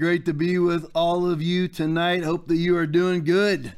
[0.00, 2.24] great to be with all of you tonight.
[2.24, 3.74] Hope that you are doing good.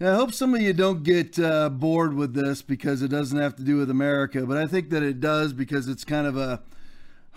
[0.00, 3.56] I hope some of you don't get uh, bored with this because it doesn't have
[3.56, 6.62] to do with America, but I think that it does because it's kind of a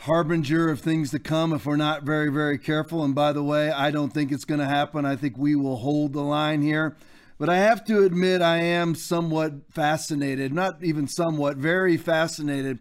[0.01, 3.03] harbinger of things to come if we're not very, very careful.
[3.03, 5.03] And by the way, I don't think it's going to happen.
[5.03, 6.95] I think we will hold the line here.
[7.39, 12.77] But I have to admit, I am somewhat fascinated, not even somewhat, very fascinated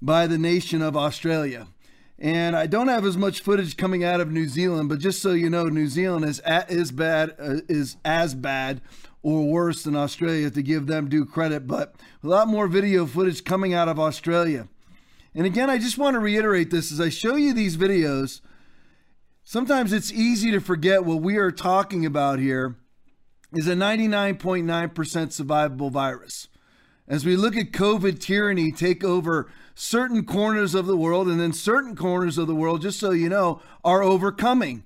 [0.00, 1.66] by the nation of Australia.
[2.24, 5.32] And I don't have as much footage coming out of New Zealand, but just so
[5.32, 8.80] you know, New Zealand is is bad uh, is as bad
[9.22, 13.44] or worse than Australia to give them due credit, but a lot more video footage
[13.44, 14.68] coming out of Australia.
[15.34, 18.40] And again, I just want to reiterate this as I show you these videos.
[19.42, 22.76] Sometimes it's easy to forget what we are talking about here
[23.52, 26.48] is a 99.9% survivable virus.
[27.06, 31.52] As we look at COVID tyranny take over certain corners of the world, and then
[31.52, 34.84] certain corners of the world, just so you know, are overcoming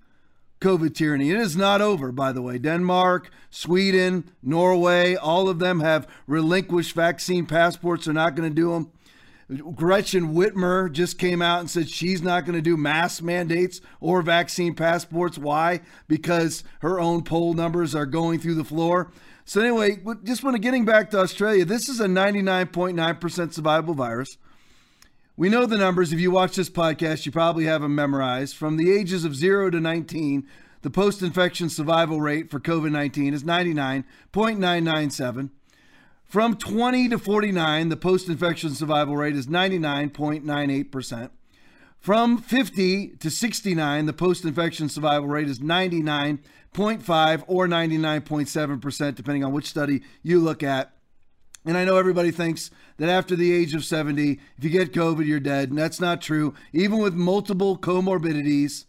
[0.60, 1.30] COVID tyranny.
[1.30, 2.58] It is not over, by the way.
[2.58, 8.04] Denmark, Sweden, Norway, all of them have relinquished vaccine passports.
[8.04, 8.90] They're not going to do them.
[9.74, 14.20] Gretchen Whitmer just came out and said she's not going to do mask mandates or
[14.20, 15.38] vaccine passports.
[15.38, 15.80] Why?
[16.06, 19.10] Because her own poll numbers are going through the floor.
[19.46, 24.36] So, anyway, just when getting back to Australia, this is a 99.9% survivable virus.
[25.38, 26.12] We know the numbers.
[26.12, 28.56] If you watch this podcast, you probably have them memorized.
[28.56, 30.44] From the ages of 0 to 19,
[30.82, 35.50] the post infection survival rate for COVID 19 is 99.997.
[36.24, 41.30] From 20 to 49, the post infection survival rate is 99.98%.
[42.00, 49.52] From 50 to 69, the post infection survival rate is 99.5 or 99.7%, depending on
[49.52, 50.94] which study you look at.
[51.64, 55.24] And I know everybody thinks that after the age of 70, if you get COVID,
[55.26, 55.70] you're dead.
[55.70, 56.54] And that's not true.
[56.72, 58.84] Even with multiple comorbidities,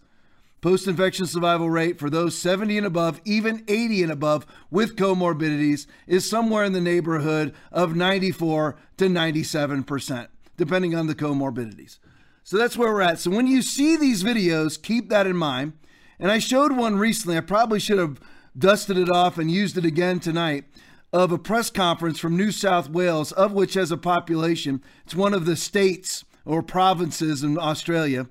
[0.62, 5.86] post infection survival rate for those 70 and above, even 80 and above with comorbidities,
[6.08, 10.28] is somewhere in the neighborhood of 94 to 97%,
[10.58, 12.00] depending on the comorbidities.
[12.44, 13.20] So that's where we're at.
[13.20, 15.74] So when you see these videos, keep that in mind.
[16.20, 17.38] And I showed one recently.
[17.38, 18.20] I probably should have
[18.58, 20.66] dusted it off and used it again tonight
[21.12, 25.34] of a press conference from New South Wales, of which has a population, it's one
[25.34, 28.28] of the states or provinces in Australia.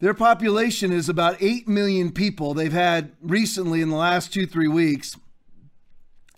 [0.00, 2.54] Their population is about 8 million people.
[2.54, 5.16] They've had recently, in the last two, three weeks,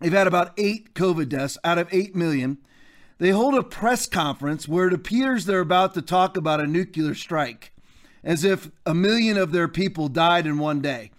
[0.01, 2.57] they've had about eight COVID deaths out of 8 million.
[3.19, 7.15] They hold a press conference where it appears they're about to talk about a nuclear
[7.15, 7.73] strike,
[8.25, 11.11] as if a million of their people died in one day.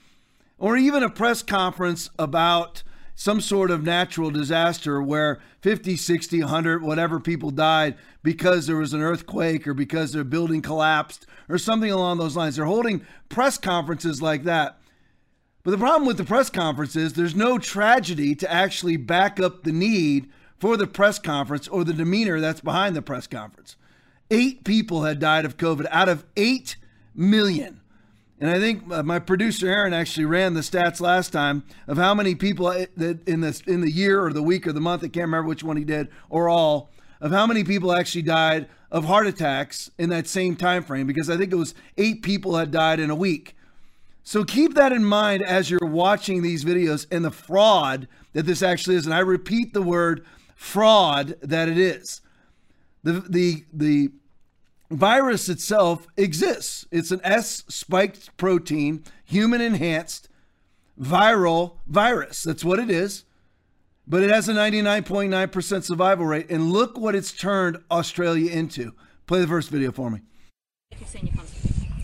[0.58, 2.82] Or even a press conference about
[3.22, 8.94] some sort of natural disaster where 50, 60, 100, whatever people died because there was
[8.94, 12.56] an earthquake or because their building collapsed or something along those lines.
[12.56, 14.80] They're holding press conferences like that.
[15.62, 19.66] But the problem with the press conference is there's no tragedy to actually back up
[19.66, 20.28] the need
[20.58, 23.76] for the press conference or the demeanor that's behind the press conference.
[24.32, 26.76] Eight people had died of COVID out of 8
[27.14, 27.81] million.
[28.42, 32.16] And I think uh, my producer Aaron actually ran the stats last time of how
[32.16, 35.04] many people uh, that in this in the year or the week or the month
[35.04, 36.90] I can't remember which one he did or all
[37.22, 41.30] of how many people actually died of heart attacks in that same time frame because
[41.30, 43.56] I think it was 8 people had died in a week.
[44.24, 48.64] So keep that in mind as you're watching these videos and the fraud that this
[48.64, 50.26] actually is and I repeat the word
[50.56, 52.22] fraud that it is.
[53.04, 54.10] The the the
[54.92, 56.86] virus itself exists.
[56.92, 60.30] It's an S spiked protein, human enhanced
[61.00, 62.44] viral virus.
[62.44, 63.26] That's what it is.
[64.08, 66.50] But it has a 99.9% survival rate.
[66.50, 68.94] And look what it's turned Australia into.
[69.26, 70.22] Play the first video for me.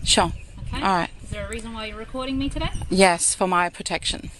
[0.04, 0.32] Sure.
[0.60, 0.76] Okay.
[0.76, 1.10] All right.
[1.22, 2.70] Is there a reason why you're recording me today?
[2.88, 4.30] Yes, for my protection.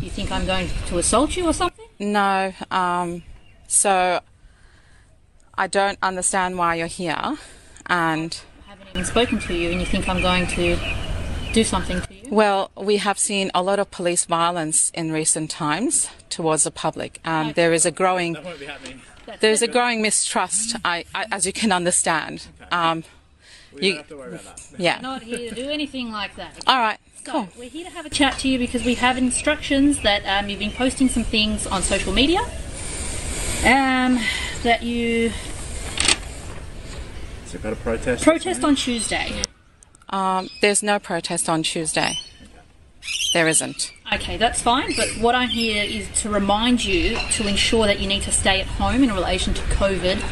[0.00, 1.86] You think I'm going to assault you or something?
[1.98, 2.52] No.
[2.70, 3.22] Um,
[3.66, 4.20] so
[5.54, 7.38] I don't understand why you're here.
[7.88, 10.78] And I haven't even spoken to you and you think I'm going to
[11.52, 12.28] do something to you?
[12.30, 17.20] well, we have seen a lot of police violence in recent times towards the public,
[17.24, 18.36] and there is a growing
[19.40, 20.76] there is a growing mistrust.
[20.84, 22.46] I, I as you can understand.
[22.70, 23.04] Um,
[23.78, 24.02] you,
[24.78, 25.00] yeah.
[25.00, 26.58] Not here to do anything like that.
[26.66, 26.98] All right.
[27.24, 27.48] So, Cool.
[27.58, 30.58] we're here to have a chat to you because we have instructions that um, you've
[30.58, 32.40] been posting some things on social media.
[33.64, 34.18] Um,
[34.62, 35.32] that you
[37.48, 38.24] Is it about a protest?
[38.24, 39.42] protest on Tuesday.
[40.10, 42.18] Um, there's no protest on Tuesday.
[43.32, 43.90] There isn't.
[44.12, 48.06] Okay, that's fine, but what I'm here is to remind you to ensure that you
[48.06, 50.22] need to stay at home in relation to COVID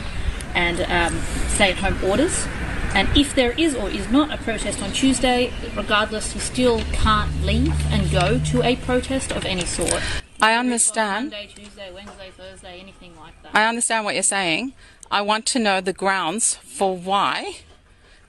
[0.54, 1.18] and um,
[1.48, 2.46] stay at home orders.
[2.94, 7.30] And if there is or is not a protest on Tuesday, regardless, you still can't
[7.42, 10.02] leave and go to a protest of any sort.
[10.42, 11.30] I understand.
[11.30, 13.56] Monday, Tuesday, Wednesday, Thursday, anything like that.
[13.56, 14.74] I understand what you're saying.
[15.10, 17.58] I want to know the grounds for why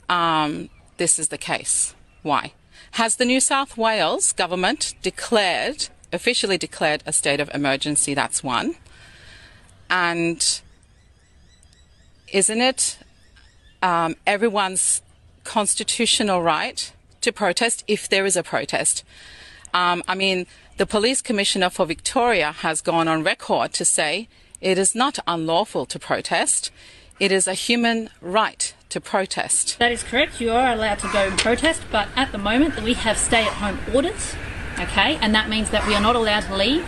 [0.10, 1.96] um, this is the case.
[2.22, 2.54] Why?
[2.92, 8.14] Has the New South Wales government declared, officially declared, a state of emergency?
[8.14, 8.76] That's one.
[9.90, 10.62] And
[12.32, 13.00] isn't it
[13.82, 15.02] um, everyone's
[15.44, 16.92] constitutional right
[17.22, 19.04] to protest if there is a protest?
[19.74, 20.48] Um, I mean,
[20.78, 24.28] the police commissioner for Victoria has gone on record to say
[24.62, 26.72] it is not unlawful to protest.
[27.20, 29.78] It is a human right to protest.
[29.80, 30.40] That is correct.
[30.40, 34.36] You are allowed to go and protest, but at the moment we have stay-at-home orders.
[34.80, 36.86] Okay, and that means that we are not allowed to leave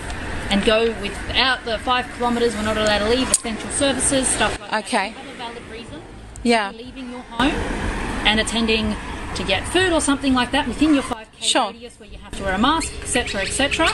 [0.51, 2.55] and go without the five kilometres.
[2.55, 5.13] We're not allowed to leave essential services, stuff like Okay.
[5.13, 5.23] that.
[5.25, 6.01] You have a valid reason.
[6.43, 6.71] Yeah.
[6.71, 7.51] for Leaving your home
[8.27, 8.95] and attending
[9.35, 11.67] to get food or something like that within your 5k Sure.
[11.71, 13.89] radius where you have to wear a mask, etc., etc.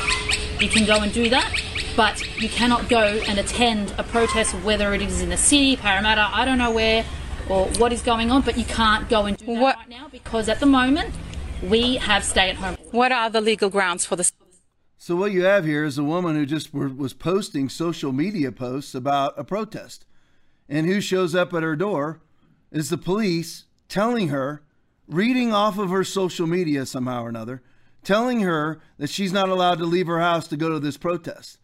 [0.59, 1.49] You can go and do that,
[1.95, 6.29] but you cannot go and attend a protest, whether it is in the city, Parramatta,
[6.33, 7.05] I don't know where,
[7.49, 8.41] or what is going on.
[8.41, 11.13] But you can't go and do that What- right now because at the moment
[11.63, 12.77] we have stay-at-home.
[12.91, 14.31] What are the legal grounds for this?
[14.97, 18.51] So what you have here is a woman who just were, was posting social media
[18.51, 20.05] posts about a protest,
[20.67, 22.21] and who shows up at her door
[22.71, 24.63] is the police telling her,
[25.07, 27.61] reading off of her social media somehow or another,
[28.03, 31.59] telling her that she's not allowed to leave her house to go to this protest,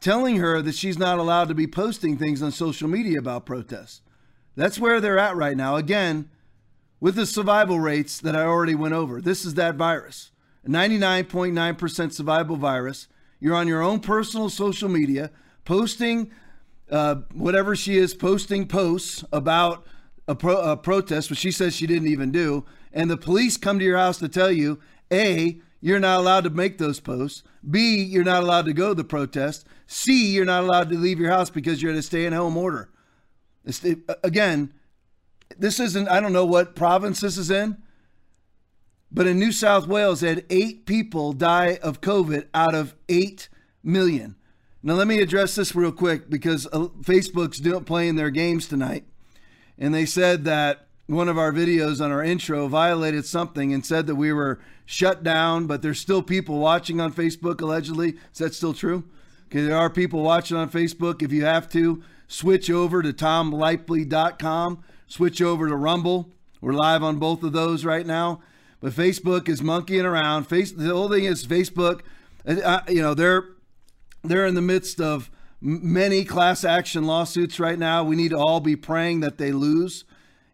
[0.00, 4.02] telling her that she's not allowed to be posting things on social media about protests.
[4.54, 5.76] That's where they're at right now.
[5.76, 6.30] Again,
[7.00, 9.20] with the survival rates that I already went over.
[9.20, 10.30] This is that virus.
[10.66, 13.08] 99.9% survival virus.
[13.38, 15.30] You're on your own personal social media
[15.64, 16.30] posting
[16.90, 19.86] uh, whatever she is posting posts about
[20.28, 22.64] a, pro- a protest, which she says she didn't even do.
[22.92, 24.80] And the police come to your house to tell you
[25.12, 27.42] A, you're not allowed to make those posts.
[27.68, 29.66] B, you're not allowed to go to the protest.
[29.86, 32.56] C, you're not allowed to leave your house because you're at a stay at home
[32.56, 32.90] order.
[34.22, 34.72] Again,
[35.58, 37.76] this isn't, I don't know what province this is in,
[39.10, 43.48] but in New South Wales, they had eight people die of COVID out of 8
[43.82, 44.36] million.
[44.82, 49.04] Now, let me address this real quick because uh, Facebook's doing, playing their games tonight.
[49.78, 54.06] And they said that one of our videos on our intro violated something and said
[54.06, 58.16] that we were shut down, but there's still people watching on Facebook, allegedly.
[58.32, 59.04] Is that still true?
[59.46, 61.22] Okay, there are people watching on Facebook.
[61.22, 66.32] If you have to, switch over to tomlipley.com, switch over to Rumble.
[66.60, 68.40] We're live on both of those right now.
[68.80, 70.44] But Facebook is monkeying around.
[70.44, 72.00] Face the whole thing is Facebook.
[72.46, 73.44] uh, you know they're
[74.24, 78.02] they're in the midst of many class action lawsuits right now.
[78.02, 80.04] We need to all be praying that they lose,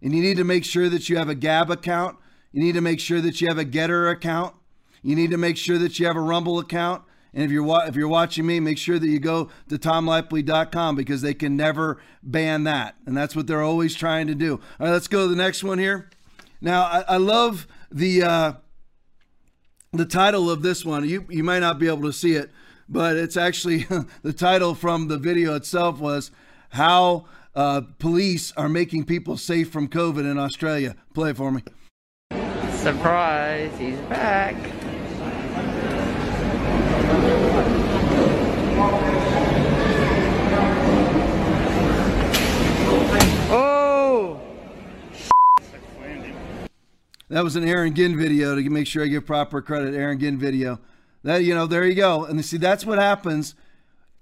[0.03, 2.19] and you need to make sure that you have a Gab account.
[2.53, 4.55] You need to make sure that you have a Gettr account.
[5.03, 7.03] You need to make sure that you have a Rumble account.
[7.35, 10.97] And if you're wa- if you're watching me, make sure that you go to tomlipley.com
[10.97, 14.61] because they can never ban that, and that's what they're always trying to do.
[14.79, 16.11] All right, let's go to the next one here.
[16.61, 18.53] Now, I, I love the uh,
[19.93, 21.09] the title of this one.
[21.09, 22.51] You you might not be able to see it,
[22.89, 23.87] but it's actually
[24.23, 26.31] the title from the video itself was
[26.71, 30.97] how uh, police are making people safe from COVID in Australia.
[31.15, 31.63] Play it for me.
[32.71, 34.57] Surprise, he's back.
[43.55, 44.41] Oh!
[47.29, 49.95] That was an Aaron Ginn video to make sure I give proper credit.
[49.95, 50.81] Aaron Ginn video.
[51.23, 52.25] That you know, there you go.
[52.25, 53.55] And see, that's what happens.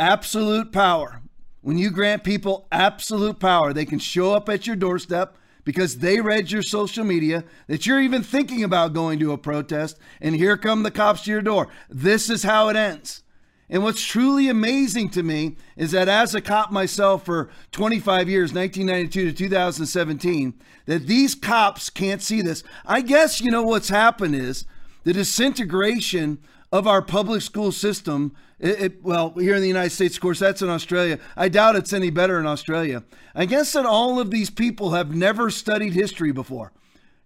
[0.00, 1.22] Absolute power.
[1.62, 5.36] When you grant people absolute power, they can show up at your doorstep
[5.70, 9.96] because they read your social media that you're even thinking about going to a protest,
[10.20, 11.68] and here come the cops to your door.
[11.88, 13.22] This is how it ends.
[13.68, 18.52] And what's truly amazing to me is that as a cop myself for 25 years,
[18.52, 20.54] 1992 to 2017,
[20.86, 22.64] that these cops can't see this.
[22.84, 24.64] I guess you know what's happened is
[25.04, 26.38] the disintegration
[26.72, 28.34] of our public school system.
[28.60, 31.18] It, it, well, here in the United States, of course, that's in Australia.
[31.36, 33.02] I doubt it's any better in Australia.
[33.34, 36.72] I guess that all of these people have never studied history before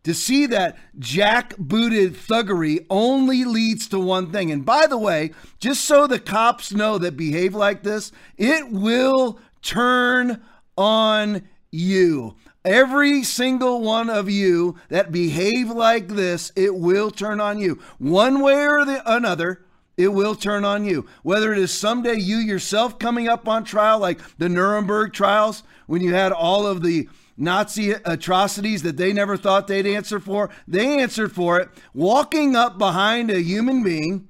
[0.04, 4.50] to see that jack-booted thuggery only leads to one thing.
[4.52, 9.40] And by the way, just so the cops know that behave like this, it will
[9.62, 10.42] turn
[10.76, 12.36] on you.
[12.64, 17.80] Every single one of you that behave like this, it will turn on you.
[17.98, 19.63] One way or the another,
[19.96, 21.06] it will turn on you.
[21.22, 26.02] Whether it is someday you yourself coming up on trial, like the Nuremberg trials, when
[26.02, 30.50] you had all of the Nazi atrocities that they never thought they'd answer for.
[30.68, 34.28] They answered for it, walking up behind a human being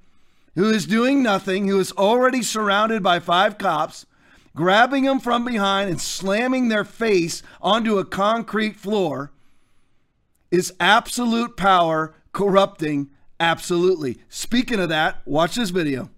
[0.55, 4.07] who is doing nothing, who is already surrounded by five cops,
[4.55, 9.33] grabbing them from behind and slamming their face onto a concrete floor
[10.51, 13.11] is absolute power corrupting
[13.41, 14.19] absolutely.
[14.29, 16.11] Speaking of that, watch this video.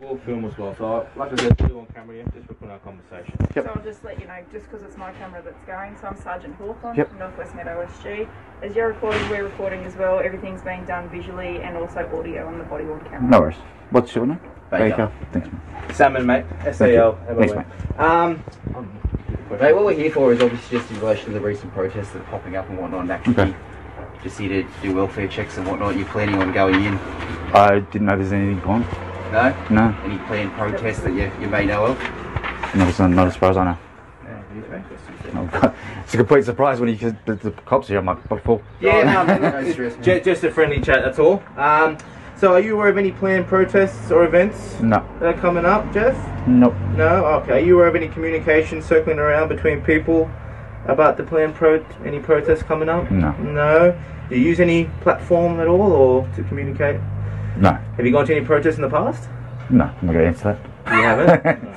[0.00, 0.74] We'll film as well.
[0.76, 3.34] So, like I said, put it on camera, yeah, just for our conversation.
[3.54, 6.16] So I'll just let you know, just because it's my camera that's going, so I'm
[6.16, 7.10] Sergeant Hawthorne Yep.
[7.10, 8.28] from Northwest Met OSG.
[8.62, 10.18] As you're recording, we're recording as well.
[10.18, 13.30] Everything's being done visually and also audio on the body worn camera.
[13.30, 13.56] No worries.
[13.90, 14.40] What's your name?
[14.70, 15.10] Baker.
[15.32, 15.60] Thanks, man.
[15.94, 16.44] Salmon, mate.
[16.64, 17.18] S A L.
[17.38, 17.54] Thanks,
[17.96, 18.42] Um,
[19.60, 22.22] Mate, what we're here for is obviously just in relation to the recent protests that
[22.22, 23.54] are popping up and whatnot, and actually Okay.
[24.24, 25.96] Just here to do welfare checks and whatnot.
[25.96, 26.94] You're planning on going in?
[27.54, 28.80] I didn't know there's anything on.
[29.30, 29.54] No?
[29.70, 31.98] No, Any planned protests that you, you may know of?
[32.74, 33.78] not as, not as far as I know.
[35.32, 35.48] No,
[36.04, 37.98] it's a complete surprise when you the, the cops are here.
[37.98, 38.62] I'm like, what for?
[38.80, 40.02] yeah, no, no, No no, stress, man.
[40.02, 41.42] ju- just a friendly chat, that's all.
[41.56, 41.98] Um,
[42.36, 45.92] so, are you aware of any planned protests or events No, that are coming up,
[45.92, 46.16] Jeff?
[46.48, 46.74] nope.
[46.96, 47.24] No?
[47.26, 47.52] Okay.
[47.62, 50.30] Are you aware of any communication circling around between people
[50.86, 53.10] about the planned pro any protests coming up?
[53.10, 53.32] No.
[53.38, 54.00] No.
[54.28, 57.00] Do you use any platform at all or to communicate?
[57.56, 59.28] No, Have you gone to any protests in the past?
[59.70, 59.84] no.
[59.84, 60.96] I'm not gonna answer that.
[60.96, 61.68] You haven't?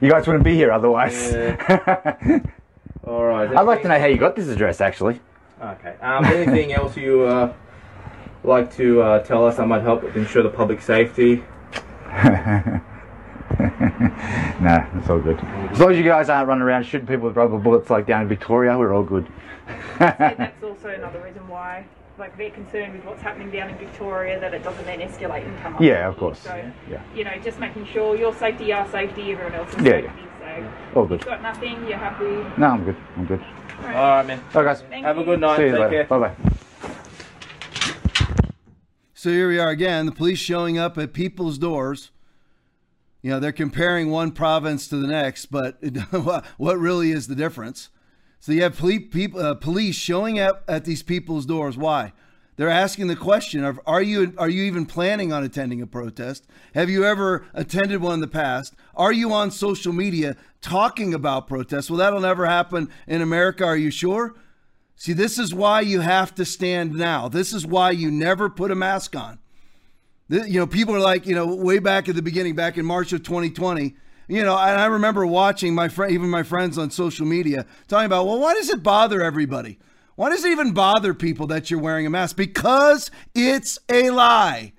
[0.02, 1.34] you guys wouldn't be here otherwise.
[3.04, 3.54] all right.
[3.54, 5.20] I'd like to know how you got this address, actually.
[5.62, 5.94] Okay.
[6.02, 7.52] Um, anything else you uh,
[8.42, 11.44] like to uh, tell us that might help ensure the public safety?
[14.60, 15.38] nah, it's all good.
[15.70, 18.22] As long as you guys aren't running around shooting people with rubber bullets like down
[18.22, 19.26] in Victoria, we're all good.
[19.98, 21.86] That's also another reason why,
[22.18, 25.58] like, they're concerned with what's happening down in Victoria, that it doesn't then escalate and
[25.60, 25.80] come up.
[25.80, 26.40] Yeah, of course.
[26.40, 26.54] So,
[26.90, 27.00] Yeah.
[27.14, 30.10] you know, just making sure your safety, our safety, everyone else's Yeah, safety.
[30.40, 31.20] So, All good.
[31.20, 32.60] you've got nothing, you're happy.
[32.60, 32.96] No, I'm good.
[33.16, 33.40] I'm good.
[33.82, 34.40] All right, man.
[34.54, 34.82] All right, guys.
[34.88, 35.56] Thank Have a good night.
[35.56, 35.90] See you Take later.
[35.90, 36.04] care.
[36.04, 36.34] Bye bye.
[39.14, 42.10] So here we are again, the police showing up at people's doors.
[43.24, 45.82] You know, they're comparing one province to the next, but
[46.58, 47.88] what really is the difference?
[48.38, 51.78] So you have poli- peop- uh, police showing up at these people's doors.
[51.78, 52.12] Why?
[52.56, 56.46] They're asking the question of are you are you even planning on attending a protest?
[56.74, 58.74] Have you ever attended one in the past?
[58.94, 61.88] Are you on social media talking about protests?
[61.88, 63.64] Well, that'll never happen in America.
[63.64, 64.34] Are you sure?
[64.96, 67.28] See, this is why you have to stand now.
[67.28, 69.38] This is why you never put a mask on.
[70.28, 73.12] You know, people are like, you know, way back at the beginning, back in March
[73.12, 73.94] of 2020.
[74.26, 78.06] You know, and I remember watching my friend, even my friends on social media, talking
[78.06, 79.78] about, well, why does it bother everybody?
[80.16, 82.36] Why does it even bother people that you're wearing a mask?
[82.36, 84.72] Because it's a lie,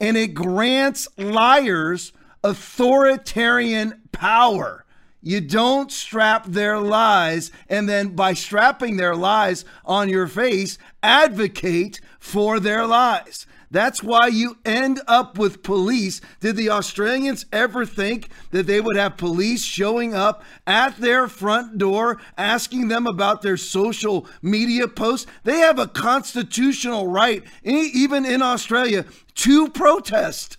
[0.00, 4.84] and it grants liars authoritarian power.
[5.22, 12.00] You don't strap their lies and then by strapping their lies on your face, advocate
[12.18, 13.46] for their lies.
[13.70, 16.20] That's why you end up with police.
[16.40, 21.78] Did the Australians ever think that they would have police showing up at their front
[21.78, 25.30] door asking them about their social media posts?
[25.44, 29.04] They have a constitutional right, even in Australia,
[29.36, 30.56] to protest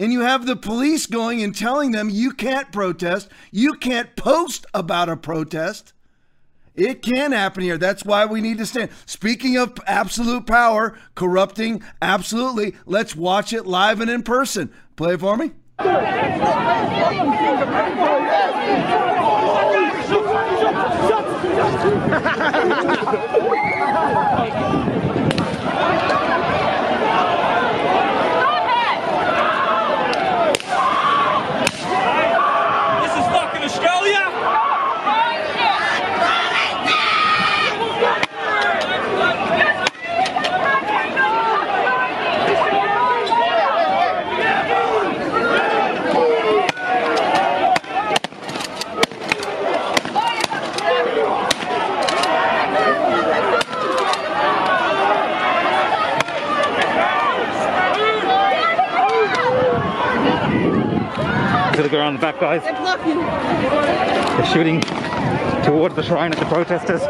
[0.00, 4.64] and you have the police going and telling them you can't protest, you can't post
[4.72, 5.92] about a protest.
[6.80, 7.76] It can happen here.
[7.76, 8.90] That's why we need to stand.
[9.04, 14.72] Speaking of absolute power corrupting, absolutely, let's watch it live and in person.
[14.96, 15.52] Play it for me.
[33.00, 34.30] This is fucking Australia!
[61.90, 62.62] To the on the back, guys.
[64.36, 64.80] They're shooting
[65.64, 67.00] towards the shrine at the protesters.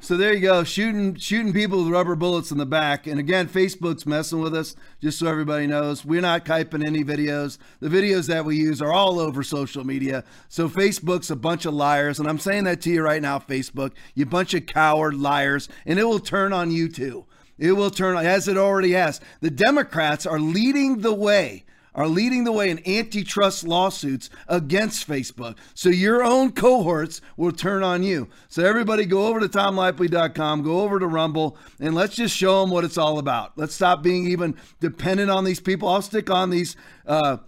[0.00, 3.06] So there you go, shooting shooting people with rubber bullets in the back.
[3.06, 6.04] And again, Facebook's messing with us, just so everybody knows.
[6.04, 7.56] We're not typing any videos.
[7.80, 10.22] The videos that we use are all over social media.
[10.50, 13.92] So Facebook's a bunch of liars, and I'm saying that to you right now, Facebook.
[14.14, 17.24] You bunch of coward liars, and it will turn on you too.
[17.58, 19.20] It will turn as it already has.
[19.40, 25.56] The Democrats are leading the way are leading the way in antitrust lawsuits against Facebook.
[25.74, 28.28] So your own cohorts will turn on you.
[28.48, 32.70] So everybody go over to tomlipley.com, go over to Rumble, and let's just show them
[32.70, 33.56] what it's all about.
[33.56, 35.88] Let's stop being even dependent on these people.
[35.88, 37.38] I'll stick on these uh,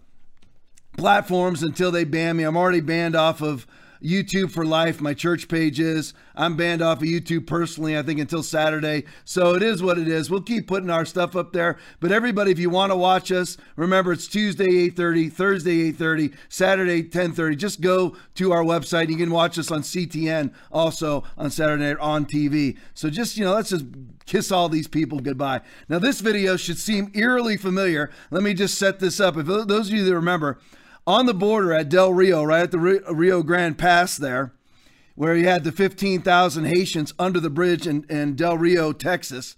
[0.97, 2.45] platforms until they ban me.
[2.45, 3.67] I'm already banned off of
[4.07, 5.01] YouTube for life.
[5.01, 6.15] My church page is.
[6.37, 9.05] I'm banned off of YouTube personally, I think, until Saturday.
[9.25, 10.31] So it is what it is.
[10.31, 11.77] We'll keep putting our stuff up there.
[11.99, 17.03] But everybody, if you want to watch us, remember it's Tuesday 8:30, Thursday 8:30, Saturday
[17.03, 17.57] 10:30.
[17.57, 19.09] Just go to our website.
[19.09, 22.77] You can watch us on CTN also on Saturday on TV.
[22.95, 23.87] So just you know, let's just
[24.27, 25.63] kiss all these people goodbye.
[25.89, 28.11] Now this video should seem eerily familiar.
[28.31, 29.37] Let me just set this up.
[29.37, 30.59] If those of you that remember
[31.07, 34.53] on the border at Del Rio, right at the Rio Grande Pass there,
[35.15, 39.57] where you had the 15,000 Haitians under the bridge in, in Del Rio, Texas.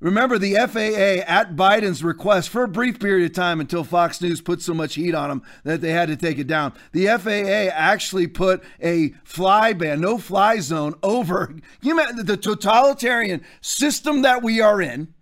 [0.00, 4.40] Remember, the FAA, at Biden's request, for a brief period of time until Fox News
[4.40, 7.70] put so much heat on them that they had to take it down, the FAA
[7.76, 14.42] actually put a fly ban, no fly zone over you know, the totalitarian system that
[14.42, 15.12] we are in.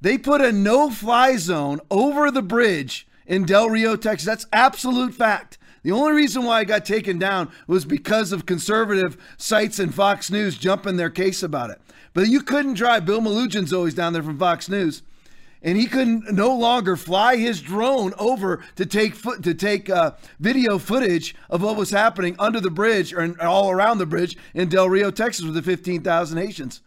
[0.00, 4.26] They put a no fly zone over the bridge in Del Rio, Texas.
[4.26, 5.58] That's absolute fact.
[5.84, 10.30] The only reason why I got taken down was because of conservative sites and Fox
[10.30, 11.80] News jumping their case about it.
[12.14, 13.06] But you couldn't drive.
[13.06, 15.02] Bill Melugin's always down there from Fox News,
[15.62, 20.12] and he couldn't no longer fly his drone over to take foot to take uh,
[20.40, 24.36] video footage of what was happening under the bridge or in, all around the bridge
[24.54, 26.80] in Del Rio, Texas, with the 15,000 Haitians.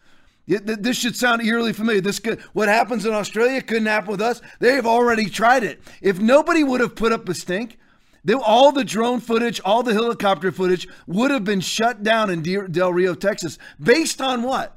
[0.46, 2.00] This should sound eerily familiar.
[2.00, 4.42] This could, what happens in Australia couldn't happen with us.
[4.58, 5.80] They've already tried it.
[6.00, 7.78] If nobody would have put up a stink,
[8.24, 12.42] they, all the drone footage, all the helicopter footage would have been shut down in
[12.42, 13.58] Del Rio, Texas.
[13.80, 14.76] Based on what?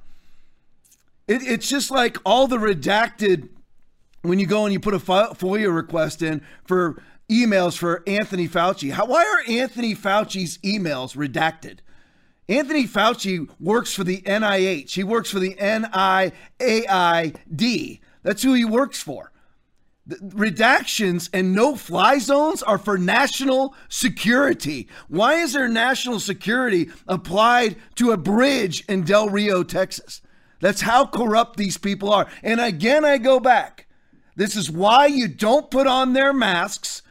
[1.28, 3.50] It, it's just like all the redacted.
[4.22, 8.92] When you go and you put a FOIA request in for emails for Anthony Fauci,
[8.92, 11.80] how, why are Anthony Fauci's emails redacted?
[12.48, 14.94] Anthony Fauci works for the NIH.
[14.94, 16.32] He works for the NIAID.
[18.22, 19.32] That's who he works for.
[20.08, 24.88] The redactions and no fly zones are for national security.
[25.08, 30.22] Why is there national security applied to a bridge in Del Rio, Texas?
[30.60, 32.28] That's how corrupt these people are.
[32.44, 33.88] And again, I go back.
[34.36, 37.02] This is why you don't put on their masks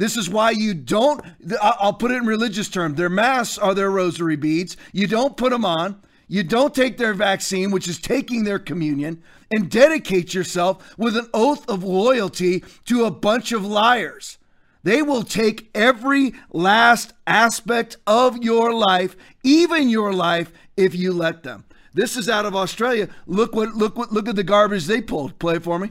[0.00, 1.22] this is why you don't,
[1.60, 4.76] I'll put it in religious terms, their masks are their rosary beads.
[4.92, 6.00] You don't put them on.
[6.26, 11.28] You don't take their vaccine, which is taking their communion, and dedicate yourself with an
[11.34, 14.38] oath of loyalty to a bunch of liars.
[14.84, 21.42] They will take every last aspect of your life, even your life, if you let
[21.42, 21.64] them.
[21.92, 23.08] This is out of Australia.
[23.26, 25.38] Look what look what look at the garbage they pulled.
[25.38, 25.90] Play it for me.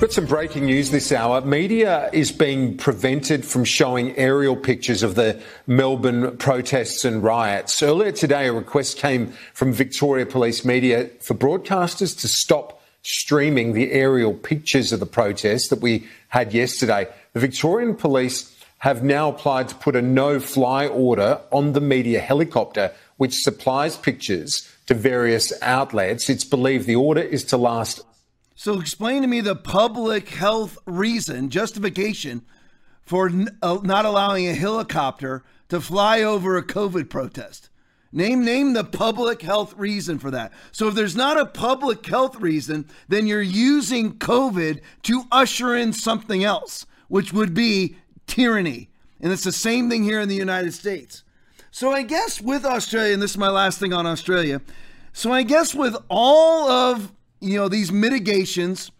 [0.00, 1.42] Got some breaking news this hour.
[1.42, 7.82] Media is being prevented from showing aerial pictures of the Melbourne protests and riots.
[7.82, 13.92] Earlier today, a request came from Victoria Police Media for broadcasters to stop streaming the
[13.92, 17.06] aerial pictures of the protests that we had yesterday.
[17.34, 22.20] The Victorian Police have now applied to put a no fly order on the media
[22.20, 26.30] helicopter, which supplies pictures to various outlets.
[26.30, 28.00] It's believed the order is to last
[28.60, 32.42] so explain to me the public health reason, justification
[33.00, 33.30] for
[33.62, 37.70] uh, not allowing a helicopter to fly over a COVID protest.
[38.12, 40.52] Name name the public health reason for that.
[40.72, 45.94] So if there's not a public health reason, then you're using COVID to usher in
[45.94, 47.96] something else, which would be
[48.26, 48.90] tyranny.
[49.22, 51.24] And it's the same thing here in the United States.
[51.70, 54.60] So I guess with Australia, and this is my last thing on Australia.
[55.14, 58.90] So I guess with all of you know, these mitigations,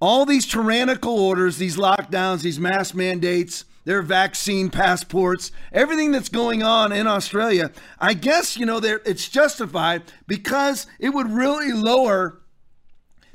[0.00, 6.62] all these tyrannical orders, these lockdowns, these mask mandates, their vaccine passports, everything that's going
[6.62, 12.40] on in Australia, I guess, you know, it's justified because it would really lower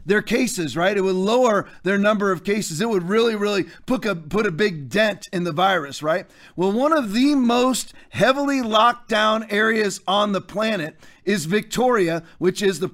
[0.05, 0.95] their cases, right?
[0.95, 2.81] It would lower their number of cases.
[2.81, 6.25] It would really, really put a put a big dent in the virus, right?
[6.55, 12.61] Well, one of the most heavily locked down areas on the planet is Victoria, which
[12.61, 12.87] is the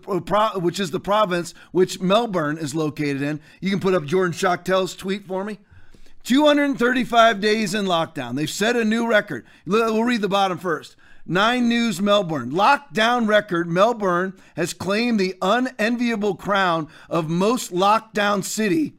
[0.55, 3.39] which is the province which Melbourne is located in.
[3.59, 5.59] You can put up Jordan Schachtel's tweet for me.
[6.23, 8.35] 235 days in lockdown.
[8.35, 9.45] They've set a new record.
[9.65, 10.95] We'll read the bottom first.
[11.31, 12.49] Nine News Melbourne.
[12.49, 13.69] Lockdown record.
[13.69, 18.95] Melbourne has claimed the unenviable crown of most lockdown city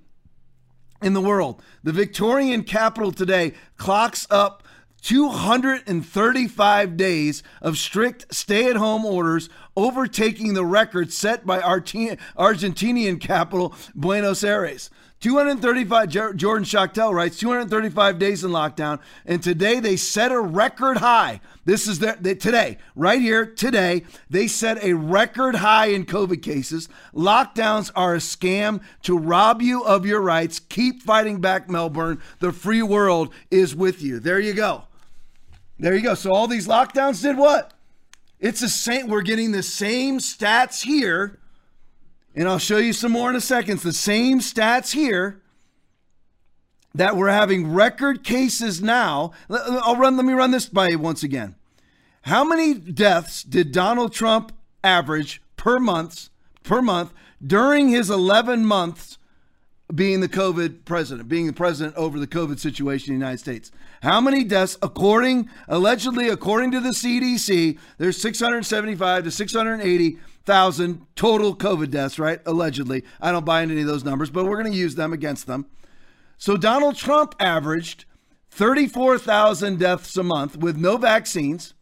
[1.02, 1.60] in the world.
[1.82, 4.62] The Victorian capital today clocks up
[5.02, 13.74] 235 days of strict stay at home orders overtaking the record set by Argentinian capital
[13.96, 14.88] Buenos Aires.
[15.20, 19.00] 235, Jordan Schachtel writes, 235 days in lockdown.
[19.26, 21.42] And today they set a record high.
[21.66, 26.42] This is their, they, today, right here, today, they set a record high in COVID
[26.42, 26.88] cases.
[27.14, 30.58] Lockdowns are a scam to rob you of your rights.
[30.58, 32.22] Keep fighting back, Melbourne.
[32.38, 34.20] The free world is with you.
[34.20, 34.84] There you go.
[35.78, 36.14] There you go.
[36.14, 37.74] So all these lockdowns did what?
[38.38, 39.08] It's the same.
[39.08, 41.39] We're getting the same stats here
[42.34, 43.74] and I'll show you some more in a second.
[43.74, 45.40] It's the same stats here
[46.94, 49.32] that we're having record cases now.
[49.48, 50.16] I'll run.
[50.16, 51.56] Let me run this by you once again.
[52.22, 54.52] How many deaths did Donald Trump
[54.84, 56.28] average per month
[56.62, 57.12] per month
[57.44, 59.18] during his 11 months
[59.94, 63.72] being the COVID president, being the president over the COVID situation in the United States?
[64.02, 70.18] How many deaths, according allegedly according to the CDC, there's 675 to 680
[70.50, 72.40] thousand total COVID deaths, right?
[72.44, 73.04] Allegedly.
[73.20, 75.66] I don't buy any of those numbers, but we're going to use them against them.
[76.38, 78.04] So Donald Trump averaged
[78.50, 81.74] 34,000 deaths a month with no vaccines,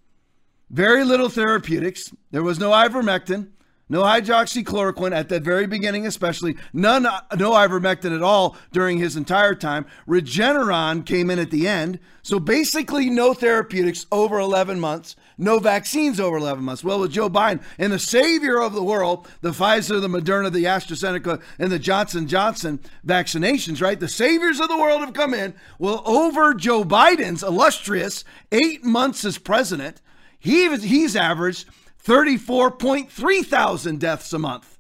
[0.69, 2.13] very little therapeutics.
[2.31, 3.53] There was no ivermectin,
[3.89, 9.55] no hydroxychloroquine at the very beginning, especially none, no ivermectin at all during his entire
[9.55, 9.87] time.
[10.07, 16.19] Regeneron came in at the end, so basically no therapeutics over 11 months, no vaccines
[16.19, 16.83] over 11 months.
[16.83, 20.65] Well, with Joe Biden and the savior of the world, the Pfizer, the Moderna, the
[20.65, 23.99] AstraZeneca, and the Johnson Johnson vaccinations, right?
[23.99, 25.55] The saviors of the world have come in.
[25.79, 30.03] Well, over Joe Biden's illustrious eight months as president,
[30.39, 31.69] he he's averaged
[32.05, 34.79] 34.3 thousand deaths a month.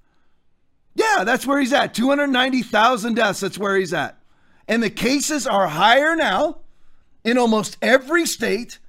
[0.94, 1.94] Yeah, that's where he's at.
[1.94, 3.38] 290,000 deaths.
[3.38, 4.18] That's where he's at.
[4.66, 6.58] And the cases are higher now
[7.22, 8.80] in almost every state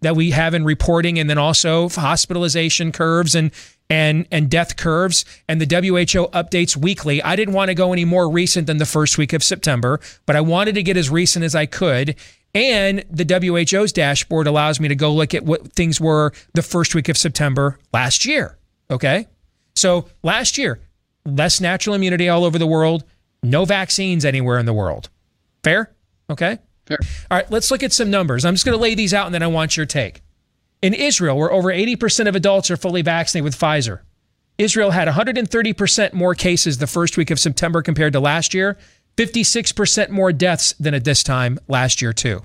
[0.00, 3.50] that we have in reporting and then also hospitalization curves and
[3.88, 7.22] and and death curves and the WHO updates weekly.
[7.22, 10.36] I didn't want to go any more recent than the first week of September, but
[10.36, 12.16] I wanted to get as recent as I could.
[12.54, 13.24] And the
[13.70, 17.18] WHO's dashboard allows me to go look at what things were the first week of
[17.18, 18.56] September last year.
[18.90, 19.26] Okay.
[19.74, 20.80] So last year,
[21.26, 23.04] less natural immunity all over the world,
[23.42, 25.10] no vaccines anywhere in the world.
[25.62, 25.94] Fair?
[26.30, 26.58] Okay.
[26.86, 26.98] Fair.
[27.30, 28.44] All right, let's look at some numbers.
[28.44, 30.22] I'm just going to lay these out and then I want your take.
[30.82, 34.00] In Israel, where over 80% of adults are fully vaccinated with Pfizer,
[34.58, 38.78] Israel had 130% more cases the first week of September compared to last year,
[39.16, 42.42] 56% more deaths than at this time last year, too.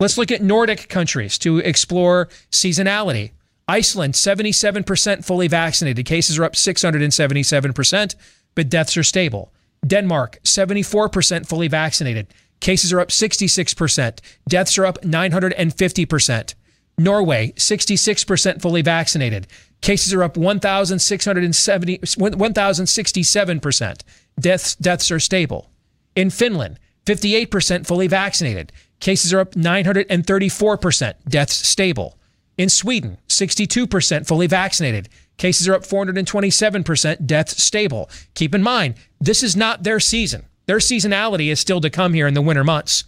[0.00, 3.30] Let's look at Nordic countries to explore seasonality.
[3.68, 6.04] Iceland, 77% fully vaccinated.
[6.04, 8.14] Cases are up 677%,
[8.54, 9.52] but deaths are stable.
[9.86, 12.26] Denmark, 74% fully vaccinated.
[12.60, 14.18] Cases are up 66%.
[14.48, 16.54] Deaths are up 950%.
[16.96, 19.48] Norway, 66% fully vaccinated.
[19.80, 24.00] Cases are up 1,670, 1,067%.
[24.40, 25.70] Deaths, deaths are stable.
[26.16, 28.72] In Finland, 58% fully vaccinated.
[29.00, 31.14] Cases are up 934%.
[31.28, 32.18] Deaths stable.
[32.56, 35.08] In Sweden, 62% fully vaccinated.
[35.36, 38.08] Cases are up 427%, deaths stable.
[38.34, 40.46] Keep in mind, this is not their season.
[40.66, 43.04] Their seasonality is still to come here in the winter months.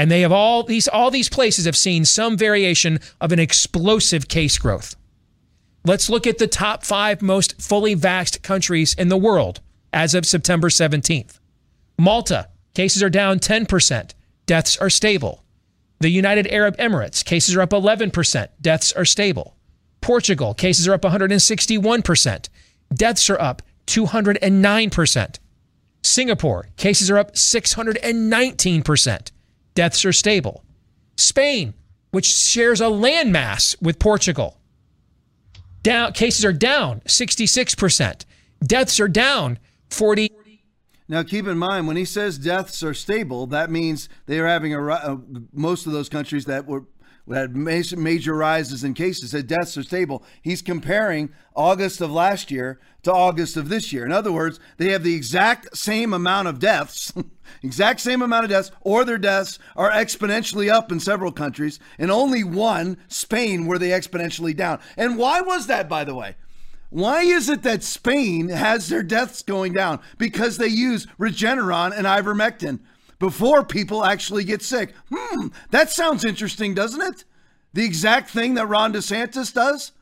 [0.00, 4.28] And they have all these all these places have seen some variation of an explosive
[4.28, 4.96] case growth.
[5.84, 9.60] Let's look at the top 5 most fully vaxxed countries in the world
[9.92, 11.38] as of September 17th.
[11.98, 14.14] Malta, cases are down 10%,
[14.46, 15.44] deaths are stable.
[15.98, 19.54] The United Arab Emirates, cases are up 11%, deaths are stable.
[20.00, 22.48] Portugal, cases are up 161%,
[22.94, 25.38] deaths are up 209%.
[26.02, 29.30] Singapore, cases are up 619%,
[29.80, 30.62] deaths are stable.
[31.16, 31.72] Spain,
[32.10, 34.58] which shares a landmass with Portugal,
[35.82, 38.26] down cases are down 66%,
[38.62, 40.28] deaths are down 40
[41.08, 44.74] now, keep in mind when he says deaths are stable, that means they are having
[44.74, 45.16] a uh,
[45.52, 46.84] most of those countries that were
[47.32, 50.22] had major rises in cases said deaths are stable.
[50.42, 54.04] He's comparing August of last year to August of this year.
[54.04, 57.12] In other words, they have the exact same amount of deaths,
[57.62, 62.10] exact same amount of deaths, or their deaths are exponentially up in several countries, and
[62.10, 64.80] only one, Spain, were they exponentially down.
[64.96, 66.36] And why was that, by the way?
[66.90, 70.00] Why is it that Spain has their deaths going down?
[70.18, 72.80] Because they use Regeneron and ivermectin
[73.20, 74.92] before people actually get sick.
[75.12, 77.24] Hmm, that sounds interesting, doesn't it?
[77.72, 79.92] The exact thing that Ron DeSantis does,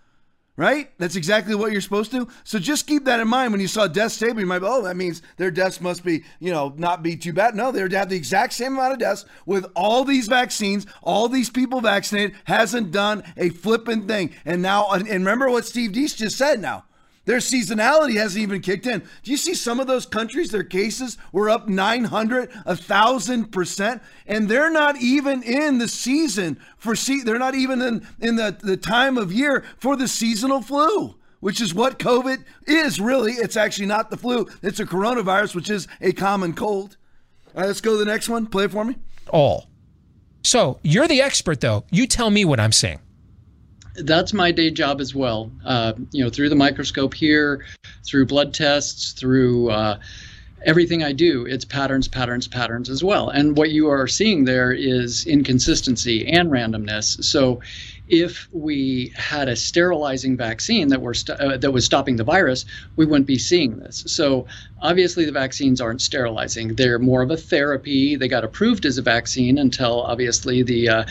[0.57, 0.90] right?
[0.98, 2.28] That's exactly what you're supposed to.
[2.44, 4.40] So just keep that in mind when you saw deaths stable.
[4.40, 7.35] You might be, oh, that means their deaths must be, you know, not be too
[7.35, 7.54] bad.
[7.54, 11.28] No, they're to have the exact same amount of deaths with all these vaccines, all
[11.28, 14.31] these people vaccinated, hasn't done a flipping thing.
[14.46, 16.85] And now, and remember what Steve Deace just said now.
[17.28, 19.00] Their seasonality hasn't even kicked in.
[19.22, 24.70] Do you see some of those countries, their cases were up 900, 1,000%, and they're
[24.70, 29.18] not even in the season for, see, they're not even in, in the, the time
[29.18, 33.32] of year for the seasonal flu which is what COVID is really.
[33.34, 36.96] It's actually not the flu, it's a coronavirus, which is a common cold.
[37.54, 38.46] All right, let's go to the next one.
[38.46, 38.96] Play it for me.
[39.28, 39.68] All.
[40.42, 41.84] So you're the expert, though.
[41.90, 42.98] You tell me what I'm saying
[44.04, 45.50] that's my day job as well.
[45.64, 47.64] Uh, you know, through the microscope here,
[48.06, 49.98] through blood tests, through uh,
[50.64, 53.28] everything I do, it's patterns, patterns, patterns as well.
[53.28, 57.22] And what you are seeing there is inconsistency and randomness.
[57.24, 57.61] So
[58.08, 62.64] if we had a sterilizing vaccine that were st- uh, that was stopping the virus,
[62.96, 64.04] we wouldn't be seeing this.
[64.06, 64.46] So
[64.80, 68.16] obviously the vaccines aren't sterilizing; they're more of a therapy.
[68.16, 71.04] They got approved as a vaccine until obviously the uh,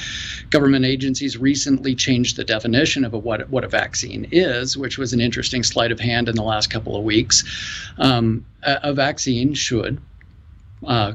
[0.49, 5.13] government agencies recently changed the definition of a, what what a vaccine is, which was
[5.13, 7.43] an interesting sleight of hand in the last couple of weeks.
[7.97, 10.01] Um, a, a, vaccine should
[10.85, 11.13] uh,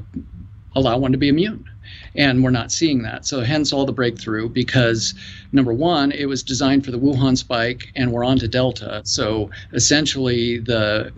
[0.75, 1.69] allow one to be immune
[2.15, 3.27] and we're not seeing that.
[3.27, 5.15] So hence all the breakthrough because
[5.53, 9.03] number one, it was designed for the Wuhan spike, and we're on to Delta.
[9.05, 11.13] So essentially, the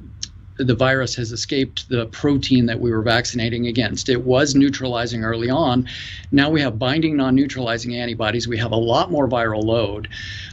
[0.56, 4.08] the virus has escaped the protein that we were vaccinating against.
[4.08, 5.88] It was neutralizing early on.
[6.30, 8.46] Now we have binding non neutralizing antibodies.
[8.46, 10.08] We have a lot more viral load.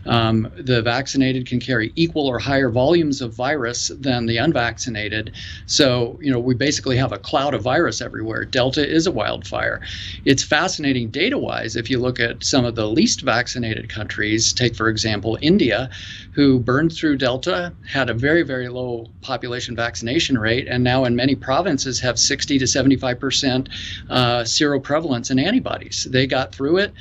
[0.05, 5.33] Um, the vaccinated can carry equal or higher volumes of virus than the unvaccinated.
[5.67, 8.45] So, you know, we basically have a cloud of virus everywhere.
[8.45, 9.81] Delta is a wildfire.
[10.25, 14.53] It's fascinating data wise if you look at some of the least vaccinated countries.
[14.53, 15.89] Take, for example, India,
[16.33, 21.17] who burned through Delta, had a very, very low population vaccination rate, and now in
[21.17, 23.67] many provinces have 60 to 75 percent
[24.09, 26.07] uh, seroprevalence in antibodies.
[26.09, 26.93] They got through it.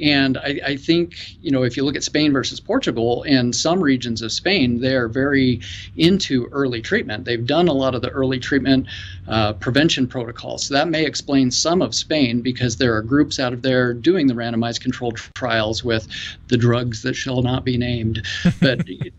[0.00, 3.80] And I, I, think, you know, if you look at Spain versus Portugal, in some
[3.80, 5.60] regions of Spain, they're very
[5.96, 7.24] into early treatment.
[7.24, 8.86] They've done a lot of the early treatment
[9.26, 10.66] uh, prevention protocols.
[10.66, 14.28] So that may explain some of Spain because there are groups out of there doing
[14.28, 16.06] the randomized controlled trials with
[16.46, 18.24] the drugs that shall not be named.
[18.60, 18.86] But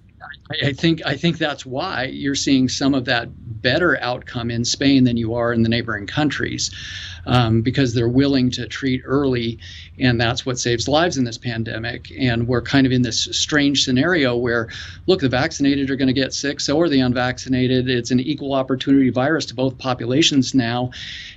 [0.64, 3.30] I think I think that's why you're seeing some of that
[3.62, 6.72] better outcome in Spain than you are in the neighboring countries
[7.30, 9.60] um, because they're willing to treat early,
[10.00, 12.12] and that's what saves lives in this pandemic.
[12.18, 14.68] And we're kind of in this strange scenario where,
[15.06, 17.88] look, the vaccinated are going to get sick, so are the unvaccinated.
[17.88, 20.90] It's an equal opportunity virus to both populations now,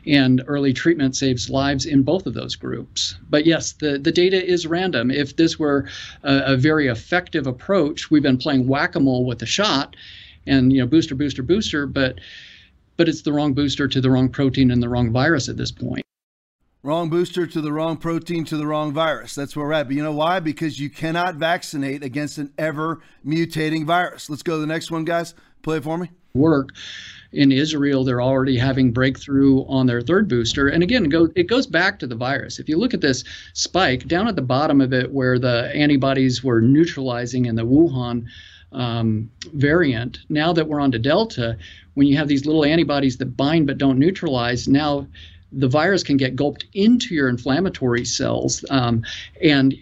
[0.06, 3.16] and early treatment saves lives in both of those groups.
[3.28, 5.10] But yes, the, the data is random.
[5.10, 5.86] If this were
[6.22, 9.94] a, a very effective approach, we've been playing whack a mole with the shot
[10.44, 12.18] and you know booster booster booster but
[13.02, 15.72] but it's the wrong booster to the wrong protein and the wrong virus at this
[15.72, 16.06] point.
[16.84, 19.34] Wrong booster to the wrong protein to the wrong virus.
[19.34, 19.88] That's where we're at.
[19.88, 20.38] But you know why?
[20.38, 24.30] Because you cannot vaccinate against an ever mutating virus.
[24.30, 25.34] Let's go to the next one, guys.
[25.62, 26.12] Play it for me.
[26.34, 26.68] Work
[27.32, 30.68] in Israel, they're already having breakthrough on their third booster.
[30.68, 32.60] And again, it, go, it goes back to the virus.
[32.60, 36.44] If you look at this spike down at the bottom of it, where the antibodies
[36.44, 38.26] were neutralizing in the Wuhan
[38.72, 41.58] um, variant, now that we're on to Delta,
[41.94, 45.06] when you have these little antibodies that bind but don't neutralize, now
[45.52, 48.64] the virus can get gulped into your inflammatory cells.
[48.70, 49.04] Um,
[49.42, 49.74] and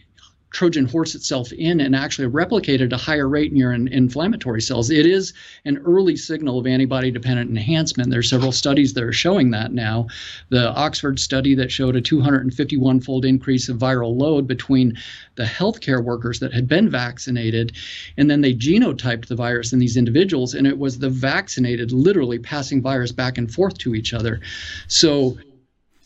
[0.51, 4.61] Trojan horse itself in and actually replicate at a higher rate in your in inflammatory
[4.61, 4.91] cells.
[4.91, 5.33] It is
[5.65, 8.11] an early signal of antibody dependent enhancement.
[8.11, 10.09] There are several studies that are showing that now.
[10.49, 14.99] The Oxford study that showed a 251 fold increase of viral load between
[15.37, 17.73] the healthcare workers that had been vaccinated,
[18.17, 22.39] and then they genotyped the virus in these individuals, and it was the vaccinated literally
[22.39, 24.41] passing virus back and forth to each other.
[24.89, 25.39] So,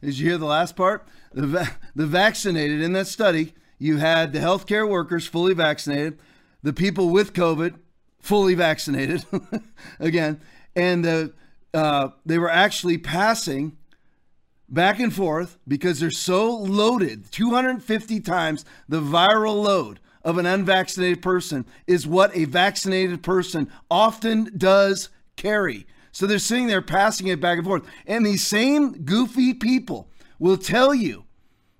[0.02, 1.08] did you hear the last part?
[1.32, 6.18] The, va- the vaccinated in that study you had the healthcare workers fully vaccinated,
[6.62, 7.76] the people with COVID
[8.20, 9.24] fully vaccinated
[10.00, 10.40] again,
[10.74, 11.32] and the
[11.72, 13.76] uh, they were actually passing
[14.68, 21.20] back and forth because they're so loaded 250 times the viral load of an unvaccinated
[21.20, 25.86] person is what a vaccinated person often does carry.
[26.12, 27.84] So they're sitting there passing it back and forth.
[28.06, 30.08] And these same goofy people
[30.38, 31.24] will tell you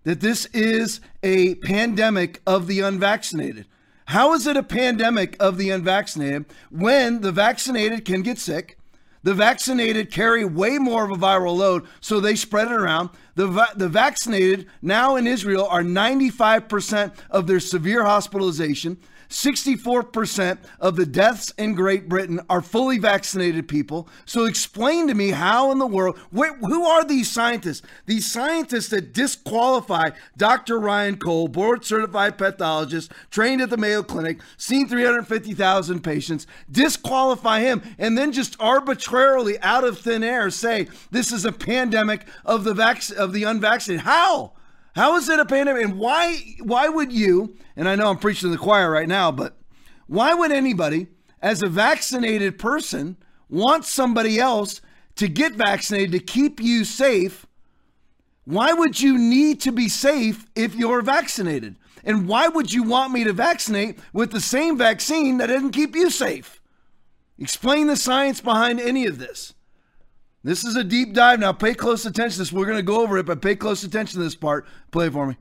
[0.04, 3.66] that this is a pandemic of the unvaccinated.
[4.06, 8.78] How is it a pandemic of the unvaccinated when the vaccinated can get sick?
[9.22, 13.08] The vaccinated carry way more of a viral load, so they spread it around.
[13.36, 18.98] The, va- the vaccinated now in Israel are 95% of their severe hospitalization.
[19.34, 24.08] 64% of the deaths in Great Britain are fully vaccinated people.
[24.24, 27.82] So explain to me how in the world, wh- who are these scientists?
[28.06, 30.78] These scientists that disqualify Dr.
[30.78, 37.82] Ryan Cole, board certified pathologist, trained at the Mayo Clinic, seen 350,000 patients, disqualify him,
[37.98, 42.72] and then just arbitrarily out of thin air say this is a pandemic of the
[42.74, 44.04] vac- of the unvaccinated.
[44.04, 44.53] How?
[44.94, 45.84] How is it a pandemic?
[45.84, 49.32] And why why would you, and I know I'm preaching to the choir right now,
[49.32, 49.56] but
[50.06, 51.08] why would anybody,
[51.42, 53.16] as a vaccinated person,
[53.48, 54.80] want somebody else
[55.16, 57.46] to get vaccinated to keep you safe?
[58.44, 61.76] Why would you need to be safe if you're vaccinated?
[62.04, 65.96] And why would you want me to vaccinate with the same vaccine that doesn't keep
[65.96, 66.60] you safe?
[67.38, 69.54] Explain the science behind any of this.
[70.44, 71.40] This is a deep dive.
[71.40, 72.52] Now, pay close attention to this.
[72.52, 74.66] We're going to go over it, but pay close attention to this part.
[74.90, 75.36] Play it for me.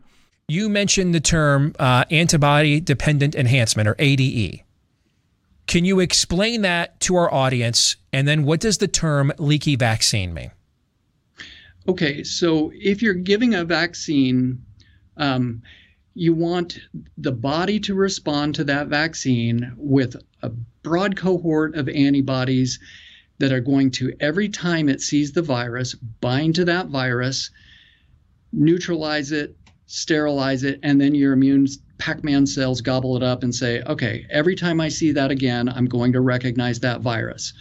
[0.47, 4.61] You mentioned the term uh, antibody dependent enhancement or ADE.
[5.67, 7.97] Can you explain that to our audience?
[8.13, 10.51] And then what does the term leaky vaccine mean?
[11.87, 14.63] Okay, so if you're giving a vaccine,
[15.17, 15.61] um,
[16.13, 16.79] you want
[17.17, 20.49] the body to respond to that vaccine with a
[20.81, 22.79] broad cohort of antibodies
[23.43, 27.51] that are going to, every time it sees the virus, bind to that virus,
[28.53, 29.53] neutralize it,
[29.85, 34.25] sterilize it, and then your immune Pac Man cells gobble it up and say, okay,
[34.29, 37.51] every time I see that again, I'm going to recognize that virus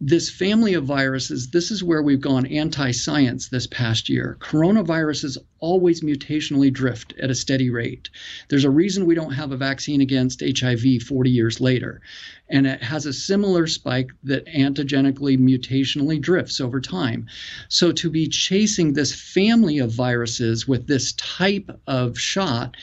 [0.00, 4.36] this family of viruses, this is where we've gone anti science this past year.
[4.40, 8.10] Coronaviruses always mutationally drift at a steady rate.
[8.48, 12.02] There's a reason we don't have a vaccine against HIV 40 years later.
[12.50, 17.26] And it has a similar spike that antigenically mutationally drifts over time.
[17.68, 22.76] So to be chasing this family of viruses with this type of shot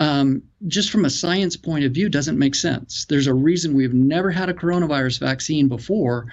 [0.00, 3.04] um, just from a science point of view, doesn't make sense.
[3.04, 6.26] There's a reason we've never had a coronavirus vaccine before.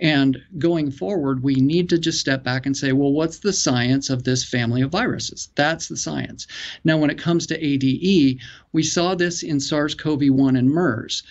[0.00, 4.10] And going forward, we need to just step back and say, well, what's the science
[4.10, 5.50] of this family of viruses?
[5.54, 6.48] That's the science.
[6.82, 8.40] Now, when it comes to ADE,
[8.72, 11.22] we saw this in SARS CoV 1 and MERS.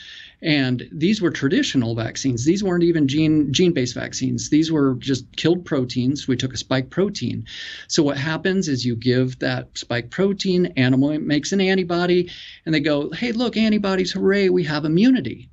[0.41, 2.43] And these were traditional vaccines.
[2.43, 4.49] These weren't even gene gene based vaccines.
[4.49, 6.27] These were just killed proteins.
[6.27, 7.45] We took a spike protein.
[7.87, 12.31] So what happens is you give that spike protein, animal makes an antibody,
[12.65, 14.11] and they go, "Hey, look, antibodies!
[14.13, 14.49] Hooray!
[14.49, 15.49] We have immunity."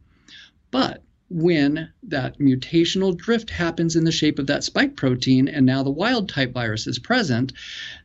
[0.71, 5.83] But when that mutational drift happens in the shape of that spike protein and now
[5.83, 7.53] the wild type virus is present,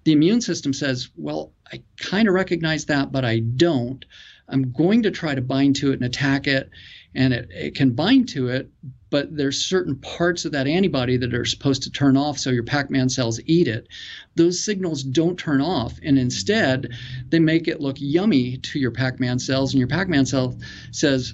[0.03, 4.03] the immune system says, Well, I kind of recognize that, but I don't.
[4.49, 6.69] I'm going to try to bind to it and attack it,
[7.15, 8.69] and it, it can bind to it,
[9.09, 12.63] but there's certain parts of that antibody that are supposed to turn off so your
[12.63, 13.87] Pac-Man cells eat it.
[14.35, 16.91] Those signals don't turn off, and instead
[17.29, 20.57] they make it look yummy to your Pac-Man cells, and your Pac-Man cell
[20.91, 21.33] says,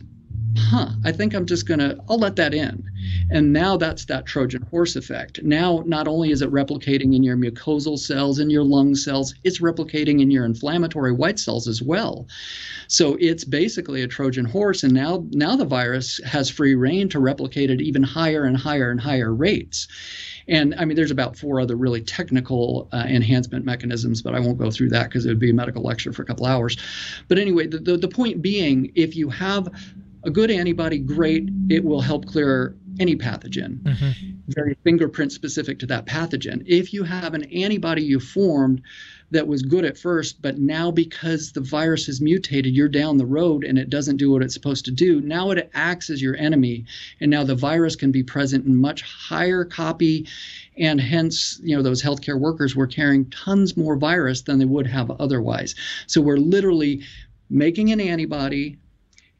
[0.69, 2.83] huh, I think I'm just going to, I'll let that in.
[3.31, 5.41] And now that's that Trojan horse effect.
[5.43, 9.61] Now, not only is it replicating in your mucosal cells, in your lung cells, it's
[9.61, 12.27] replicating in your inflammatory white cells as well.
[12.87, 14.83] So it's basically a Trojan horse.
[14.83, 18.91] And now, now the virus has free rein to replicate at even higher and higher
[18.91, 19.87] and higher rates.
[20.47, 24.57] And I mean, there's about four other really technical uh, enhancement mechanisms, but I won't
[24.57, 26.75] go through that because it would be a medical lecture for a couple hours.
[27.27, 29.69] But anyway, the, the, the point being, if you have
[30.23, 34.31] a good antibody, great, it will help clear any pathogen, mm-hmm.
[34.49, 36.63] very fingerprint specific to that pathogen.
[36.65, 38.81] If you have an antibody you formed
[39.31, 43.25] that was good at first, but now because the virus has mutated, you're down the
[43.25, 45.21] road and it doesn't do what it's supposed to do.
[45.21, 46.85] Now it acts as your enemy,
[47.21, 50.27] and now the virus can be present in much higher copy,
[50.77, 54.87] and hence, you know, those healthcare workers were carrying tons more virus than they would
[54.87, 55.75] have otherwise.
[56.07, 57.03] So we're literally
[57.49, 58.79] making an antibody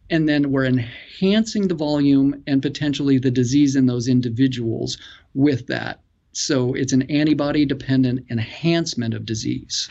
[0.09, 4.97] and then we're enhancing the volume and potentially the disease in those individuals
[5.33, 5.99] with that.
[6.31, 9.89] So it's an antibody dependent enhancement of disease.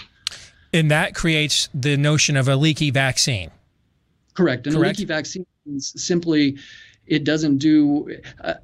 [0.73, 3.51] And that creates the notion of a leaky vaccine.
[4.35, 4.67] Correct.
[4.67, 4.99] And Correct.
[4.99, 5.47] a leaky vaccine
[5.79, 6.57] simply
[7.07, 8.55] it doesn't do uh,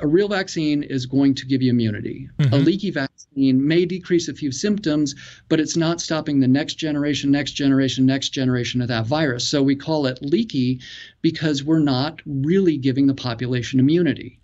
[0.00, 2.28] a real vaccine is going to give you immunity.
[2.38, 2.54] Mm-hmm.
[2.54, 5.14] A leaky vaccine may decrease a few symptoms,
[5.48, 9.46] but it's not stopping the next generation, next generation, next generation of that virus.
[9.46, 10.80] So we call it leaky
[11.20, 14.40] because we're not really giving the population immunity.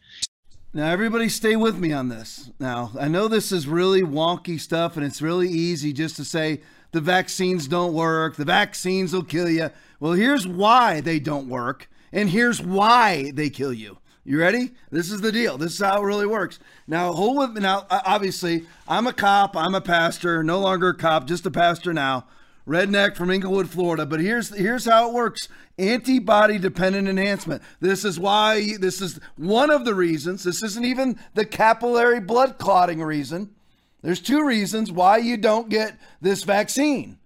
[0.75, 2.51] Now, everybody, stay with me on this.
[2.61, 6.61] Now, I know this is really wonky stuff, and it's really easy just to say
[6.93, 9.71] the vaccines don't work, the vaccines will kill you.
[9.99, 13.99] Well, here's why they don't work, and here's why they kill you.
[14.29, 14.73] You ready?
[14.91, 15.57] This is the deal.
[15.57, 16.59] This is how it really works.
[16.87, 17.63] Now, hold with me.
[17.63, 19.57] Now, obviously, I'm a cop.
[19.57, 20.43] I'm a pastor.
[20.43, 22.27] No longer a cop, just a pastor now.
[22.67, 24.05] Redneck from Englewood, Florida.
[24.05, 25.49] But here's here's how it works:
[25.79, 27.63] antibody dependent enhancement.
[27.81, 28.77] This is why.
[28.79, 30.45] This is one of the reasons.
[30.45, 33.55] This isn't even the capillary blood clotting reason.
[34.03, 37.19] There's two reasons why you don't get this vaccine.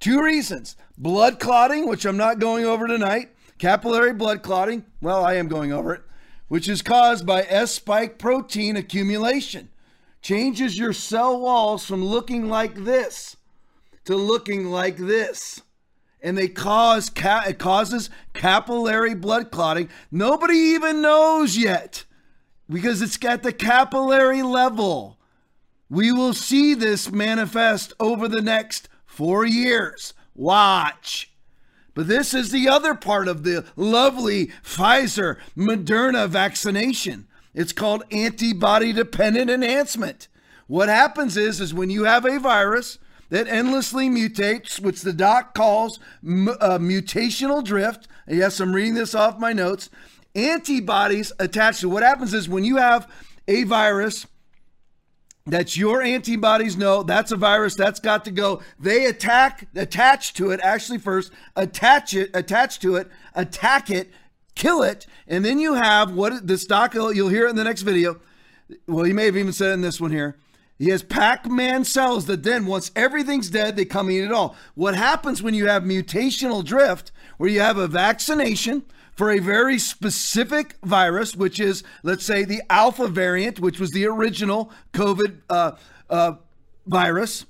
[0.00, 3.28] Two reasons: blood clotting, which I'm not going over tonight.
[3.58, 4.84] Capillary blood clotting.
[5.00, 6.02] Well, I am going over it
[6.48, 9.68] which is caused by S spike protein accumulation.
[10.20, 13.36] Changes your cell walls from looking like this
[14.04, 15.62] to looking like this.
[16.20, 19.88] And they cause ca- it causes capillary blood clotting.
[20.10, 22.04] Nobody even knows yet
[22.68, 25.18] because it's at the capillary level.
[25.88, 30.12] We will see this manifest over the next four years.
[30.34, 31.27] Watch.
[31.98, 37.26] But this is the other part of the lovely Pfizer Moderna vaccination.
[37.54, 40.28] It's called antibody dependent enhancement.
[40.68, 45.54] What happens is is when you have a virus that endlessly mutates, which the doc
[45.54, 48.06] calls uh, mutational drift.
[48.28, 49.90] Yes, I'm reading this off my notes.
[50.36, 53.10] Antibodies attached to what happens is when you have
[53.48, 54.24] a virus
[55.48, 58.62] that's your antibodies know that's a virus that's got to go.
[58.78, 64.10] They attack attach to it actually first attach it attach to it attack it
[64.54, 67.82] kill it and then you have what the stock you'll hear it in the next
[67.82, 68.20] video.
[68.86, 70.36] Well you may have even said in this one here.
[70.78, 74.54] He has Pac-Man cells that then, once everything's dead, they come eat it all.
[74.76, 78.84] What happens when you have mutational drift, where you have a vaccination
[79.18, 84.06] for a very specific virus, which is, let's say, the alpha variant, which was the
[84.06, 85.72] original COVID uh,
[86.08, 86.34] uh,
[86.86, 87.44] virus,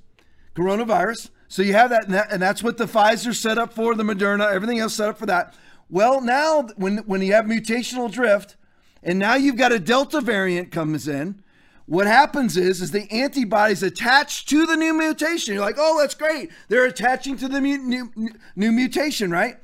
[0.57, 1.29] coronavirus.
[1.47, 4.03] So you have that and, that, and that's what the Pfizer set up for, the
[4.03, 5.53] Moderna, everything else set up for that.
[5.91, 8.57] Well, now when when you have mutational drift,
[9.03, 11.43] and now you've got a Delta variant comes in,
[11.85, 15.53] what happens is is the antibodies attach to the new mutation.
[15.53, 16.51] You're like, oh, that's great.
[16.69, 19.59] They're attaching to the new, new, new mutation, right?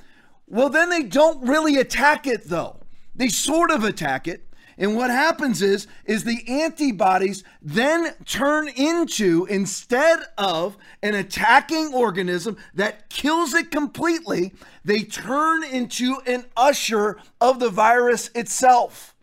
[0.46, 2.80] Well, then they don't really attack it though.
[3.14, 4.46] They sort of attack it.
[4.76, 12.56] And what happens is is the antibodies then turn into instead of an attacking organism
[12.74, 14.52] that kills it completely,
[14.84, 19.14] they turn into an usher of the virus itself.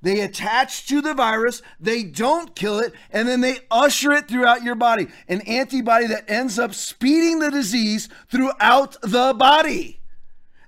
[0.00, 4.62] They attach to the virus, they don't kill it, and then they usher it throughout
[4.62, 5.08] your body.
[5.28, 9.97] An antibody that ends up speeding the disease throughout the body.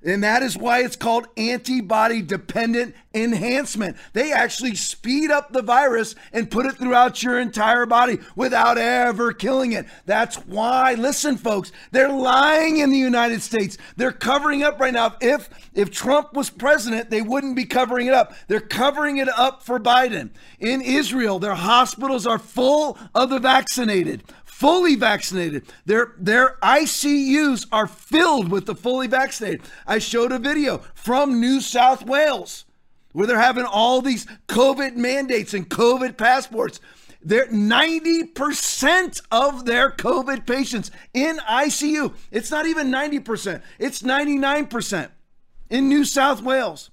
[0.03, 3.99] And that is why it's called antibody dependent enhancement.
[4.15, 9.33] They actually speed up the virus and put it throughout your entire body without ever
[9.33, 9.85] killing it.
[10.07, 13.77] That's why, listen, folks, they're lying in the United States.
[13.97, 15.17] They're covering up right now.
[15.21, 18.33] If if Trump was president, they wouldn't be covering it up.
[18.49, 20.31] They're covering it up for Biden.
[20.59, 24.25] In Israel, their hospitals are full of the vaccinated
[24.61, 25.65] fully vaccinated.
[25.87, 29.63] Their their ICUs are filled with the fully vaccinated.
[29.87, 32.67] I showed a video from New South Wales
[33.13, 36.79] where they're having all these COVID mandates and COVID passports.
[37.23, 42.15] They're 90% of their COVID patients in ICU.
[42.31, 45.09] It's not even 90%, it's 99%
[45.71, 46.91] in New South Wales.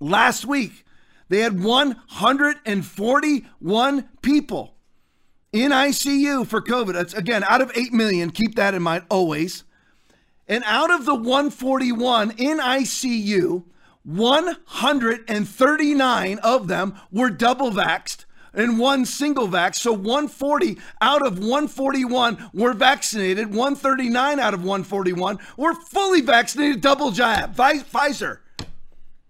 [0.00, 0.84] Last week,
[1.30, 4.74] they had 141 people
[5.52, 6.94] in ICU for COVID.
[6.94, 8.30] That's again out of 8 million.
[8.30, 9.64] Keep that in mind always.
[10.48, 13.62] And out of the 141 in ICU,
[14.02, 19.76] 139 of them were double vaxxed and one single vax.
[19.76, 23.48] So 140 out of 141 were vaccinated.
[23.48, 28.38] 139 out of 141 were fully vaccinated, double jab, Pfizer.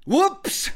[0.07, 0.71] Whoops.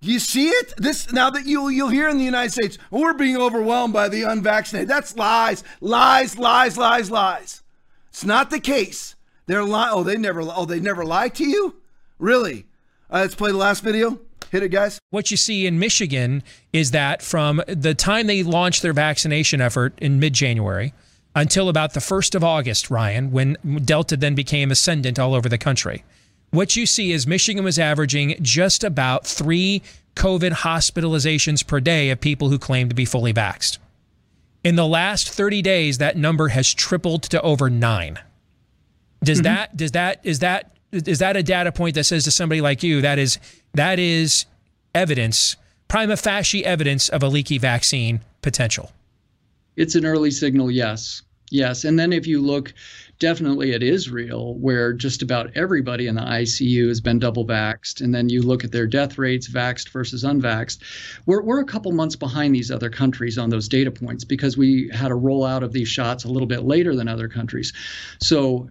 [0.00, 0.74] Do you see it?
[0.76, 4.22] This now that you you'll hear in the United States, we're being overwhelmed by the
[4.22, 4.88] unvaccinated.
[4.88, 7.62] That's lies, lies, lies, lies, lies.
[8.10, 9.16] It's not the case.
[9.46, 9.92] They're lying.
[9.94, 10.42] Oh, they never.
[10.42, 11.76] Oh, they never lied to you.
[12.18, 12.66] Really?
[13.10, 14.20] Uh, let's play the last video.
[14.52, 14.98] Hit it, guys.
[15.10, 16.42] What you see in Michigan
[16.72, 20.94] is that from the time they launched their vaccination effort in mid January
[21.34, 25.58] until about the 1st of August, Ryan, when Delta then became ascendant all over the
[25.58, 26.04] country,
[26.50, 29.82] what you see is Michigan was averaging just about three
[30.14, 33.78] COVID hospitalizations per day of people who claim to be fully vaxxed.
[34.64, 38.18] In the last 30 days, that number has tripled to over nine.
[39.22, 39.44] Does mm-hmm.
[39.44, 42.82] that, does that, is that, is that a data point that says to somebody like
[42.82, 43.38] you that is
[43.74, 44.46] that is
[44.94, 48.90] evidence, prima facie evidence of a leaky vaccine potential?
[49.76, 51.22] It's an early signal, yes.
[51.50, 51.84] Yes.
[51.84, 52.74] And then if you look
[53.18, 58.14] definitely at Israel, where just about everybody in the ICU has been double vaxxed, and
[58.14, 60.78] then you look at their death rates, vaxxed versus unvaxxed,
[61.26, 64.88] we're, we're a couple months behind these other countries on those data points because we
[64.92, 67.72] had a rollout of these shots a little bit later than other countries.
[68.20, 68.70] So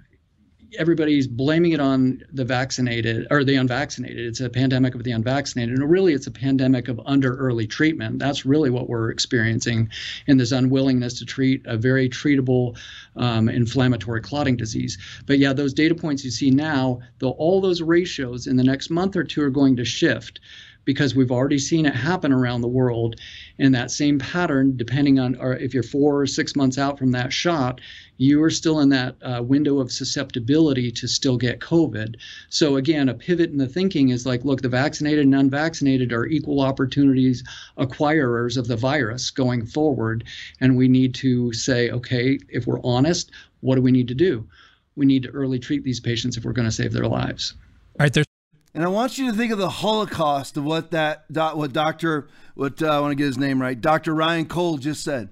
[0.78, 4.20] everybody's blaming it on the vaccinated or the unvaccinated.
[4.20, 5.78] It's a pandemic of the unvaccinated.
[5.78, 8.20] And really, it's a pandemic of under early treatment.
[8.20, 9.90] That's really what we're experiencing
[10.28, 12.78] in this unwillingness to treat a very treatable
[13.16, 14.98] um, inflammatory clotting disease.
[15.26, 18.90] But yeah, those data points you see now, though all those ratios in the next
[18.90, 20.40] month or two are going to shift
[20.88, 23.20] because we've already seen it happen around the world.
[23.60, 27.12] And that same pattern, depending on or if you're four or six months out from
[27.12, 27.82] that shot,
[28.18, 32.16] you are still in that uh, window of susceptibility to still get COVID.
[32.50, 36.26] So again, a pivot in the thinking is like, look, the vaccinated and unvaccinated are
[36.26, 37.44] equal opportunities
[37.78, 40.24] acquirers of the virus going forward.
[40.60, 44.48] And we need to say, okay, if we're honest, what do we need to do?
[44.96, 47.54] We need to early treat these patients if we're going to save their lives.
[48.00, 48.26] All right, there's
[48.74, 52.80] and I want you to think of the Holocaust of what that what Doctor what
[52.80, 53.80] uh, I want to get his name right.
[53.80, 54.14] Dr.
[54.14, 55.30] Ryan Cole just said.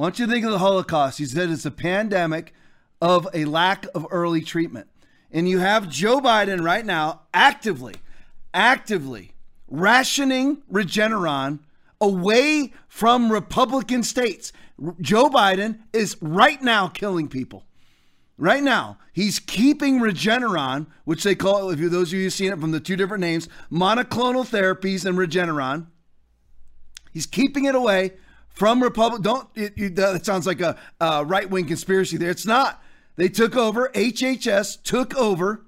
[0.00, 1.18] Want you to think of the Holocaust.
[1.18, 2.54] He said it's a pandemic
[3.02, 4.88] of a lack of early treatment.
[5.30, 7.96] And you have Joe Biden right now actively,
[8.54, 9.32] actively
[9.68, 11.58] rationing Regeneron
[12.00, 14.54] away from Republican states.
[15.02, 17.66] Joe Biden is right now killing people.
[18.38, 22.54] Right now, he's keeping Regeneron, which they call, if you those of you who've seen
[22.54, 25.88] it from the two different names, monoclonal therapies and Regeneron.
[27.12, 28.12] He's keeping it away
[28.52, 29.22] from Republic.
[29.22, 32.30] Don't it, it, that sounds like a, a right wing conspiracy there.
[32.30, 32.82] It's not.
[33.16, 33.90] They took over.
[33.94, 35.64] HHS took over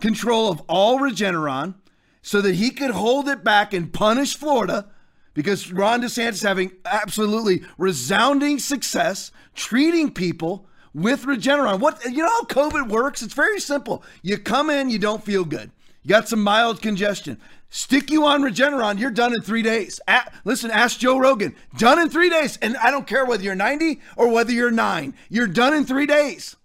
[0.00, 1.74] control of all Regeneron
[2.22, 4.88] so that he could hold it back and punish Florida
[5.34, 11.80] because Ron DeSantis having absolutely resounding success treating people with Regeneron.
[11.80, 13.22] What you know how COVID works?
[13.22, 14.02] It's very simple.
[14.22, 15.70] You come in, you don't feel good.
[16.02, 17.38] You got some mild congestion.
[17.70, 20.00] Stick you on Regeneron, you're done in three days.
[20.44, 21.54] listen, ask Joe Rogan.
[21.76, 22.56] Done in three days.
[22.62, 26.06] And I don't care whether you're 90 or whether you're nine, you're done in three
[26.06, 26.56] days.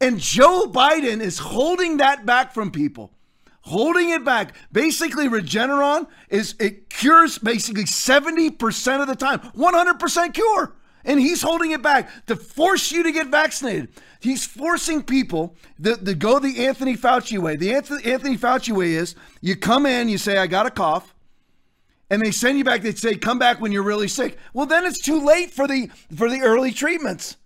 [0.00, 3.10] And Joe Biden is holding that back from people.
[3.62, 4.54] Holding it back.
[4.70, 9.38] Basically, Regeneron is it cures basically 70% of the time.
[9.40, 10.74] 100% cure
[11.04, 13.88] and he's holding it back to force you to get vaccinated.
[14.24, 17.56] He's forcing people to, go the Anthony Fauci way.
[17.56, 21.14] The Anthony, Anthony Fauci way is you come in, you say, I got a cough,
[22.08, 22.80] and they send you back.
[22.80, 24.38] They say, come back when you're really sick.
[24.54, 27.36] Well, then it's too late for the for the early treatments.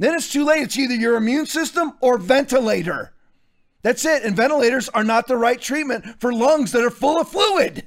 [0.00, 0.62] Then it's too late.
[0.62, 3.12] It's either your immune system or ventilator.
[3.82, 4.24] That's it.
[4.24, 7.84] And ventilators are not the right treatment for lungs that are full of fluid.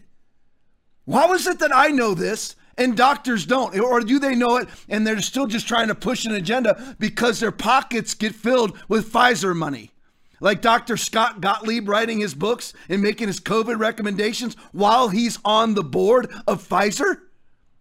[1.03, 3.77] Why is it that I know this and doctors don't?
[3.79, 7.39] Or do they know it and they're still just trying to push an agenda because
[7.39, 9.91] their pockets get filled with Pfizer money?
[10.39, 10.97] Like Dr.
[10.97, 16.31] Scott Gottlieb writing his books and making his COVID recommendations while he's on the board
[16.47, 17.21] of Pfizer?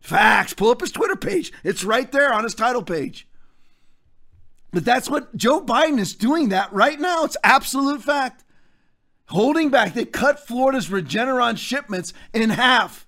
[0.00, 0.52] Facts.
[0.52, 1.52] Pull up his Twitter page.
[1.64, 3.26] It's right there on his title page.
[4.72, 7.24] But that's what Joe Biden is doing that right now.
[7.24, 8.44] It's absolute fact.
[9.26, 13.06] Holding back, they cut Florida's Regeneron shipments in half.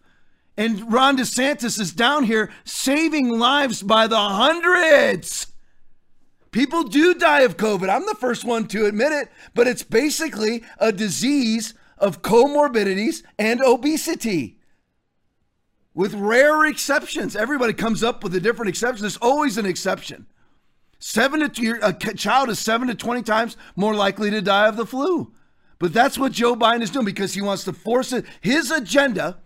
[0.57, 5.47] And Ron DeSantis is down here saving lives by the hundreds.
[6.51, 7.89] People do die of COVID.
[7.89, 13.63] I'm the first one to admit it, but it's basically a disease of comorbidities and
[13.63, 14.59] obesity.
[15.95, 19.03] With rare exceptions, everybody comes up with a different exception.
[19.03, 20.27] There's always an exception.
[20.99, 24.87] Seven to a child is seven to twenty times more likely to die of the
[24.87, 25.33] flu.
[25.79, 28.25] But that's what Joe Biden is doing because he wants to force it.
[28.41, 29.42] His agenda,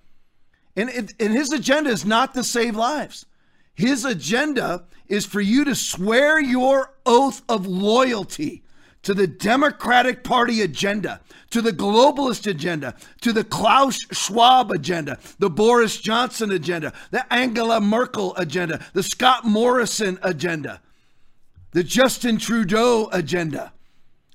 [0.76, 3.26] and, and his agenda is not to save lives.
[3.74, 8.62] His agenda is for you to swear your oath of loyalty
[9.02, 11.20] to the Democratic Party agenda,
[11.50, 17.80] to the globalist agenda, to the Klaus Schwab agenda, the Boris Johnson agenda, the Angela
[17.80, 20.80] Merkel agenda, the Scott Morrison agenda,
[21.70, 23.72] the Justin Trudeau agenda,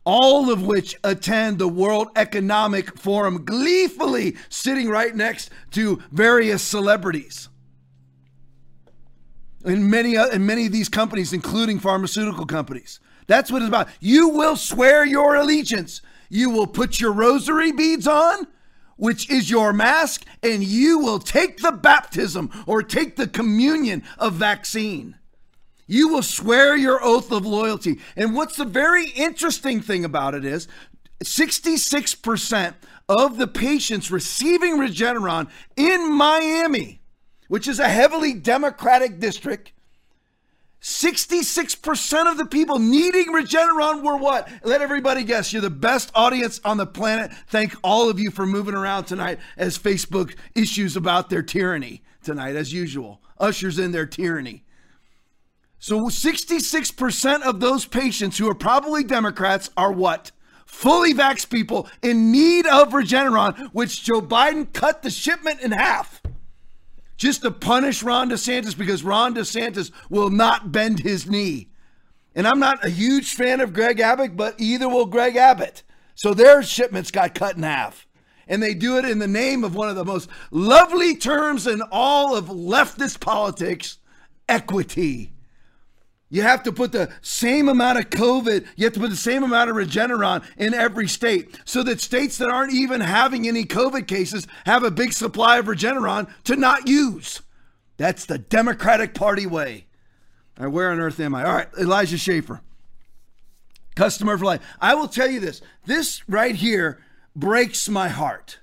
[0.03, 7.49] all of which attend the World Economic Forum gleefully sitting right next to various celebrities.
[9.63, 12.99] In many, uh, in many of these companies, including pharmaceutical companies.
[13.27, 13.89] That's what it's about.
[13.99, 16.01] You will swear your allegiance.
[16.29, 18.47] You will put your rosary beads on,
[18.97, 24.33] which is your mask, and you will take the baptism or take the communion of
[24.33, 25.15] vaccine.
[25.91, 27.99] You will swear your oath of loyalty.
[28.15, 30.69] And what's the very interesting thing about it is
[31.21, 32.75] 66%
[33.09, 37.01] of the patients receiving Regeneron in Miami,
[37.49, 39.73] which is a heavily Democratic district,
[40.81, 44.47] 66% of the people needing Regeneron were what?
[44.63, 45.51] Let everybody guess.
[45.51, 47.33] You're the best audience on the planet.
[47.47, 52.55] Thank all of you for moving around tonight as Facebook issues about their tyranny tonight,
[52.55, 53.21] as usual.
[53.41, 54.63] Ushers in their tyranny.
[55.81, 60.29] So 66% of those patients who are probably Democrats are what?
[60.67, 66.21] Fully vaxxed people in need of Regeneron, which Joe Biden cut the shipment in half
[67.17, 71.69] just to punish Ron DeSantis because Ron DeSantis will not bend his knee.
[72.35, 75.81] And I'm not a huge fan of Greg Abbott, but either will Greg Abbott.
[76.13, 78.05] So their shipments got cut in half.
[78.47, 81.81] And they do it in the name of one of the most lovely terms in
[81.91, 83.97] all of leftist politics
[84.47, 85.33] equity.
[86.31, 89.43] You have to put the same amount of COVID, you have to put the same
[89.43, 94.07] amount of Regeneron in every state so that states that aren't even having any COVID
[94.07, 97.41] cases have a big supply of Regeneron to not use.
[97.97, 99.87] That's the Democratic Party way.
[100.57, 101.43] All right, where on earth am I?
[101.43, 102.61] All right, Elijah Schaffer,
[103.95, 104.61] customer for life.
[104.79, 107.01] I will tell you this this right here
[107.35, 108.59] breaks my heart.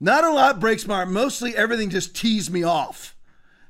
[0.00, 1.10] Not a lot breaks my heart.
[1.10, 3.13] Mostly everything just tees me off.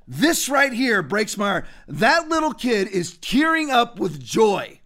[0.06, 1.66] This right here breaks my heart.
[1.88, 4.80] That little kid is tearing up with joy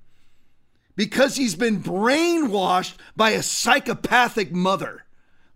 [0.95, 5.05] because he's been brainwashed by a psychopathic mother.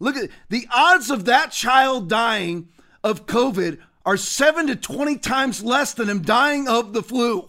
[0.01, 2.69] Look at the odds of that child dying
[3.05, 7.49] of COVID are 7 to 20 times less than him dying of the flu.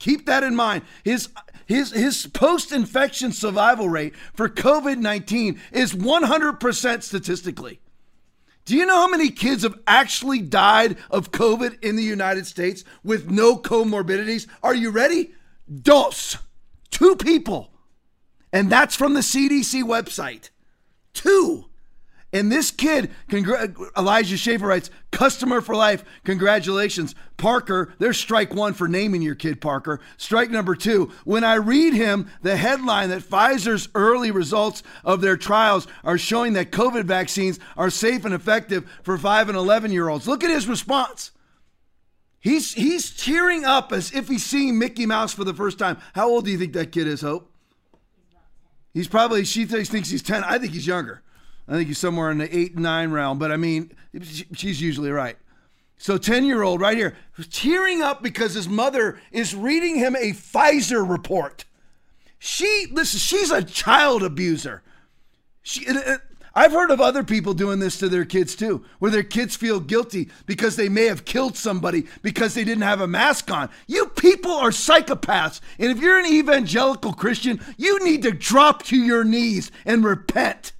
[0.00, 0.82] Keep that in mind.
[1.04, 1.28] His
[1.66, 7.80] his his post-infection survival rate for COVID-19 is 100% statistically.
[8.64, 12.84] Do you know how many kids have actually died of COVID in the United States
[13.02, 14.46] with no comorbidities?
[14.62, 15.32] Are you ready?
[15.82, 16.38] Dos.
[16.90, 17.72] Two people.
[18.52, 20.50] And that's from the CDC website.
[21.12, 21.66] Two.
[22.34, 26.02] And this kid, Elijah Schaffer writes, customer for life.
[26.24, 27.14] Congratulations.
[27.36, 30.00] Parker, there's strike one for naming your kid Parker.
[30.16, 35.36] Strike number two, when I read him the headline that Pfizer's early results of their
[35.36, 40.08] trials are showing that COVID vaccines are safe and effective for 5 and 11 year
[40.08, 40.26] olds.
[40.26, 41.32] Look at his response.
[42.40, 45.98] He's, he's tearing up as if he's seeing Mickey Mouse for the first time.
[46.14, 47.50] How old do you think that kid is, Hope?
[48.94, 50.44] He's probably, she thinks he's 10.
[50.44, 51.22] I think he's younger.
[51.72, 55.38] I think he's somewhere in the eight, nine round, but I mean, she's usually right.
[55.96, 57.16] So 10 year old right here,
[57.50, 61.64] tearing up because his mother is reading him a Pfizer report.
[62.38, 64.82] She, listen, she's a child abuser.
[65.62, 65.86] She,
[66.54, 69.80] I've heard of other people doing this to their kids too, where their kids feel
[69.80, 73.70] guilty because they may have killed somebody because they didn't have a mask on.
[73.86, 75.62] You people are psychopaths.
[75.78, 80.74] And if you're an evangelical Christian, you need to drop to your knees and repent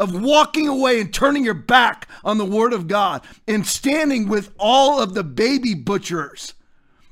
[0.00, 4.50] of walking away and turning your back on the word of God and standing with
[4.58, 6.54] all of the baby butchers,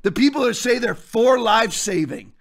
[0.03, 2.33] the people that say they're for life saving.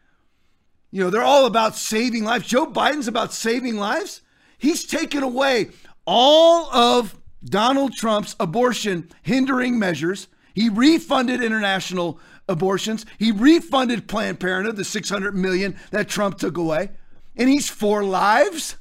[0.90, 2.48] You know, they're all about saving lives.
[2.48, 4.22] Joe Biden's about saving lives.
[4.58, 5.72] He's taken away
[6.06, 10.30] all of Donald Trump's abortion hindering measures.
[10.56, 13.06] He refunded international abortions.
[13.20, 16.92] He refunded Planned Parenthood, the 600 million that Trump took away.
[17.36, 18.78] And he's for lives.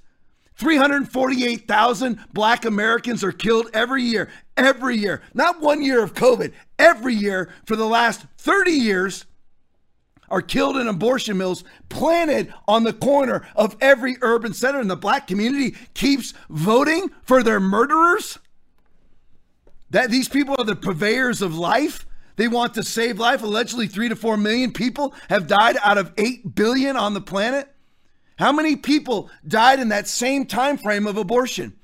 [0.56, 5.22] 348,000 black Americans are killed every year, every year.
[5.34, 9.26] Not one year of COVID, every year for the last 30 years
[10.28, 14.80] are killed in abortion mills planted on the corner of every urban center.
[14.80, 18.38] And the black community keeps voting for their murderers?
[19.90, 22.06] That these people are the purveyors of life?
[22.36, 23.42] They want to save life?
[23.42, 27.72] Allegedly 3 to 4 million people have died out of 8 billion on the planet
[28.36, 31.74] how many people died in that same time frame of abortion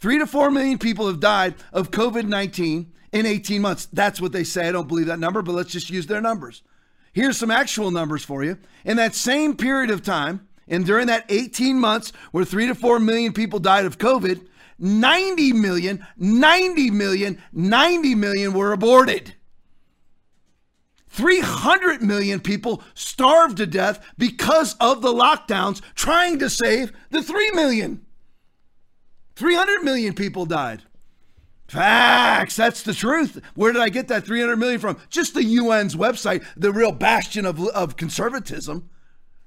[0.00, 4.44] 3 to 4 million people have died of covid-19 in 18 months that's what they
[4.44, 6.62] say i don't believe that number but let's just use their numbers
[7.12, 8.58] Here's some actual numbers for you.
[8.84, 12.98] In that same period of time, and during that 18 months where three to four
[12.98, 14.46] million people died of COVID,
[14.78, 19.34] 90 million, 90 million, 90 million were aborted.
[21.12, 27.50] 300 million people starved to death because of the lockdowns trying to save the 3
[27.52, 28.04] million.
[29.36, 30.82] 300 million people died.
[31.68, 32.56] Facts.
[32.56, 33.40] That's the truth.
[33.54, 34.98] Where did I get that 300 million from?
[35.10, 38.88] Just the UN's website, the real bastion of, of conservatism,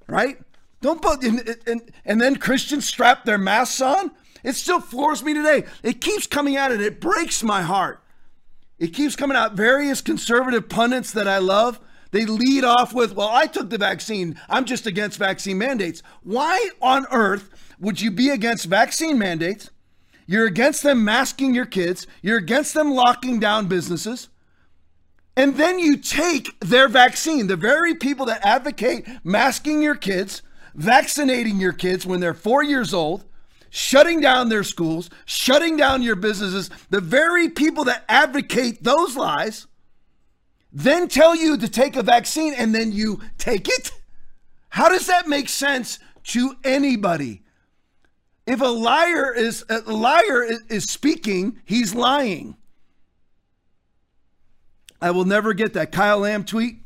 [0.06, 0.38] right?
[0.80, 4.12] Don't put, and, and, and then Christians strap their masks on.
[4.44, 5.64] It still floors me today.
[5.82, 8.02] It keeps coming out and it breaks my heart.
[8.78, 9.54] It keeps coming out.
[9.54, 14.38] Various conservative pundits that I love, they lead off with, well, I took the vaccine.
[14.48, 16.02] I'm just against vaccine mandates.
[16.22, 19.70] Why on earth would you be against vaccine mandates?
[20.26, 22.06] You're against them masking your kids.
[22.20, 24.28] You're against them locking down businesses.
[25.36, 30.42] And then you take their vaccine, the very people that advocate masking your kids,
[30.74, 33.24] vaccinating your kids when they're four years old,
[33.76, 39.66] shutting down their schools, shutting down your businesses, the very people that advocate those lies,
[40.72, 43.92] then tell you to take a vaccine and then you take it?
[44.70, 47.42] How does that make sense to anybody?
[48.46, 52.56] If a liar is a liar is speaking, he's lying.
[55.02, 56.78] I will never get that Kyle Lamb tweet.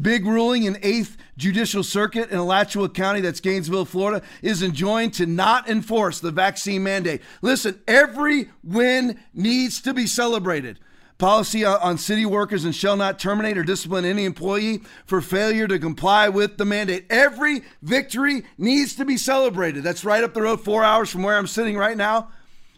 [0.00, 5.26] Big ruling in 8th Judicial Circuit in Alachua County, that's Gainesville, Florida, is enjoined to
[5.26, 7.22] not enforce the vaccine mandate.
[7.42, 10.78] Listen, every win needs to be celebrated
[11.20, 15.78] policy on city workers and shall not terminate or discipline any employee for failure to
[15.78, 17.04] comply with the mandate.
[17.10, 19.84] Every victory needs to be celebrated.
[19.84, 22.30] That's right up the road, four hours from where I'm sitting right now,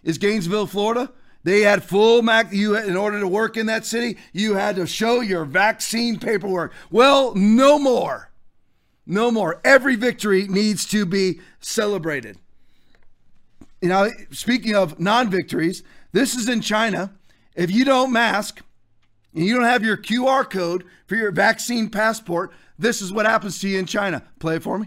[0.03, 1.13] is Gainesville, Florida.
[1.45, 2.53] They had full mac.
[2.53, 6.73] You in order to work in that city, you had to show your vaccine paperwork.
[6.91, 8.31] Well, no more,
[9.07, 9.61] no more.
[9.65, 12.39] Every victory needs to be celebrated.
[13.81, 15.83] You know, speaking of non-victories,
[16.13, 17.13] this is in China.
[17.57, 18.63] If you don't mask
[19.35, 23.59] and you don't have your QR code for your vaccine passport, this is what happens
[23.61, 24.23] to you in China.
[24.39, 24.87] Play it for me.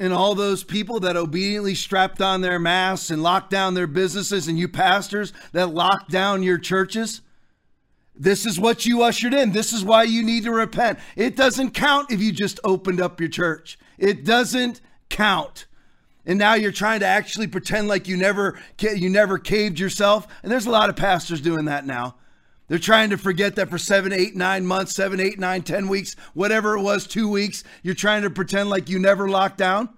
[0.00, 4.46] And all those people that obediently strapped on their masks and locked down their businesses,
[4.46, 7.20] and you pastors that locked down your churches,
[8.14, 9.52] this is what you ushered in.
[9.52, 10.98] This is why you need to repent.
[11.16, 15.66] It doesn't count if you just opened up your church, it doesn't count.
[16.26, 20.28] And now you're trying to actually pretend like you never you never caved yourself.
[20.42, 22.16] And there's a lot of pastors doing that now
[22.68, 26.14] they're trying to forget that for seven eight nine months seven eight nine ten weeks
[26.34, 29.88] whatever it was two weeks you're trying to pretend like you never locked down?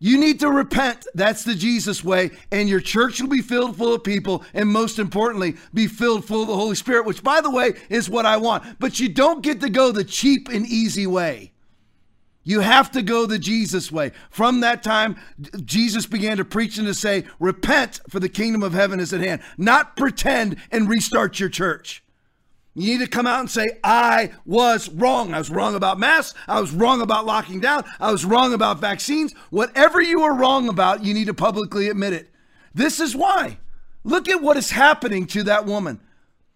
[0.00, 1.06] You need to repent.
[1.14, 2.30] That's the jesus way.
[2.52, 6.42] And your church will be filled full of people and most importantly be filled full
[6.42, 8.78] of the holy spirit which by the way is what i want.
[8.78, 11.52] But you don't get to go the cheap and easy way
[12.48, 14.10] you have to go the Jesus way.
[14.30, 15.16] From that time,
[15.66, 19.20] Jesus began to preach and to say, Repent, for the kingdom of heaven is at
[19.20, 19.42] hand.
[19.58, 22.02] Not pretend and restart your church.
[22.74, 25.34] You need to come out and say, I was wrong.
[25.34, 26.38] I was wrong about masks.
[26.48, 27.84] I was wrong about locking down.
[28.00, 29.34] I was wrong about vaccines.
[29.50, 32.30] Whatever you were wrong about, you need to publicly admit it.
[32.72, 33.58] This is why.
[34.04, 36.00] Look at what is happening to that woman.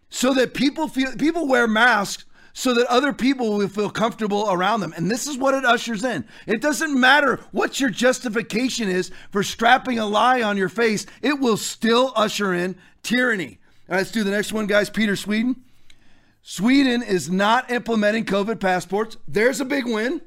[0.08, 4.80] So that people feel people wear masks so that other people will feel comfortable around
[4.80, 4.92] them.
[4.96, 6.24] And this is what it ushers in.
[6.46, 11.38] It doesn't matter what your justification is for strapping a lie on your face, it
[11.38, 13.58] will still usher in tyranny.
[13.88, 14.90] All right, let's do the next one, guys.
[14.90, 15.62] Peter Sweden.
[16.42, 19.16] Sweden is not implementing COVID passports.
[19.28, 20.20] There's a big win.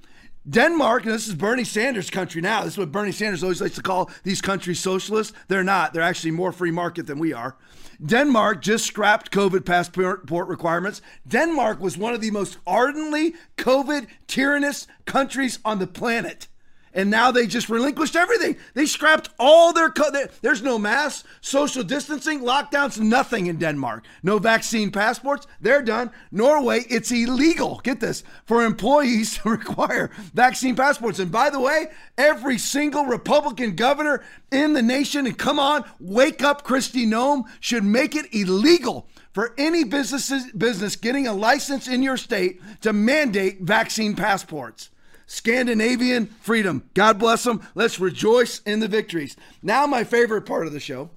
[0.48, 2.64] Denmark, and this is Bernie Sanders' country now.
[2.64, 5.34] This is what Bernie Sanders always likes to call these countries socialist.
[5.48, 5.94] They're not.
[5.94, 7.58] They're actually more free market than we are.
[8.04, 11.02] Denmark just scrapped COVID passport requirements.
[11.28, 16.48] Denmark was one of the most ardently COVID tyrannous countries on the planet
[16.96, 18.56] and now they just relinquished everything.
[18.74, 19.90] They scrapped all their.
[19.90, 20.10] Co-
[20.42, 24.06] there's no masks, social distancing, lockdowns, nothing in Denmark.
[24.24, 25.46] No vaccine passports.
[25.60, 26.10] They're done.
[26.32, 27.82] Norway, it's illegal.
[27.84, 31.20] Get this for employees to require vaccine passports.
[31.20, 31.88] And by the way,
[32.18, 37.84] every single Republican governor in the nation, and come on, wake up, Kristi Noem, should
[37.84, 43.60] make it illegal for any businesses business getting a license in your state to mandate
[43.60, 44.90] vaccine passports.
[45.28, 46.90] Scandinavian freedom.
[46.94, 47.68] God bless them.
[47.76, 49.36] Let's rejoice in the victories.
[49.62, 51.10] Now, my favorite part of the show.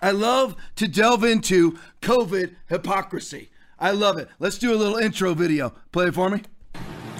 [0.00, 3.50] I love to delve into COVID hypocrisy.
[3.78, 4.28] I love it.
[4.38, 5.74] Let's do a little intro video.
[5.92, 6.42] Play it for me.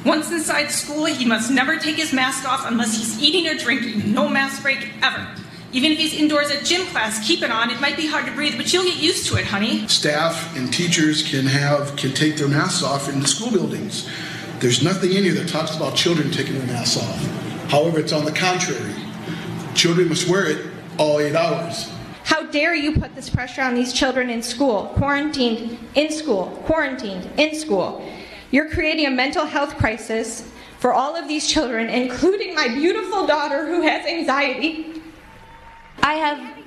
[0.04, 4.12] Once inside school, he must never take his mask off unless he's eating or drinking.
[4.12, 5.34] No mask break ever.
[5.72, 7.70] Even if he's indoors at gym class, keep it on.
[7.70, 9.86] It might be hard to breathe, but you'll get used to it, honey.
[9.88, 14.08] Staff and teachers can have can take their masks off in the school buildings.
[14.61, 17.70] There's nothing in here that talks about children taking their masks off.
[17.70, 18.94] However, it's on the contrary.
[19.74, 20.66] Children must wear it
[20.98, 21.90] all eight hours.
[22.24, 27.26] How dare you put this pressure on these children in school, quarantined in school, quarantined
[27.38, 28.06] in school?
[28.50, 30.46] You're creating a mental health crisis
[30.78, 35.00] for all of these children, including my beautiful daughter who has anxiety.
[36.02, 36.59] I have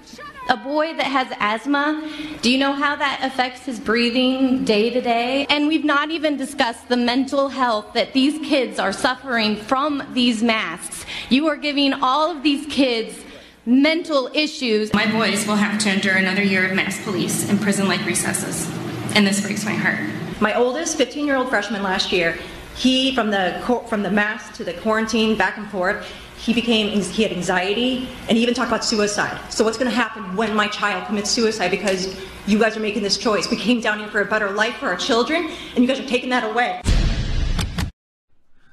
[0.50, 2.10] a boy that has asthma,
[2.42, 5.46] do you know how that affects his breathing day to day?
[5.50, 10.44] And we've not even discussed the mental health that these kids are suffering from these
[10.44, 11.06] masks.
[11.30, 13.24] You are giving all of these kids
[13.66, 14.94] mental issues.
[14.94, 18.70] My boys will have to endure another year of mask police in prison like recesses.
[19.16, 20.00] And this breaks my heart.
[20.42, 22.38] My oldest, 15 year old freshman last year,
[22.76, 26.06] he, from the, from the mask to the quarantine, back and forth,
[26.44, 29.40] he became he had anxiety and he even talked about suicide.
[29.50, 31.72] So what's going to happen when my child commits suicide?
[31.72, 33.50] Because you guys are making this choice.
[33.50, 36.08] We came down here for a better life for our children and you guys are
[36.08, 36.82] taking that away.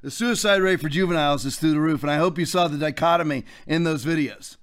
[0.03, 2.79] The suicide rate for juveniles is through the roof and i hope you saw the
[2.79, 4.57] dichotomy in those videos.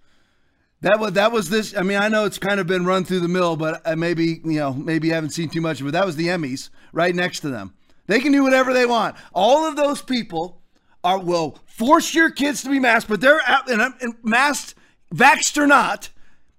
[0.81, 3.21] That was that was this i mean i know it's kind of been run through
[3.21, 5.91] the mill but uh, maybe you know maybe you haven't seen too much of it.
[5.91, 7.73] That was the emmys right next to them.
[8.07, 9.15] They can do whatever they want.
[9.33, 10.61] All of those people
[11.03, 14.73] are will force your kids to be masked, but they're out and, and masked,
[15.13, 16.09] vaxxed or not.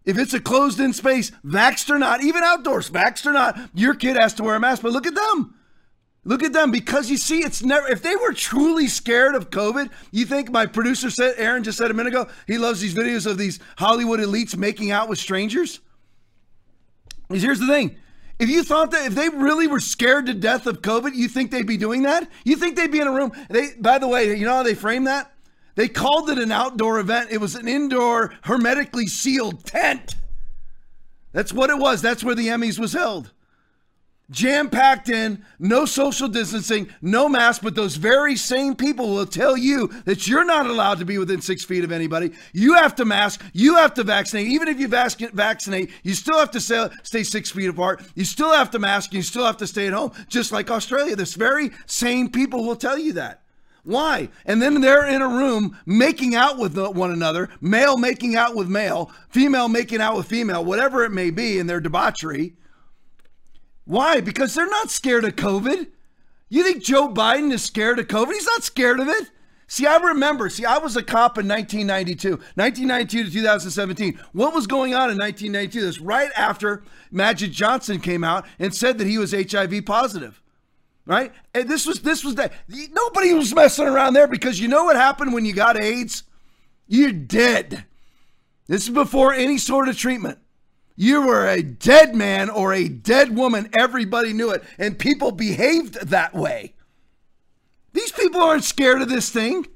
[0.04, 3.94] If it's a closed in space, vaxxed or not, even outdoors, vaxxed or not, your
[3.94, 4.82] kid has to wear a mask.
[4.82, 5.54] But look at them.
[6.24, 9.90] Look at them because you see, it's never, if they were truly scared of COVID,
[10.12, 13.26] you think my producer said, Aaron just said a minute ago, he loves these videos
[13.26, 15.80] of these Hollywood elites making out with strangers.
[17.26, 17.96] Because here's the thing
[18.38, 21.50] if you thought that if they really were scared to death of COVID, you think
[21.50, 22.28] they'd be doing that?
[22.44, 23.32] You think they'd be in a room?
[23.48, 25.32] They by the way, you know how they framed that?
[25.74, 27.30] They called it an outdoor event.
[27.30, 30.16] It was an indoor, hermetically sealed tent.
[31.32, 32.02] That's what it was.
[32.02, 33.30] That's where the Emmys was held
[34.30, 39.56] jam packed in, no social distancing, no mask, but those very same people will tell
[39.56, 42.32] you that you're not allowed to be within six feet of anybody.
[42.52, 44.48] You have to mask, you have to vaccinate.
[44.48, 48.02] Even if you vac- vaccinate, you still have to stay, stay six feet apart.
[48.14, 51.16] You still have to mask, you still have to stay at home, just like Australia.
[51.16, 53.42] This very same people will tell you that.
[53.84, 54.28] Why?
[54.44, 58.68] And then they're in a room making out with one another, male making out with
[58.68, 62.52] male, female making out with female, whatever it may be in their debauchery
[63.88, 64.20] why?
[64.20, 65.86] Because they're not scared of COVID.
[66.50, 68.34] You think Joe Biden is scared of COVID?
[68.34, 69.30] He's not scared of it.
[69.66, 70.50] See, I remember.
[70.50, 74.20] See, I was a cop in 1992, 1992 to 2017.
[74.32, 75.80] What was going on in 1992?
[75.80, 80.42] This right after Magic Johnson came out and said that he was HIV positive.
[81.06, 81.32] Right?
[81.54, 84.96] And this was this was that nobody was messing around there because you know what
[84.96, 86.24] happened when you got AIDS?
[86.86, 87.86] You're dead.
[88.66, 90.40] This is before any sort of treatment.
[91.00, 93.70] You were a dead man or a dead woman.
[93.78, 94.64] Everybody knew it.
[94.78, 96.74] And people behaved that way.
[97.92, 99.68] These people aren't scared of this thing.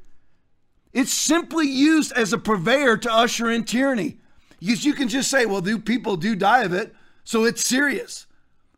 [0.92, 4.18] It's simply used as a purveyor to usher in tyranny.
[4.58, 6.92] Because you can just say, well, do people do die of it?
[7.22, 8.26] So it's serious.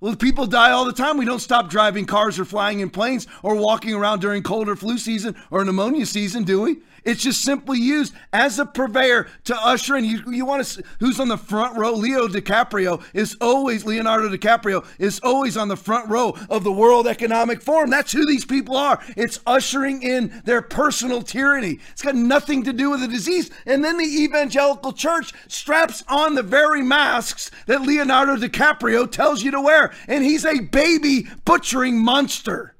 [0.04, 1.16] Well, people die all the time.
[1.16, 4.76] We don't stop driving cars or flying in planes or walking around during cold or
[4.76, 6.76] flu season or pneumonia season, do we?
[7.04, 10.04] It's just simply used as a purveyor to usher in.
[10.04, 11.92] You, you want to who's on the front row?
[11.92, 17.06] Leo DiCaprio is always Leonardo DiCaprio is always on the front row of the World
[17.06, 17.90] Economic Forum.
[17.90, 19.02] That's who these people are.
[19.16, 21.78] It's ushering in their personal tyranny.
[21.92, 23.50] It's got nothing to do with the disease.
[23.66, 29.50] And then the evangelical church straps on the very masks that Leonardo DiCaprio tells you
[29.50, 32.74] to wear, and he's a baby butchering monster.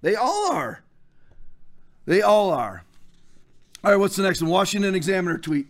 [0.00, 0.82] They all are.
[2.06, 2.84] They all are.
[3.84, 4.50] All right, what's the next one?
[4.50, 5.66] Washington Examiner tweet.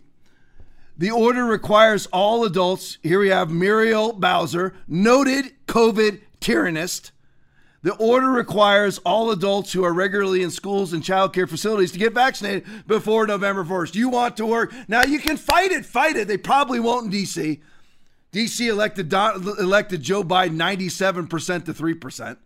[0.97, 2.99] The order requires all adults.
[3.01, 7.11] Here we have Muriel Bowser, noted COVID tyrannist.
[7.81, 12.13] The order requires all adults who are regularly in schools and childcare facilities to get
[12.13, 13.95] vaccinated before November 1st.
[13.95, 14.73] You want to work.
[14.87, 16.27] Now you can fight it, fight it.
[16.27, 17.59] They probably won't in DC.
[18.33, 22.37] DC elected Don, elected Joe Biden 97% to 3%.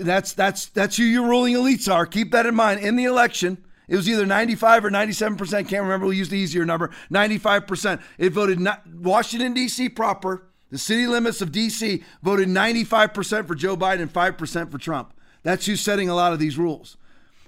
[0.00, 2.06] That's that's that's who your ruling elites are.
[2.06, 2.80] Keep that in mind.
[2.80, 5.68] In the election, it was either 95 or 97%.
[5.68, 6.06] Can't remember.
[6.06, 6.90] We used the easier number.
[7.12, 8.00] 95%.
[8.16, 9.88] It voted not, Washington, D.C.
[9.90, 12.02] proper, the city limits of D.C.
[12.22, 15.12] voted 95% for Joe Biden and 5% for Trump.
[15.42, 16.96] That's who's setting a lot of these rules.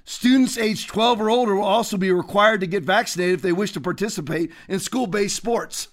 [0.04, 3.72] Students aged 12 or older will also be required to get vaccinated if they wish
[3.72, 5.88] to participate in school based sports.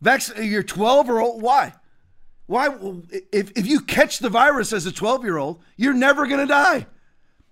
[0.00, 1.42] Vac- you're 12 or old.
[1.42, 1.74] Why?
[2.46, 2.68] Why?
[3.32, 6.46] If, if you catch the virus as a 12 year old, you're never going to
[6.46, 6.86] die.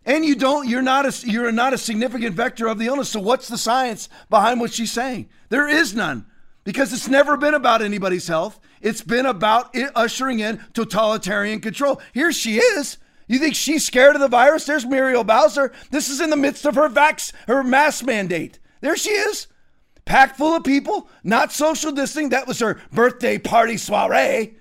[0.05, 3.11] And you don't, you're not a, you're not a significant vector of the illness.
[3.11, 5.29] So what's the science behind what she's saying?
[5.51, 6.27] There is none
[6.65, 8.59] because it's never been about anybody's health.
[8.81, 12.01] It's been about it ushering in totalitarian control.
[12.15, 12.97] Here she is.
[13.27, 14.65] You think she's scared of the virus?
[14.65, 15.73] There's Muriel Bowser.
[15.91, 18.59] This is in the midst of her vax, her mask mandate.
[18.81, 19.49] There she is
[20.09, 22.31] packed full of people, not social distancing.
[22.31, 24.57] That was her birthday party soiree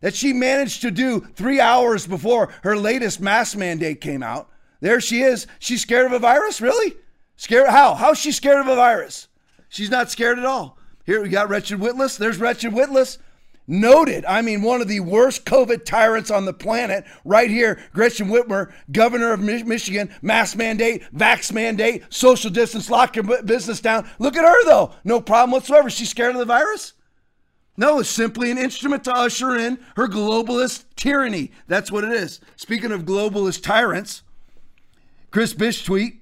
[0.00, 4.48] that she managed to do three hours before her latest mask mandate came out.
[4.80, 5.46] There she is.
[5.58, 6.60] She's scared of a virus?
[6.60, 6.94] Really?
[7.36, 7.70] Scared?
[7.70, 7.94] How?
[7.94, 9.26] How's she scared of a virus?
[9.68, 10.78] She's not scared at all.
[11.04, 12.16] Here we got Wretched Witless.
[12.16, 13.18] There's Wretched Witless.
[13.66, 18.28] Noted, I mean, one of the worst COVID tyrants on the planet, right here, Gretchen
[18.28, 24.06] Whitmer, governor of Michigan, mask mandate, vax mandate, social distance, lock your business down.
[24.18, 24.92] Look at her, though.
[25.02, 25.88] No problem whatsoever.
[25.88, 26.92] She's scared of the virus?
[27.76, 31.50] No, it's simply an instrument to usher in her globalist tyranny.
[31.66, 32.40] That's what it is.
[32.56, 34.22] Speaking of globalist tyrants,
[35.30, 36.20] Chris Bish tweet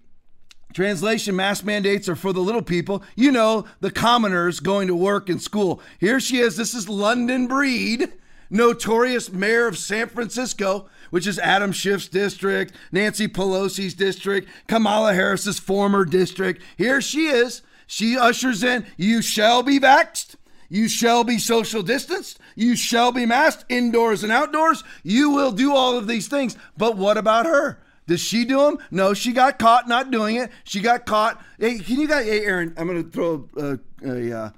[0.73, 5.29] Translation mask mandates are for the little people, you know, the commoners going to work
[5.29, 5.81] and school.
[5.99, 6.57] Here she is.
[6.57, 8.13] This is London Breed,
[8.49, 15.59] notorious mayor of San Francisco, which is Adam Schiff's district, Nancy Pelosi's district, Kamala Harris's
[15.59, 16.63] former district.
[16.79, 17.63] Here she is.
[17.87, 20.37] She ushers in, you shall be vaxxed.
[20.71, 22.39] You shall be social distanced.
[22.57, 24.83] You shall be masked indoors and outdoors.
[25.03, 26.57] You will do all of these things.
[26.79, 27.82] But what about her?
[28.13, 28.77] Does she do them?
[28.91, 30.51] No, she got caught not doing it.
[30.65, 31.43] She got caught.
[31.59, 34.51] Hey, can you guys, hey, Aaron, I'm going to throw a, a uh,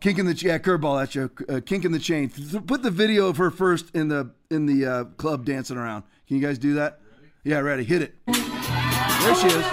[0.00, 2.28] kink in the yeah, curveball at you, a kink in the chain.
[2.28, 6.04] Put the video of her first in the in the uh, club dancing around.
[6.28, 7.00] Can you guys do that?
[7.10, 7.32] Ready?
[7.44, 7.84] Yeah, ready.
[7.84, 8.16] Hit it.
[8.26, 9.64] There she is.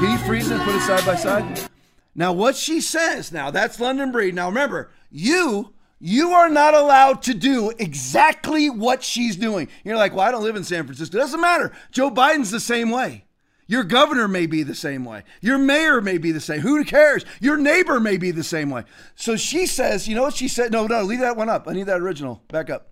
[0.00, 1.71] Can you freeze it and put it side by side?
[2.14, 4.34] Now, what she says now, that's London Breed.
[4.34, 5.72] Now, remember, you
[6.04, 9.68] you are not allowed to do exactly what she's doing.
[9.84, 11.16] You're like, well, I don't live in San Francisco.
[11.16, 11.70] It doesn't matter.
[11.92, 13.24] Joe Biden's the same way.
[13.68, 15.22] Your governor may be the same way.
[15.40, 16.60] Your mayor may be the same.
[16.60, 17.24] Who cares?
[17.40, 18.82] Your neighbor may be the same way.
[19.14, 20.72] So she says, you know what she said?
[20.72, 21.68] No, no, leave that one up.
[21.68, 22.42] I need that original.
[22.48, 22.90] Back up.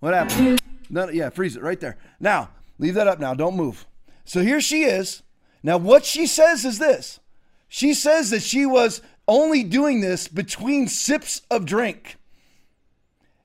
[0.00, 0.62] What happened?
[0.88, 1.98] No, yeah, freeze it right there.
[2.18, 2.48] Now,
[2.78, 3.34] leave that up now.
[3.34, 3.86] Don't move.
[4.24, 5.22] So here she is.
[5.62, 7.20] Now, what she says is this
[7.68, 12.16] she says that she was only doing this between sips of drink.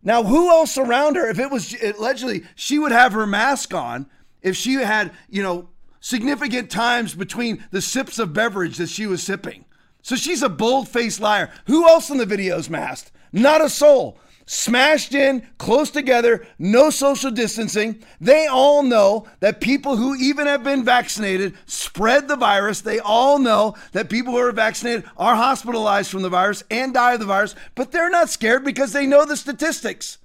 [0.01, 4.07] Now, who else around her, if it was allegedly, she would have her mask on
[4.41, 5.69] if she had, you know,
[5.99, 9.63] significant times between the sips of beverage that she was sipping.
[10.01, 11.49] So she's a bold faced liar.
[11.67, 13.11] Who else in the video is masked?
[13.31, 18.03] Not a soul smashed in, close together, no social distancing.
[18.19, 22.81] They all know that people who even have been vaccinated spread the virus.
[22.81, 27.13] They all know that people who are vaccinated are hospitalized from the virus and die
[27.13, 30.17] of the virus, but they're not scared because they know the statistics.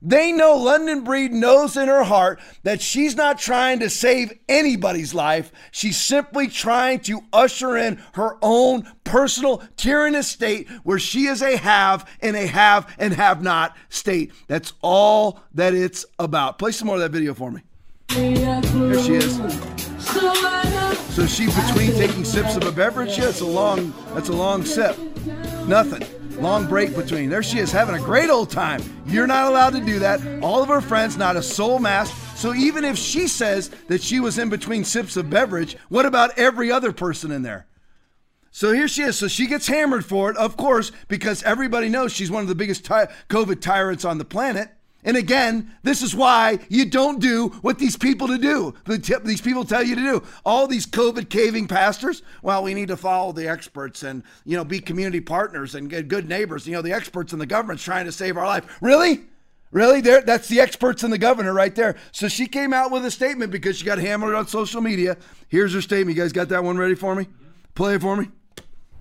[0.00, 5.12] They know London Breed knows in her heart that she's not trying to save anybody's
[5.12, 5.50] life.
[5.72, 11.56] She's simply trying to usher in her own personal tyrannous state where she is a
[11.56, 14.32] have and a have and have not state.
[14.46, 16.58] That's all that it's about.
[16.58, 17.62] Play some more of that video for me.
[18.08, 19.36] There she is.
[21.14, 23.18] So she's between taking sips of a beverage.
[23.18, 24.96] Yeah, it's a long, that's a long sip.
[25.66, 26.06] Nothing.
[26.40, 27.28] Long break between.
[27.30, 28.82] There she is having a great old time.
[29.06, 30.20] You're not allowed to do that.
[30.42, 32.14] All of her friends, not a soul mask.
[32.36, 36.38] So even if she says that she was in between sips of beverage, what about
[36.38, 37.66] every other person in there?
[38.50, 39.18] So here she is.
[39.18, 42.54] So she gets hammered for it, of course, because everybody knows she's one of the
[42.54, 44.70] biggest ty- COVID tyrants on the planet.
[45.08, 48.74] And again, this is why you don't do what these people to do.
[48.84, 50.22] These people tell you to do.
[50.44, 52.20] All these COVID caving pastors.
[52.42, 56.08] Well, we need to follow the experts and you know be community partners and get
[56.08, 56.66] good neighbors.
[56.66, 58.66] You know the experts and the government's trying to save our life.
[58.82, 59.22] Really?
[59.70, 60.02] Really?
[60.02, 61.96] There, that's the experts and the governor right there.
[62.12, 65.16] So she came out with a statement because she got hammered on social media.
[65.48, 66.18] Here's her statement.
[66.18, 67.28] You guys got that one ready for me?
[67.74, 68.28] Play it for me.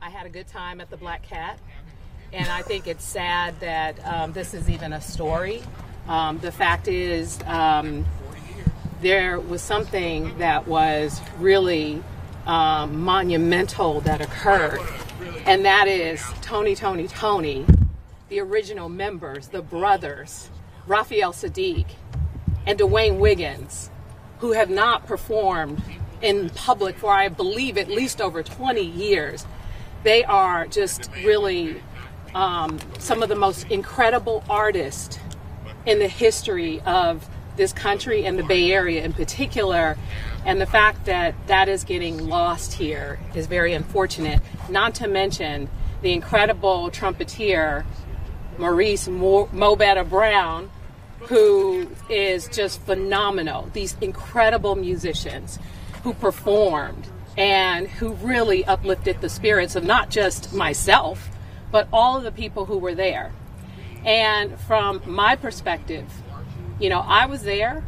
[0.02, 1.60] I had a good time at the Black Cat,
[2.32, 5.64] and I think it's sad that um, this is even a story.
[6.08, 8.06] Um, the fact is, um,
[9.02, 12.02] there was something that was really
[12.46, 14.80] um, monumental that occurred,
[15.46, 17.66] and that is Tony, Tony, Tony,
[18.30, 20.50] the original members, the brothers,
[20.88, 21.86] Raphael Saadiq
[22.66, 23.90] and Dwayne Wiggins,
[24.40, 25.82] who have not performed
[26.22, 29.46] in public for, I believe, at least over 20 years.
[30.04, 31.82] They are just really
[32.34, 35.20] um, some of the most incredible artists
[35.88, 39.98] in the history of this country and the Bay Area in particular.
[40.46, 44.42] And the fact that that is getting lost here is very unfortunate.
[44.70, 45.70] Not to mention
[46.02, 47.86] the incredible trumpeter
[48.58, 50.70] Maurice Mo- Mobetta Brown,
[51.22, 53.70] who is just phenomenal.
[53.74, 55.58] These incredible musicians
[56.04, 57.08] who performed
[57.38, 61.30] and who really uplifted the spirits of not just myself,
[61.72, 63.32] but all of the people who were there.
[64.08, 66.06] And from my perspective,
[66.80, 67.84] you know, I was there,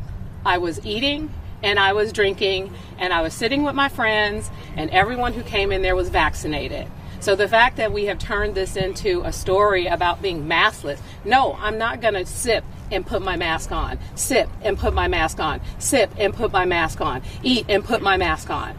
[0.46, 4.90] I was eating, and I was drinking, and I was sitting with my friends, and
[4.90, 6.88] everyone who came in there was vaccinated.
[7.22, 11.56] So the fact that we have turned this into a story about being maskless, no,
[11.58, 15.40] I'm not going to sip and put my mask on, sip and put my mask
[15.40, 18.76] on, sip and put my mask on, eat and put my mask on.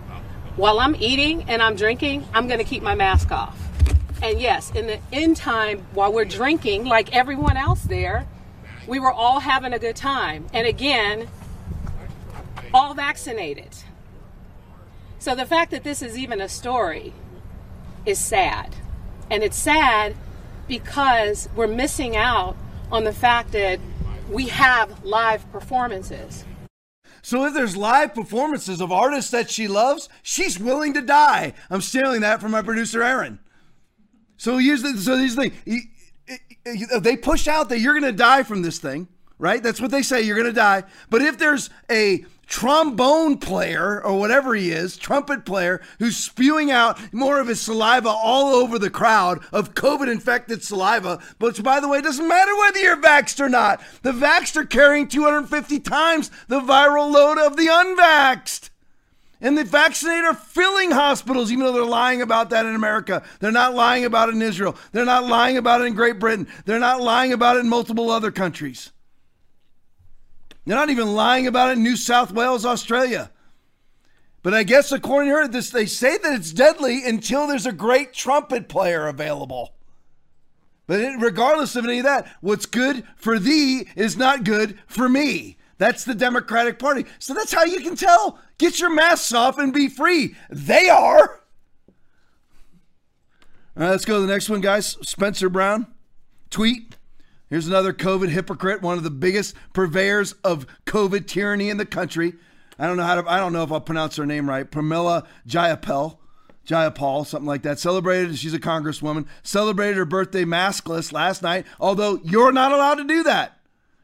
[0.56, 3.69] While I'm eating and I'm drinking, I'm going to keep my mask off.
[4.22, 8.26] And yes, in the end time, while we're drinking, like everyone else there,
[8.86, 10.46] we were all having a good time.
[10.52, 11.28] And again,
[12.74, 13.74] all vaccinated.
[15.18, 17.12] So the fact that this is even a story
[18.04, 18.76] is sad.
[19.30, 20.14] And it's sad
[20.68, 22.56] because we're missing out
[22.92, 23.80] on the fact that
[24.30, 26.44] we have live performances.
[27.22, 31.54] So if there's live performances of artists that she loves, she's willing to die.
[31.68, 33.40] I'm stealing that from my producer Aaron.
[34.40, 35.90] So here's the so here's the thing.
[37.02, 39.06] They push out that you're going to die from this thing,
[39.38, 39.62] right?
[39.62, 40.22] That's what they say.
[40.22, 40.84] You're going to die.
[41.10, 46.98] But if there's a trombone player or whatever he is, trumpet player, who's spewing out
[47.12, 51.20] more of his saliva all over the crowd of COVID infected saliva.
[51.38, 53.82] which, by the way, doesn't matter whether you're vaxxed or not.
[54.00, 58.69] The vaxxed are carrying 250 times the viral load of the unvaxxed.
[59.40, 63.22] And the vaccinated are filling hospitals, even though they're lying about that in America.
[63.38, 64.76] They're not lying about it in Israel.
[64.92, 66.46] They're not lying about it in Great Britain.
[66.66, 68.90] They're not lying about it in multiple other countries.
[70.66, 73.30] They're not even lying about it in New South Wales, Australia.
[74.42, 77.72] But I guess according to her, this they say that it's deadly until there's a
[77.72, 79.74] great trumpet player available.
[80.86, 85.56] But regardless of any of that, what's good for thee is not good for me.
[85.80, 87.06] That's the Democratic Party.
[87.18, 88.38] So that's how you can tell.
[88.58, 90.36] Get your masks off and be free.
[90.50, 91.40] They are.
[93.74, 94.98] All right, let's go to the next one, guys.
[95.00, 95.86] Spencer Brown
[96.50, 96.98] tweet.
[97.48, 102.34] Here's another COVID hypocrite, one of the biggest purveyors of COVID tyranny in the country.
[102.78, 104.70] I don't know how to, I don't know if I'll pronounce her name right.
[104.70, 106.18] Pramila Jayapal.
[106.66, 107.78] Jayapal, something like that.
[107.78, 113.04] Celebrated, she's a congresswoman, celebrated her birthday maskless last night, although you're not allowed to
[113.04, 113.59] do that.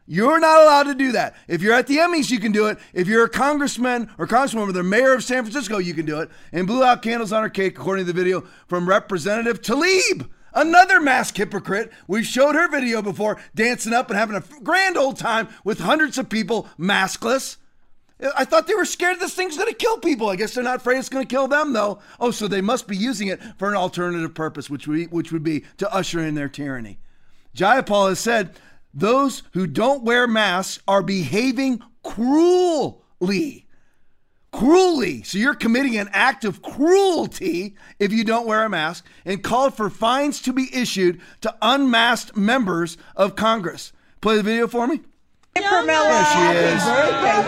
[0.07, 1.35] You're not allowed to do that.
[1.49, 2.79] If you're at the Emmys, you can do it.
[2.95, 6.21] If you're a congressman or congresswoman or the mayor of San Francisco, you can do
[6.21, 6.31] it.
[6.53, 10.29] And blew out candles on her cake, according to the video from Representative Tlaib.
[10.55, 11.93] Another mask hypocrite.
[12.07, 16.19] We've showed her video before, dancing up and having a grand old time with hundreds
[16.19, 17.57] of people maskless.
[18.35, 20.31] I thought they were scared this thing's going to kill people.
[20.31, 21.99] I guess they're not afraid it's going to kill them, though.
[22.19, 25.43] Oh, so they must be using it for an alternative purpose, which, we, which would
[25.43, 26.99] be to usher in their tyranny.
[27.55, 28.59] Jayapal has said
[28.97, 33.67] those who don't wear masks are behaving cruelly.
[34.51, 35.23] Cruelly.
[35.23, 39.77] So you're committing an act of cruelty if you don't wear a mask and called
[39.77, 43.93] for fines to be issued to unmasked members of Congress.
[44.23, 45.03] Play the video for me.
[46.09, 46.83] There she is.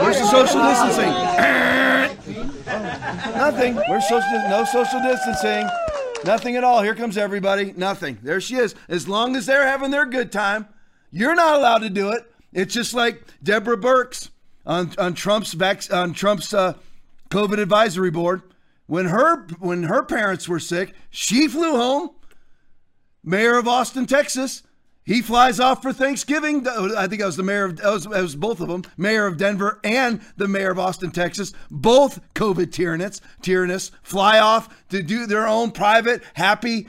[0.00, 1.08] Where's the social distancing?
[3.38, 3.74] Nothing.
[3.88, 4.30] Where's social?
[4.50, 5.66] No social distancing.
[6.26, 6.82] Nothing at all.
[6.82, 7.72] Here comes everybody.
[7.74, 8.18] Nothing.
[8.22, 8.74] There she is.
[8.88, 10.66] As long as they're having their good time,
[11.10, 12.30] you're not allowed to do it.
[12.52, 14.30] It's just like Deborah Birx
[14.64, 16.74] on, on Trump's vac- on Trump's uh,
[17.30, 18.42] COVID advisory board.
[18.86, 22.10] When her when her parents were sick, she flew home.
[23.22, 24.62] Mayor of Austin, Texas,
[25.04, 26.66] he flies off for Thanksgiving.
[26.66, 29.26] I think I was the mayor of, I was, I was both of them, mayor
[29.26, 31.52] of Denver and the mayor of Austin, Texas.
[31.70, 36.88] Both COVID tyrants, tyrannous, fly off to do their own private, happy.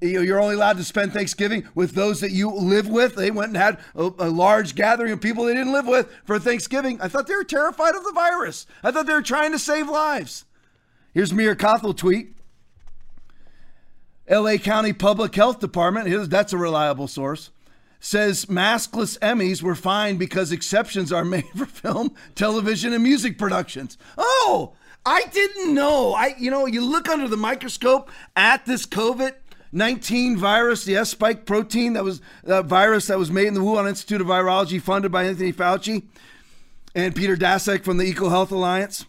[0.00, 3.14] You're only allowed to spend Thanksgiving with those that you live with.
[3.14, 6.38] They went and had a, a large gathering of people they didn't live with for
[6.38, 6.98] Thanksgiving.
[7.00, 8.66] I thought they were terrified of the virus.
[8.82, 10.46] I thought they were trying to save lives.
[11.12, 12.34] Here's Mira Kothel tweet.
[14.30, 17.50] LA County Public Health Department, that's a reliable source,
[17.98, 23.98] says maskless Emmys were fine because exceptions are made for film, television, and music productions.
[24.16, 24.72] Oh,
[25.04, 26.14] I didn't know.
[26.14, 29.34] I, you know, you look under the microscope at this COVID
[29.72, 33.60] 19 virus, the S spike protein that was a virus that was made in the
[33.60, 36.04] Wuhan Institute of Virology, funded by Anthony Fauci
[36.94, 39.06] and Peter Daszak from the EcoHealth Alliance,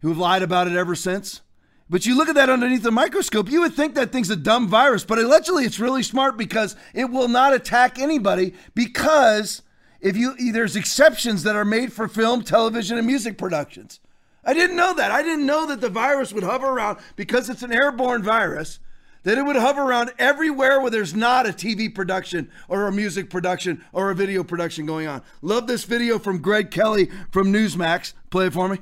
[0.00, 1.40] who have lied about it ever since.
[1.88, 4.66] But you look at that underneath the microscope, you would think that thing's a dumb
[4.66, 9.62] virus, but allegedly it's really smart because it will not attack anybody because
[10.00, 14.00] if you there's exceptions that are made for film, television, and music productions.
[14.44, 15.10] I didn't know that.
[15.10, 18.80] I didn't know that the virus would hover around because it's an airborne virus,
[19.24, 23.30] that it would hover around everywhere where there's not a TV production or a music
[23.30, 25.22] production or a video production going on.
[25.40, 28.14] Love this video from Greg Kelly from Newsmax.
[28.30, 28.78] Play it for me.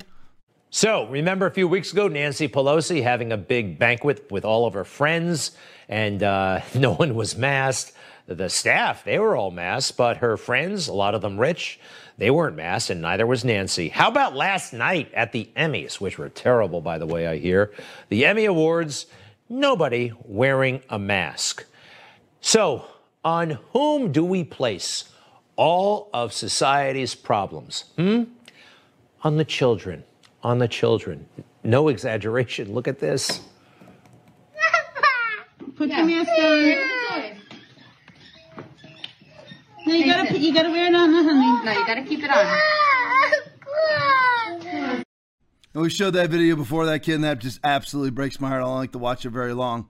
[0.73, 4.75] So, remember a few weeks ago, Nancy Pelosi having a big banquet with all of
[4.75, 5.51] her friends,
[5.89, 7.93] and uh, no one was masked.
[8.29, 11.81] The staff, they were all masked, but her friends, a lot of them rich,
[12.19, 13.89] they weren't masked, and neither was Nancy.
[13.89, 17.73] How about last night at the Emmys, which were terrible, by the way, I hear?
[18.09, 19.07] The Emmy Awards,
[19.51, 21.67] nobody wearing a mask.
[22.41, 22.87] So,
[23.23, 25.13] on whom do we place
[25.57, 27.85] all of society's problems?
[27.97, 28.25] Hmm?
[29.23, 30.05] On the children
[30.43, 31.27] on the children.
[31.65, 32.73] No exaggeration.
[32.73, 33.41] Look at this.
[35.77, 37.37] Put your mask on.
[39.87, 41.65] No, you gotta put, you gotta wear it on, honey.
[41.65, 42.90] No, you gotta keep it on.
[45.73, 48.63] And we showed that video before that kid, and that just absolutely breaks my heart.
[48.63, 49.89] I don't like to watch it very long.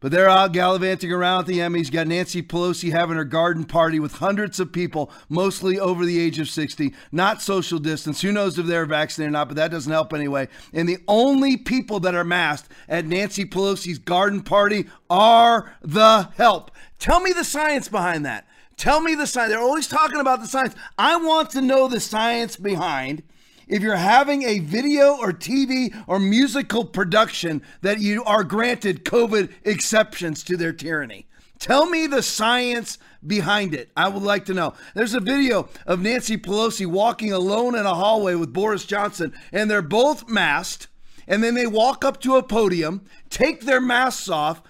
[0.00, 1.90] But they're out gallivanting around at the Emmys.
[1.90, 6.38] Got Nancy Pelosi having her garden party with hundreds of people, mostly over the age
[6.38, 8.20] of 60, not social distance.
[8.20, 10.48] Who knows if they're vaccinated or not, but that doesn't help anyway.
[10.74, 16.70] And the only people that are masked at Nancy Pelosi's garden party are the help.
[16.98, 18.46] Tell me the science behind that.
[18.76, 19.52] Tell me the science.
[19.52, 20.74] They're always talking about the science.
[20.98, 23.22] I want to know the science behind
[23.68, 29.50] if you're having a video or TV or musical production that you are granted COVID
[29.64, 31.26] exceptions to their tyranny.
[31.58, 33.90] Tell me the science behind it.
[33.96, 34.74] I would like to know.
[34.94, 39.70] There's a video of Nancy Pelosi walking alone in a hallway with Boris Johnson, and
[39.70, 40.88] they're both masked.
[41.26, 44.62] And then they walk up to a podium, take their masks off,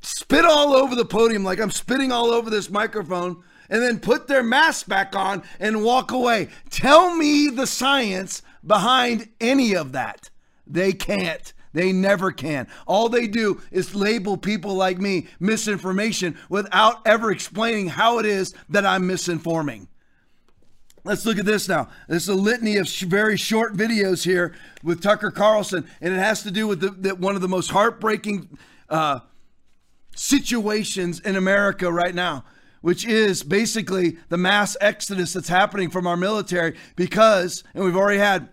[0.00, 3.42] spit all over the podium like I'm spitting all over this microphone
[3.74, 6.48] and then put their mask back on and walk away.
[6.70, 10.30] Tell me the science behind any of that.
[10.64, 11.52] They can't.
[11.72, 12.68] They never can.
[12.86, 18.54] All they do is label people like me misinformation without ever explaining how it is
[18.68, 19.88] that I'm misinforming.
[21.02, 21.88] Let's look at this now.
[22.06, 26.18] This is a litany of sh- very short videos here with Tucker Carlson, and it
[26.18, 28.56] has to do with the, the, one of the most heartbreaking
[28.88, 29.18] uh,
[30.14, 32.44] situations in America right now
[32.84, 38.18] which is basically the mass exodus that's happening from our military because, and we've already
[38.18, 38.50] had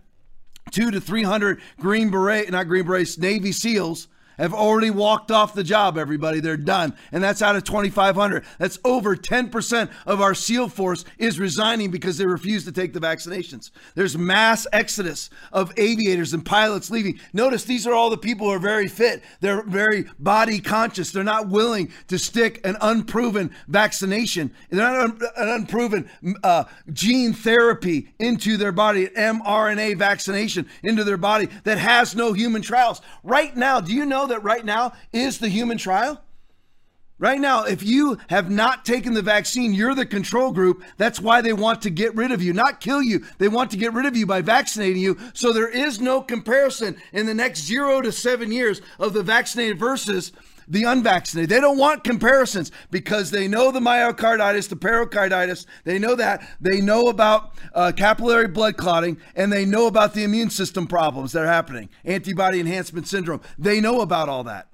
[0.72, 4.08] two to 300 Green Beret, not Green Berets, Navy SEALs
[4.42, 6.40] have already walked off the job, everybody.
[6.40, 6.96] They're done.
[7.12, 8.44] And that's out of 2,500.
[8.58, 13.00] That's over 10% of our SEAL force is resigning because they refuse to take the
[13.00, 13.70] vaccinations.
[13.96, 17.20] There's mass exodus of aviators and pilots leaving.
[17.34, 19.22] Notice these are all the people who are very fit.
[19.42, 21.12] They're very body conscious.
[21.12, 26.10] They're not willing to stick an unproven vaccination, not an unproven
[26.44, 32.62] uh, gene therapy into their body, mRNA vaccination into their body that has no human
[32.62, 33.02] trials.
[33.24, 36.22] Right now, do you know that right now is the human trial?
[37.22, 40.84] Right now, if you have not taken the vaccine, you're the control group.
[40.98, 43.24] That's why they want to get rid of you, not kill you.
[43.38, 45.20] They want to get rid of you by vaccinating you.
[45.34, 49.78] So there is no comparison in the next zero to seven years of the vaccinated
[49.78, 50.32] versus
[50.72, 51.50] the unvaccinated.
[51.50, 55.68] They don't want comparisons because they know the myocarditis, the pericarditis.
[55.84, 56.48] They know that.
[56.62, 61.34] They know about uh, capillary blood clotting and they know about the immune system problems
[61.34, 63.42] that are happening, antibody enhancement syndrome.
[63.60, 64.70] They know about all that.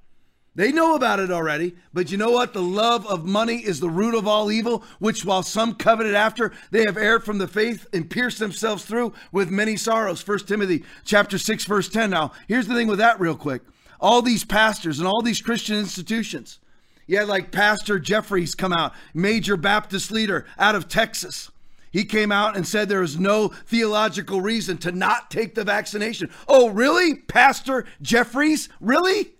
[0.54, 2.52] They know about it already, but you know what?
[2.52, 6.52] The love of money is the root of all evil, which while some coveted after,
[6.72, 10.20] they have erred from the faith and pierced themselves through with many sorrows.
[10.20, 12.10] First Timothy chapter 6, verse 10.
[12.10, 13.62] Now, here's the thing with that real quick.
[14.00, 16.60] All these pastors and all these Christian institutions,
[17.06, 21.50] you had like Pastor Jeffress come out, major Baptist leader out of Texas.
[21.90, 26.30] He came out and said there is no theological reason to not take the vaccination.
[26.46, 27.14] Oh, really?
[27.14, 28.68] Pastor Jeffress?
[28.80, 29.32] Really?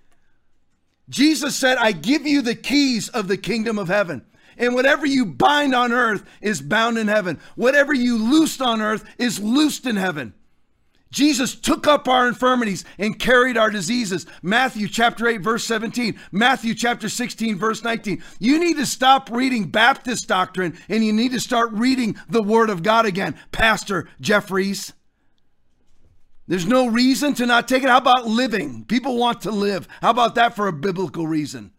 [1.09, 4.25] Jesus said, I give you the keys of the kingdom of heaven.
[4.57, 7.39] And whatever you bind on earth is bound in heaven.
[7.55, 10.35] Whatever you loosed on earth is loosed in heaven.
[11.11, 14.27] Jesus took up our infirmities and carried our diseases.
[14.43, 16.19] Matthew chapter 8, verse 17.
[16.33, 18.23] Matthew chapter 16, verse 19.
[18.39, 22.71] You need to stop reading Baptist doctrine and you need to start reading the Word
[22.71, 24.93] of God again, Pastor Jeffress.
[26.47, 27.91] There's no reason to not take it.
[27.91, 28.85] How about living?
[28.87, 29.87] People want to live.
[30.01, 31.73] How about that for a biblical reason?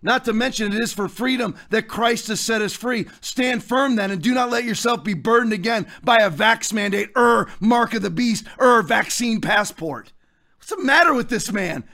[0.00, 3.06] Not to mention, it is for freedom that Christ has set us free.
[3.20, 7.10] Stand firm then and do not let yourself be burdened again by a vax mandate,
[7.16, 10.12] or er, mark of the beast, or er, vaccine passport.
[10.58, 11.84] What's the matter with this man?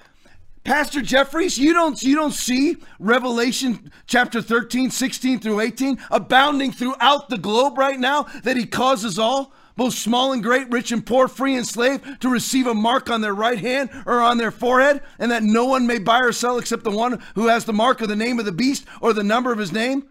[0.65, 7.29] Pastor Jeffress, you don't you don't see Revelation chapter 13, 16 through 18 abounding throughout
[7.29, 9.53] the globe right now that he causes all?
[9.77, 13.21] Both small and great, rich and poor, free and slave, to receive a mark on
[13.21, 16.59] their right hand or on their forehead, and that no one may buy or sell
[16.59, 19.25] except the one who has the mark of the name of the beast or the
[19.25, 20.07] number of his name?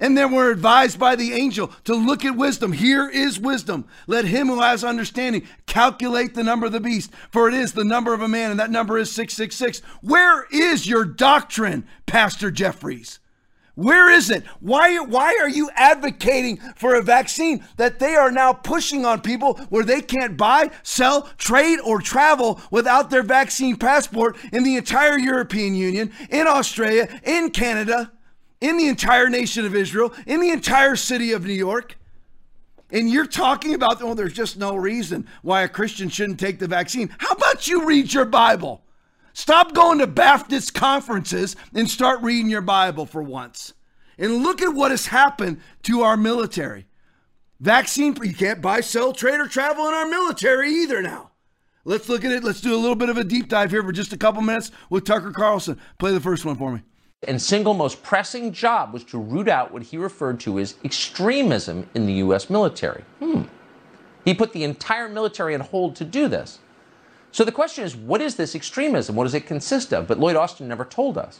[0.00, 2.72] And then we're advised by the angel to look at wisdom.
[2.72, 3.84] Here is wisdom.
[4.06, 7.84] Let him who has understanding calculate the number of the beast, for it is the
[7.84, 9.80] number of a man, and that number is 666.
[10.02, 13.18] Where is your doctrine, Pastor Jeffress?
[13.78, 14.44] Where is it?
[14.58, 19.54] Why, why are you advocating for a vaccine that they are now pushing on people
[19.68, 25.16] where they can't buy, sell, trade, or travel without their vaccine passport in the entire
[25.16, 28.10] European Union, in Australia, in Canada,
[28.60, 31.96] in the entire nation of Israel, in the entire city of New York?
[32.90, 36.66] And you're talking about, oh, there's just no reason why a Christian shouldn't take the
[36.66, 37.14] vaccine.
[37.18, 38.82] How about you read your Bible?
[39.38, 43.72] Stop going to Baptist conferences and start reading your Bible for once.
[44.18, 46.88] And look at what has happened to our military.
[47.60, 51.30] Vaccine, you can't buy, sell, trade, or travel in our military either now.
[51.84, 52.42] Let's look at it.
[52.42, 54.72] Let's do a little bit of a deep dive here for just a couple minutes
[54.90, 55.78] with Tucker Carlson.
[56.00, 56.82] Play the first one for me.
[57.28, 61.88] And single most pressing job was to root out what he referred to as extremism
[61.94, 62.50] in the U.S.
[62.50, 63.04] military.
[63.20, 63.42] Hmm.
[64.24, 66.58] He put the entire military on hold to do this.
[67.38, 69.14] So the question is, what is this extremism?
[69.14, 70.08] What does it consist of?
[70.08, 71.38] But Lloyd Austin never told us.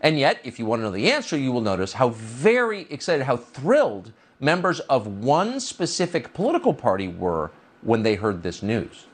[0.00, 3.24] And yet, if you want to know the answer, you will notice how very excited,
[3.24, 7.50] how thrilled members of one specific political party were
[7.82, 9.06] when they heard this news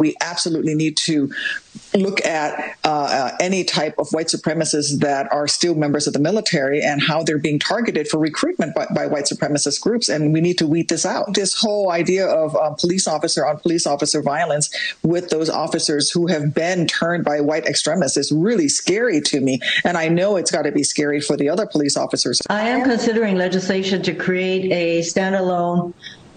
[0.00, 1.30] we absolutely need to
[1.94, 6.18] look at uh, uh, any type of white supremacists that are still members of the
[6.18, 10.08] military and how they're being targeted for recruitment by, by white supremacist groups.
[10.08, 11.34] And we need to weed this out.
[11.34, 14.70] This whole idea of um, police officer on police officer violence
[15.02, 19.60] with those officers who have been turned by white extremists is really scary to me.
[19.84, 22.40] And I know it's got to be scary for the other police officers.
[22.48, 25.92] I am considering legislation to create a standalone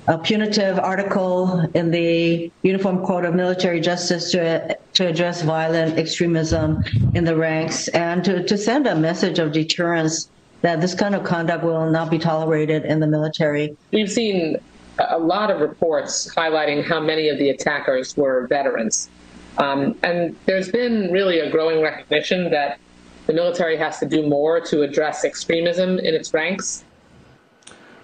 [0.08, 6.84] a punitive article in the Uniform Code of Military Justice to, to address violent extremism
[7.14, 10.30] in the ranks and to, to send a message of deterrence
[10.62, 13.76] that this kind of conduct will not be tolerated in the military.
[13.92, 14.58] We've seen
[15.00, 19.10] a lot of reports highlighting how many of the attackers were veterans.
[19.58, 22.80] Um, and there's been really a growing recognition that
[23.28, 26.84] the military has to do more to address extremism in its ranks.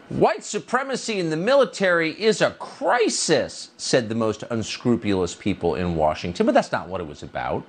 [0.10, 6.48] White supremacy in the military is a crisis, said the most unscrupulous people in Washington,
[6.48, 7.64] but that's not what it was about.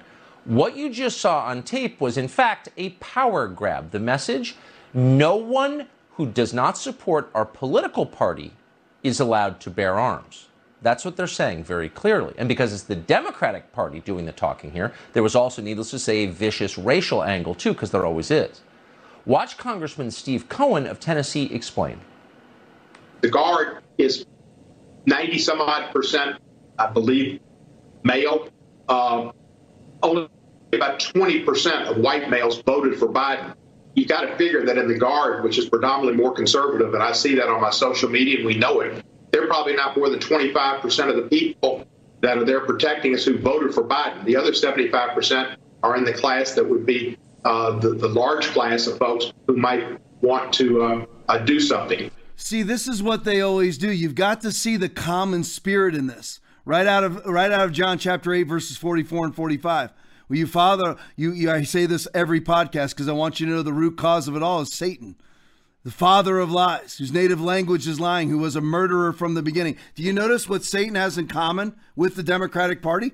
[0.46, 3.90] What you just saw on tape was, in fact, a power grab.
[3.90, 4.56] The message
[4.94, 8.54] no one who does not support our political party
[9.02, 10.48] is allowed to bear arms.
[10.80, 12.32] That's what they're saying very clearly.
[12.38, 15.98] And because it's the Democratic Party doing the talking here, there was also, needless to
[15.98, 18.62] say, a vicious racial angle, too, because there always is.
[19.26, 22.00] Watch Congressman Steve Cohen of Tennessee explain.
[23.20, 24.26] The Guard is
[25.06, 26.36] 90 some odd percent,
[26.78, 27.40] I believe,
[28.02, 28.48] male.
[28.88, 29.32] Uh,
[30.02, 30.28] only
[30.72, 33.55] about 20% of white males voted for Biden.
[33.94, 37.12] You got to figure that in the Guard, which is predominantly more conservative, and I
[37.12, 40.18] see that on my social media and we know it, they're probably not more than
[40.18, 41.86] 25% of the people
[42.20, 44.24] that are there protecting us who voted for Biden.
[44.24, 48.86] The other 75% are in the class that would be uh, the, the large class
[48.86, 52.10] of folks who might want to uh, uh, do something.
[52.42, 53.92] See, this is what they always do.
[53.92, 56.40] You've got to see the common spirit in this.
[56.64, 59.92] Right out of right out of John chapter 8 verses 44 and 45.
[60.28, 63.52] Well, you father, you, you I say this every podcast because I want you to
[63.52, 65.16] know the root cause of it all is Satan,
[65.84, 69.42] the father of lies, whose native language is lying, who was a murderer from the
[69.42, 69.76] beginning.
[69.94, 73.12] Do you notice what Satan has in common with the Democratic Party?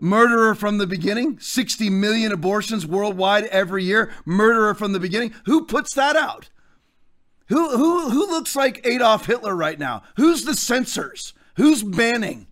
[0.00, 4.10] Murderer from the beginning, 60 million abortions worldwide every year.
[4.24, 5.32] Murderer from the beginning.
[5.44, 6.50] Who puts that out?
[7.48, 10.02] Who who who looks like Adolf Hitler right now?
[10.16, 11.32] Who's the censors?
[11.56, 12.46] Who's banning?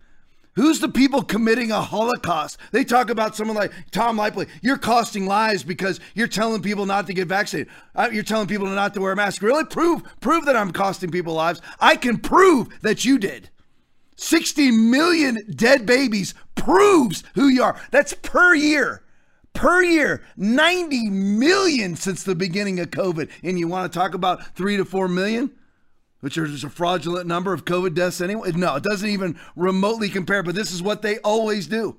[0.55, 2.57] Who's the people committing a Holocaust?
[2.71, 4.47] They talk about someone like Tom Lipley.
[4.63, 7.71] You're costing lives because you're telling people not to get vaccinated.
[7.95, 9.43] Uh, You're telling people not to wear a mask.
[9.43, 9.65] Really?
[9.65, 11.61] Prove prove that I'm costing people lives.
[11.79, 13.51] I can prove that you did.
[14.15, 17.79] 60 million dead babies proves who you are.
[17.91, 19.03] That's per year.
[19.57, 23.29] Per year, 90 million since the beginning of COVID.
[23.43, 25.51] And you want to talk about three to four million?
[26.19, 28.51] which is a fraudulent number of COVID deaths anyway.
[28.51, 31.97] No, it doesn't even remotely compare, but this is what they always do.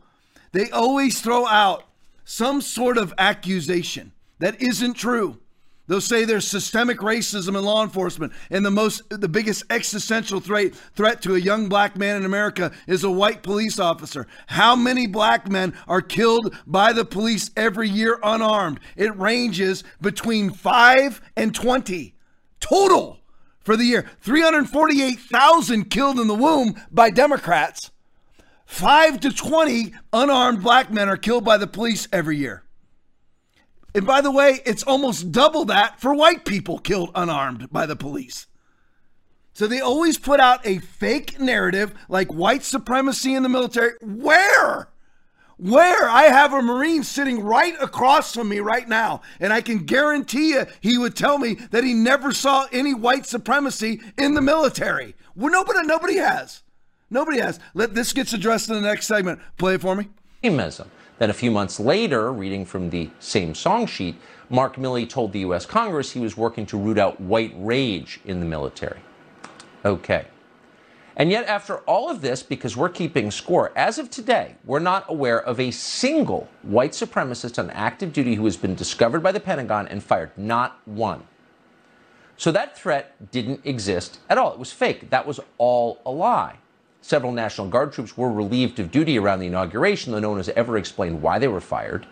[0.53, 1.85] They always throw out
[2.25, 5.39] some sort of accusation that isn't true.
[5.89, 10.75] They'll say there's systemic racism in law enforcement, and the most, the biggest existential threat
[10.95, 14.27] threat to a young black man in America is a white police officer.
[14.47, 18.81] How many black men are killed by the police every year unarmed?
[18.97, 22.15] It ranges between five and twenty
[22.61, 23.21] total
[23.61, 24.11] for the year.
[24.21, 27.91] 348,000 killed in the womb by Democrats.
[28.67, 32.63] 5 to 20 unarmed black men are killed by the police every year.
[33.95, 37.97] And by the way, it's almost double that for white people killed unarmed by the
[37.97, 38.47] police.
[39.53, 43.93] So they always put out a fake narrative like white supremacy in the military.
[44.01, 44.91] Where?
[45.57, 46.09] Where?
[46.09, 50.51] I have a Marine sitting right across from me right now, and I can guarantee
[50.51, 55.17] you he would tell me that he never saw any white supremacy in the military.
[55.35, 56.63] Well, nobody, nobody has.
[57.11, 57.59] Nobody has.
[57.75, 59.41] Let this gets addressed in the next segment.
[59.57, 60.09] Play it for me.
[60.43, 60.91] extremism.
[61.19, 64.17] Then a few months later, reading from the same song sheet,
[64.51, 65.67] Mark Milley told the U.S.
[65.67, 69.01] Congress he was working to root out white rage in the military.
[69.85, 70.27] Okay.
[71.17, 75.05] And yet, after all of this, because we're keeping score, as of today, we're not
[75.09, 79.41] aware of a single white supremacist on active duty who has been discovered by the
[79.41, 80.31] Pentagon and fired.
[80.37, 81.25] Not one.
[82.37, 84.53] So that threat didn't exist at all.
[84.53, 85.11] It was fake.
[85.11, 86.59] That was all a lie.
[87.09, 90.51] Several National Guard troops were relieved of duty around the inauguration, though no one has
[90.51, 92.07] ever explained why they were fired.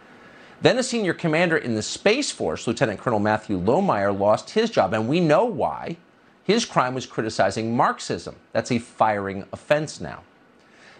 [0.62, 4.94] Then a senior commander in the Space Force, Lieutenant Colonel Matthew Lohmeyer, lost his job,
[4.94, 5.98] and we know why.
[6.44, 8.36] His crime was criticizing Marxism.
[8.52, 10.22] That's a firing offense now.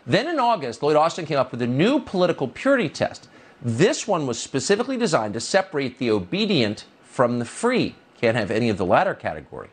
[0.07, 3.31] Then in August, Lloyd Austin came up with a new political purity test.
[3.63, 7.95] This one was specifically designed to separate the obedient from the free.
[8.21, 9.71] Can't have any of the latter category.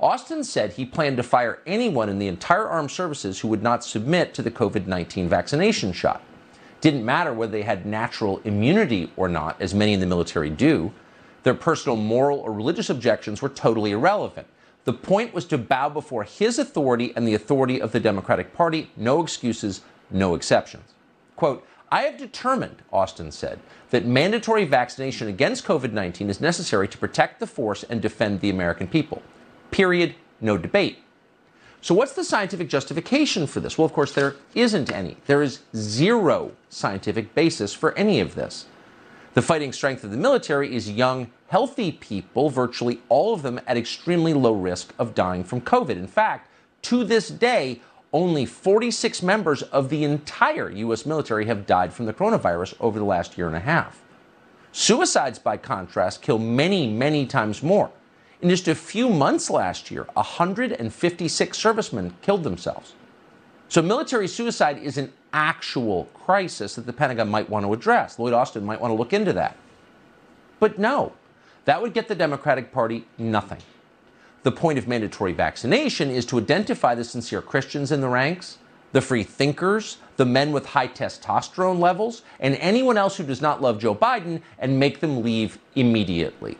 [0.00, 3.82] Austin said he planned to fire anyone in the entire armed services who would not
[3.82, 6.22] submit to the COVID 19 vaccination shot.
[6.80, 10.92] Didn't matter whether they had natural immunity or not, as many in the military do.
[11.42, 14.46] Their personal moral or religious objections were totally irrelevant.
[14.84, 18.90] The point was to bow before his authority and the authority of the Democratic Party.
[18.96, 19.80] No excuses,
[20.10, 20.94] no exceptions.
[21.34, 23.58] Quote, I have determined, Austin said,
[23.90, 28.50] that mandatory vaccination against COVID 19 is necessary to protect the force and defend the
[28.50, 29.22] American people.
[29.70, 30.14] Period.
[30.40, 30.98] No debate.
[31.80, 33.78] So, what's the scientific justification for this?
[33.78, 35.16] Well, of course, there isn't any.
[35.26, 38.66] There is zero scientific basis for any of this.
[39.34, 43.76] The fighting strength of the military is young, healthy people, virtually all of them at
[43.76, 45.90] extremely low risk of dying from COVID.
[45.90, 46.50] In fact,
[46.82, 47.80] to this day,
[48.12, 51.06] only 46 members of the entire U.S.
[51.06, 54.02] military have died from the coronavirus over the last year and a half.
[54.72, 57.90] Suicides, by contrast, kill many, many times more.
[58.40, 62.94] In just a few months last year, 156 servicemen killed themselves.
[63.68, 68.18] So, military suicide is an actual crisis that the Pentagon might want to address.
[68.18, 69.56] Lloyd Austin might want to look into that.
[70.60, 71.12] But no,
[71.64, 73.58] that would get the Democratic Party nothing.
[74.44, 78.58] The point of mandatory vaccination is to identify the sincere Christians in the ranks,
[78.92, 83.60] the free thinkers, the men with high testosterone levels, and anyone else who does not
[83.60, 86.56] love Joe Biden and make them leave immediately.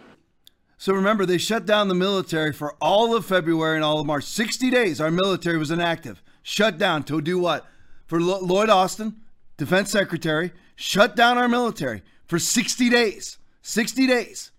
[0.78, 4.24] So remember, they shut down the military for all of February and all of March.
[4.24, 6.22] 60 days, our military was inactive.
[6.42, 7.66] Shut down to do what?
[8.06, 9.16] For Lo- Lloyd Austin,
[9.56, 13.38] defense secretary, shut down our military for 60 days.
[13.62, 14.52] 60 days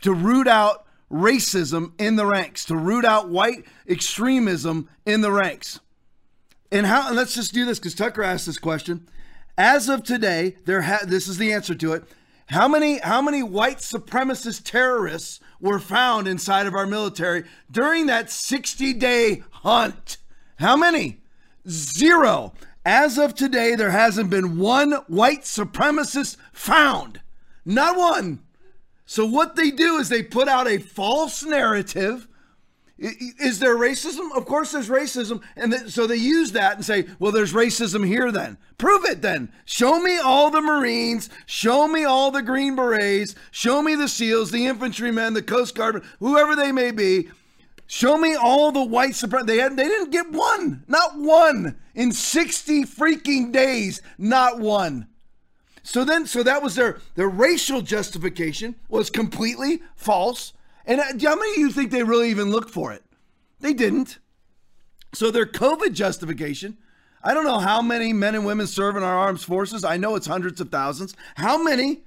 [0.00, 5.80] to root out racism in the ranks, to root out white extremism in the ranks.
[6.70, 7.08] And how?
[7.08, 9.08] And let's just do this because Tucker asked this question.
[9.56, 12.04] As of today, there ha- this is the answer to it.
[12.46, 18.30] How many how many white supremacist terrorists were found inside of our military during that
[18.30, 20.18] 60 day hunt?
[20.56, 21.20] How many?
[21.68, 22.52] Zero.
[22.84, 27.20] As of today, there hasn't been one white supremacist found.
[27.64, 28.40] Not one.
[29.04, 32.28] So what they do is they put out a false narrative.
[32.98, 34.36] Is there racism?
[34.36, 35.40] Of course there's racism.
[35.56, 38.58] And th- so they use that and say, well, there's racism here then.
[38.76, 39.52] Prove it then.
[39.64, 41.30] Show me all the Marines.
[41.46, 43.36] Show me all the Green Berets.
[43.52, 47.28] Show me the SEALs, the infantrymen, the Coast Guard, whoever they may be.
[47.86, 49.46] Show me all the white supremacists.
[49.46, 55.08] They had, they didn't get one, not one in 60 freaking days, not one.
[55.84, 60.52] So then, so that was their their racial justification was completely false.
[60.88, 63.04] And uh, how many of you think they really even looked for it?
[63.60, 64.18] They didn't.
[65.14, 66.78] So their COVID justification,
[67.22, 69.84] I don't know how many men and women serve in our armed forces.
[69.84, 71.14] I know it's hundreds of thousands.
[71.36, 72.00] How many,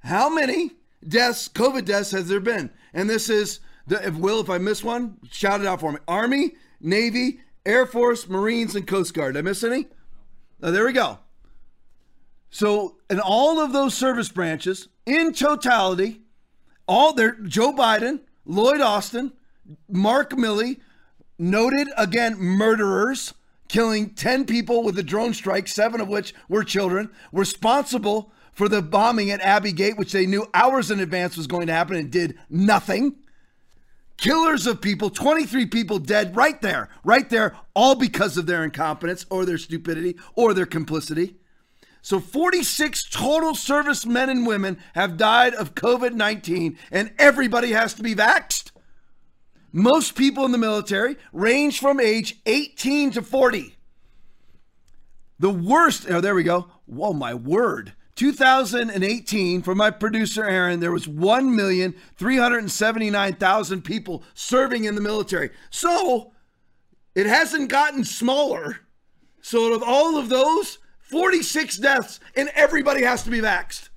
[0.00, 0.72] how many
[1.06, 2.70] deaths, COVID deaths has there been?
[2.92, 5.98] And this is, if Will, if I miss one, shout it out for me.
[6.06, 9.34] Army, Navy, Air Force, Marines, and Coast Guard.
[9.34, 9.86] Did I miss any?
[10.62, 11.18] Oh, there we go.
[12.50, 16.22] So, in all of those service branches, in totality,
[16.88, 19.32] all there, Joe Biden, Lloyd Austin,
[19.88, 20.80] Mark Milley,
[21.38, 23.34] noted again murderers,
[23.68, 28.82] killing 10 people with a drone strike, seven of which were children, responsible for the
[28.82, 32.10] bombing at Abbey Gate, which they knew hours in advance was going to happen and
[32.10, 33.14] did nothing.
[34.16, 39.24] Killers of people, 23 people dead right there, right there, all because of their incompetence
[39.30, 41.36] or their stupidity or their complicity.
[42.02, 47.94] So 46 total service men and women have died of COVID 19, and everybody has
[47.94, 48.70] to be vaxxed.
[49.72, 53.74] Most people in the military range from age 18 to 40.
[55.38, 56.66] The worst, oh, there we go.
[56.86, 57.92] Whoa, my word.
[58.16, 65.50] 2018, for my producer Aaron, there was 1,379,000 people serving in the military.
[65.70, 66.32] So
[67.14, 68.80] it hasn't gotten smaller.
[69.40, 70.78] So, out of all of those,
[71.10, 73.88] 46 deaths, and everybody has to be vaxxed.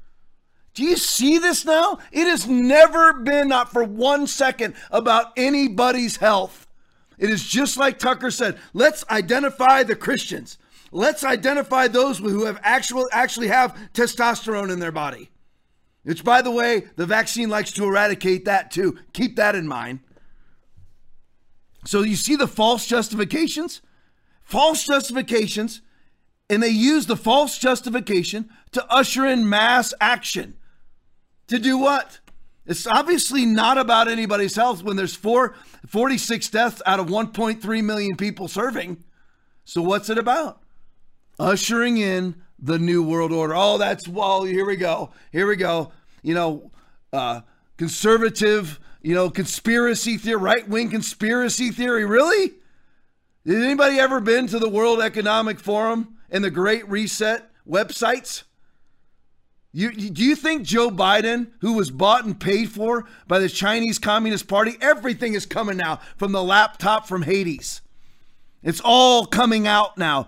[0.73, 1.99] Do you see this now?
[2.11, 6.67] It has never been, not for one second, about anybody's health.
[7.17, 10.57] It is just like Tucker said let's identify the Christians.
[10.93, 15.29] Let's identify those who have actual, actually have testosterone in their body.
[16.03, 18.97] Which, by the way, the vaccine likes to eradicate that too.
[19.13, 19.99] Keep that in mind.
[21.85, 23.81] So you see the false justifications?
[24.41, 25.81] False justifications
[26.51, 30.53] and they use the false justification to usher in mass action.
[31.47, 32.19] To do what?
[32.65, 35.55] It's obviously not about anybody's health when there's four,
[35.87, 39.01] 46 deaths out of 1.3 million people serving.
[39.63, 40.61] So what's it about?
[41.39, 43.55] Ushering in the new world order.
[43.55, 45.11] Oh, that's well, here we go.
[45.31, 45.93] Here we go.
[46.21, 46.71] You know,
[47.13, 47.41] uh,
[47.77, 52.03] conservative, you know, conspiracy theory, right wing conspiracy theory.
[52.03, 52.51] Really?
[53.45, 56.17] Did anybody ever been to the World Economic Forum?
[56.31, 58.43] And the Great Reset websites?
[59.73, 63.99] You, do you think Joe Biden, who was bought and paid for by the Chinese
[63.99, 67.81] Communist Party, everything is coming now from the laptop from Hades?
[68.63, 70.27] It's all coming out now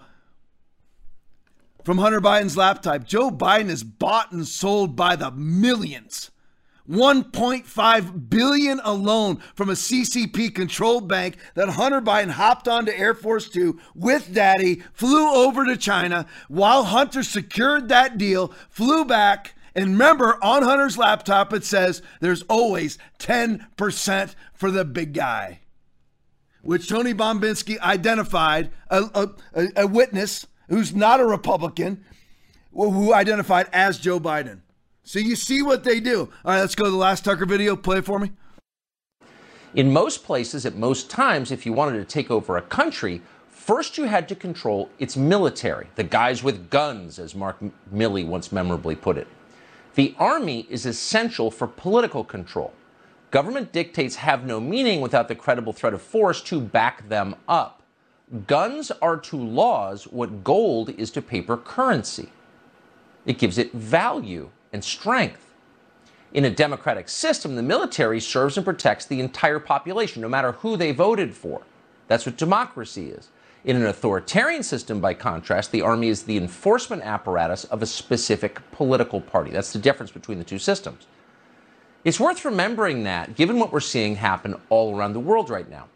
[1.84, 3.04] from Hunter Biden's laptop.
[3.04, 6.32] Joe Biden is bought and sold by the millions.
[6.90, 13.50] 1.5 billion alone from a CCP controlled bank that Hunter Biden hopped onto Air Force
[13.50, 19.92] 2 with daddy, flew over to China while Hunter secured that deal, flew back and
[19.92, 25.62] remember on Hunter's laptop it says there's always 10% for the big guy.
[26.62, 32.04] Which Tony Bobulinski identified a, a, a witness who's not a Republican
[32.74, 34.62] who identified as Joe Biden.
[35.04, 36.30] So you see what they do.
[36.46, 37.76] All right, let's go to the last Tucker video.
[37.76, 38.32] Play it for me.
[39.76, 43.98] In most places, at most times, if you wanted to take over a country, first
[43.98, 47.58] you had to control its military, the guys with guns, as Mark
[47.94, 49.28] Milley once memorably put it.
[49.96, 52.74] The army is essential for political control.
[53.32, 57.82] Government dictates have no meaning without the credible threat of force to back them up.
[58.48, 62.30] Guns are to laws what gold is to paper currency.
[63.26, 65.54] It gives it value and strength.
[66.34, 70.76] In a democratic system, the military serves and protects the entire population, no matter who
[70.76, 71.62] they voted for.
[72.08, 73.30] That's what democracy is.
[73.64, 78.60] In an authoritarian system, by contrast, the army is the enforcement apparatus of a specific
[78.72, 79.52] political party.
[79.52, 81.06] That's the difference between the two systems.
[82.04, 85.88] It's worth remembering that, given what we're seeing happen all around the world right now.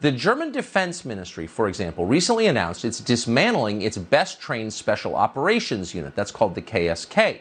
[0.00, 5.94] The German Defense Ministry, for example, recently announced it's dismantling its best trained special operations
[5.94, 6.14] unit.
[6.14, 7.40] That's called the KSK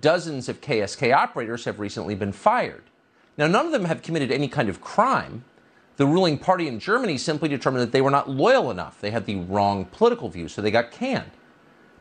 [0.00, 2.84] dozens of KSK operators have recently been fired.
[3.36, 5.44] Now, none of them have committed any kind of crime.
[5.96, 9.00] The ruling party in Germany simply determined that they were not loyal enough.
[9.00, 11.30] They had the wrong political view, so they got canned.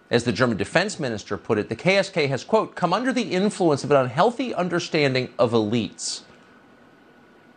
[0.10, 3.84] As the German defense minister put it, the KSK has, quote, come under the influence
[3.84, 6.22] of an unhealthy understanding of elites.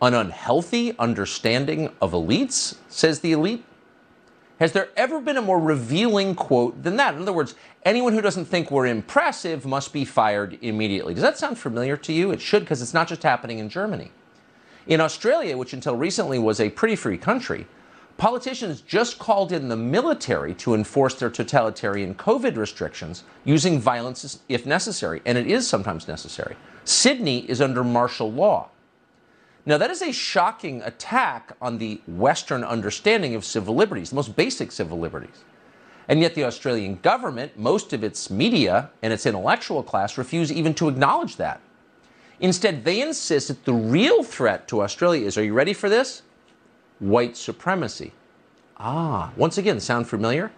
[0.01, 3.65] An unhealthy understanding of elites, says the elite.
[4.61, 7.15] Has there ever been a more revealing quote than that?
[7.15, 11.13] In other words, anyone who doesn't think we're impressive must be fired immediately.
[11.13, 12.31] Does that sound familiar to you?
[12.31, 14.13] It should, because it's not just happening in Germany.
[14.87, 17.67] In Australia, which until recently was a pretty free country,
[18.17, 24.67] politicians just called in the military to enforce their totalitarian COVID restrictions using violence if
[24.67, 26.55] necessary, and it is sometimes necessary.
[26.85, 28.69] Sydney is under martial law.
[29.67, 34.37] Now, that is a shocking attack on the Western understanding of civil liberties, the most
[34.37, 35.45] basic civil liberties.
[36.07, 40.75] And yet, the Australian government, most of its media, and its intellectual class refuse even
[40.75, 41.63] to acknowledge that.
[42.41, 46.23] Instead, they insist that the real threat to Australia is are you ready for this?
[46.99, 48.13] White supremacy.
[48.77, 50.51] Ah, once again, sound familiar?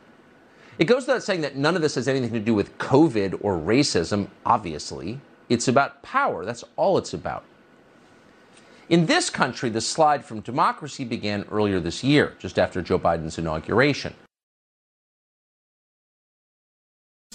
[0.78, 3.56] It goes without saying that none of this has anything to do with COVID or
[3.56, 5.20] racism, obviously.
[5.48, 6.44] It's about power.
[6.44, 7.44] That's all it's about.
[8.88, 13.38] In this country, the slide from democracy began earlier this year, just after Joe Biden's
[13.38, 14.14] inauguration.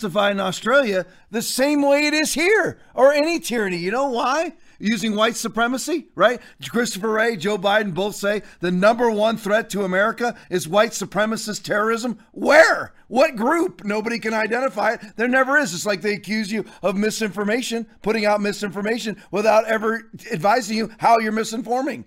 [0.03, 3.78] In Australia the same way it is here or any tyranny.
[3.78, 4.53] You know why?
[4.84, 6.41] Using white supremacy, right?
[6.70, 11.64] Christopher Wray, Joe Biden both say the number one threat to America is white supremacist
[11.64, 12.18] terrorism.
[12.32, 12.94] Where?
[13.08, 13.84] What group?
[13.86, 15.02] Nobody can identify it.
[15.18, 15.76] There never is.
[15.76, 21.20] It's like they accuse you of misinformation, putting out misinformation without ever advising you how
[21.20, 22.06] you're misinforming.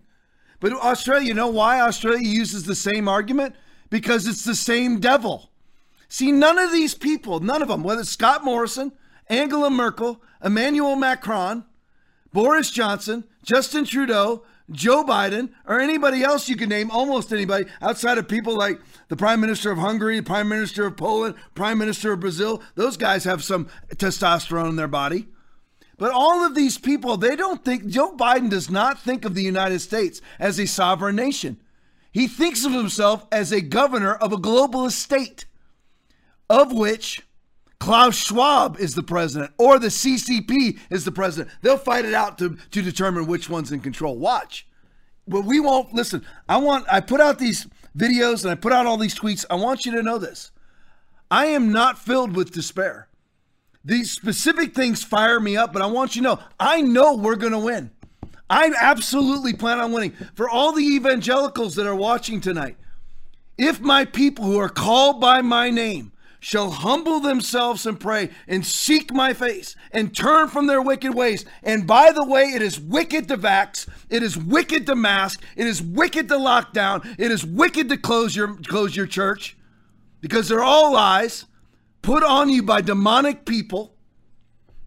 [0.59, 3.55] But Australia, you know why Australia uses the same argument?
[3.89, 5.51] Because it's the same devil.
[6.09, 8.93] See, none of these people, none of them, whether it's Scott Morrison,
[9.29, 11.65] Angela Merkel, Emmanuel Macron,
[12.35, 18.19] Boris Johnson, Justin Trudeau, Joe Biden, or anybody else you can name, almost anybody outside
[18.19, 22.19] of people like the Prime Minister of Hungary, Prime Minister of Poland, Prime Minister of
[22.19, 22.61] Brazil.
[22.75, 25.29] Those guys have some testosterone in their body.
[25.97, 29.45] But all of these people, they don't think, Joe Biden does not think of the
[29.45, 31.61] United States as a sovereign nation.
[32.11, 35.47] He thinks of himself as a governor of a globalist state
[36.51, 37.24] of which
[37.85, 41.55] Klaus Schwab is the president or the CCP is the president.
[41.61, 44.17] They'll fight it out to, to determine which one's in control.
[44.17, 44.67] Watch.
[45.29, 46.25] But we won't listen.
[46.49, 49.45] I want I put out these videos and I put out all these tweets.
[49.51, 50.51] I want you to know this.
[51.31, 53.09] I am not filled with despair.
[53.85, 57.37] These specific things fire me up, but I want you to know I know we're
[57.37, 57.91] going to win.
[58.49, 60.17] I absolutely plan on winning.
[60.35, 62.79] For all the evangelicals that are watching tonight,
[63.59, 66.13] if my people who are called by my name
[66.45, 71.47] shall humble themselves and pray and seek my face and turn from their wicked ways.
[71.63, 75.67] And by the way, it is wicked to vax, it is wicked to mask, it
[75.67, 79.57] is wicked to lock down, it is wicked to close your close your church.
[80.21, 81.47] Because they're all lies
[82.03, 83.94] put on you by demonic people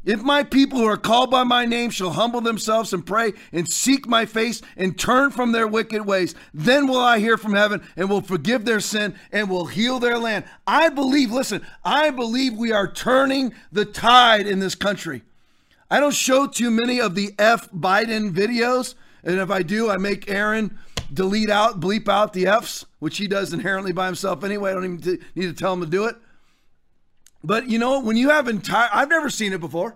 [0.07, 3.67] if my people who are called by my name shall humble themselves and pray and
[3.67, 7.85] seek my face and turn from their wicked ways, then will I hear from heaven
[7.97, 10.45] and will forgive their sin and will heal their land.
[10.65, 15.23] I believe, listen, I believe we are turning the tide in this country.
[15.91, 18.95] I don't show too many of the F Biden videos.
[19.25, 20.79] And if I do, I make Aaron
[21.13, 24.71] delete out, bleep out the F's, which he does inherently by himself anyway.
[24.71, 26.15] I don't even need to tell him to do it.
[27.47, 29.95] But you know, when you have entire, I've never seen it before.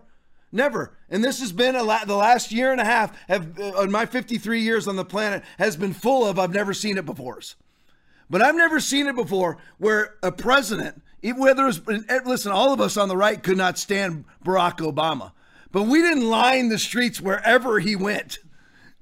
[0.54, 0.94] Never.
[1.10, 4.06] And this has been a la- the last year and a half have uh, my
[4.06, 7.40] 53 years on the planet has been full of I've never seen it before.
[8.30, 12.80] But I've never seen it before where a president, whether it's eh, listen, all of
[12.80, 15.34] us on the right could not stand Barack Obama,
[15.74, 18.40] but we didn't line the streets wherever he went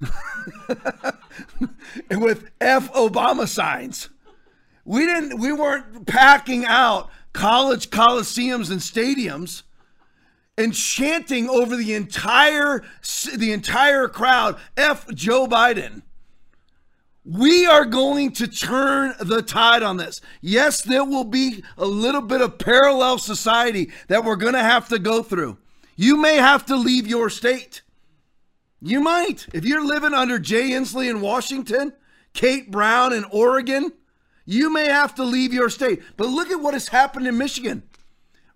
[2.10, 4.08] with F Obama signs.
[4.84, 5.38] We didn't.
[5.38, 9.62] We weren't packing out college coliseums and stadiums
[10.56, 12.84] and chanting over the entire
[13.34, 16.02] the entire crowd f Joe Biden.
[17.24, 20.20] We are going to turn the tide on this.
[20.40, 24.88] Yes, there will be a little bit of parallel society that we're going to have
[24.88, 25.58] to go through.
[25.96, 27.82] You may have to leave your state.
[28.80, 29.46] You might.
[29.52, 31.92] If you're living under Jay Inslee in Washington,
[32.32, 33.92] Kate Brown in Oregon,
[34.50, 36.02] you may have to leave your state.
[36.16, 37.84] But look at what has happened in Michigan.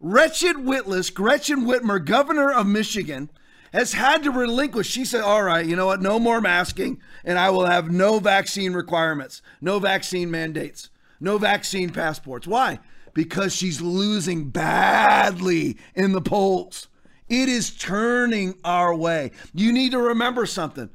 [0.01, 3.31] Wretched Witless, Gretchen Whitmer, governor of Michigan,
[3.73, 4.89] has had to relinquish.
[4.89, 6.03] She said, All right, you know what?
[6.03, 10.91] No more masking, and I will have no vaccine requirements, no vaccine mandates,
[11.21, 12.47] no vaccine passports.
[12.47, 12.81] Why?
[13.15, 16.89] Because she's losing badly in the polls.
[17.29, 19.31] It is turning our way.
[19.55, 20.91] You need to remember something.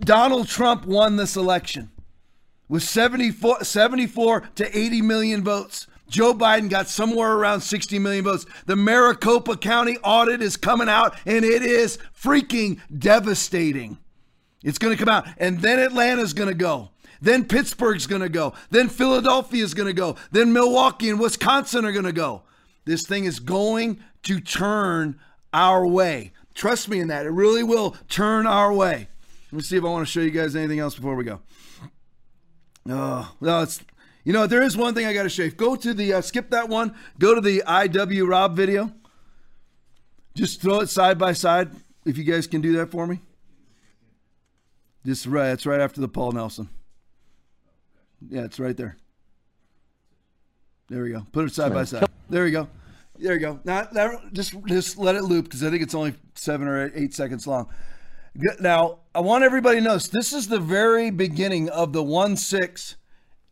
[0.00, 1.90] Donald Trump won this election.
[2.72, 5.86] With 74, 74 to 80 million votes.
[6.08, 8.46] Joe Biden got somewhere around 60 million votes.
[8.64, 13.98] The Maricopa County audit is coming out and it is freaking devastating.
[14.64, 15.26] It's going to come out.
[15.36, 16.88] And then Atlanta's going to go.
[17.20, 18.54] Then Pittsburgh's going to go.
[18.70, 20.16] Then Philadelphia's going to go.
[20.30, 22.40] Then Milwaukee and Wisconsin are going to go.
[22.86, 25.20] This thing is going to turn
[25.52, 26.32] our way.
[26.54, 27.26] Trust me in that.
[27.26, 29.08] It really will turn our way.
[29.50, 31.40] Let me see if I want to show you guys anything else before we go.
[32.88, 33.80] Oh, no, it's
[34.24, 35.48] you know there is one thing I got to show.
[35.50, 36.94] Go to the uh, skip that one.
[37.18, 38.92] Go to the IW Rob video.
[40.34, 41.70] Just throw it side by side.
[42.04, 43.20] If you guys can do that for me.
[45.04, 45.50] Just right.
[45.50, 46.68] It's right after the Paul Nelson.
[48.28, 48.96] Yeah, it's right there.
[50.88, 51.26] There we go.
[51.32, 52.06] Put it side by side.
[52.28, 52.68] There we go.
[53.18, 53.60] There you go.
[53.64, 57.14] Now, now just just let it loop because I think it's only seven or eight
[57.14, 57.68] seconds long.
[58.34, 62.96] Now, I want everybody to notice this is the very beginning of the 1 6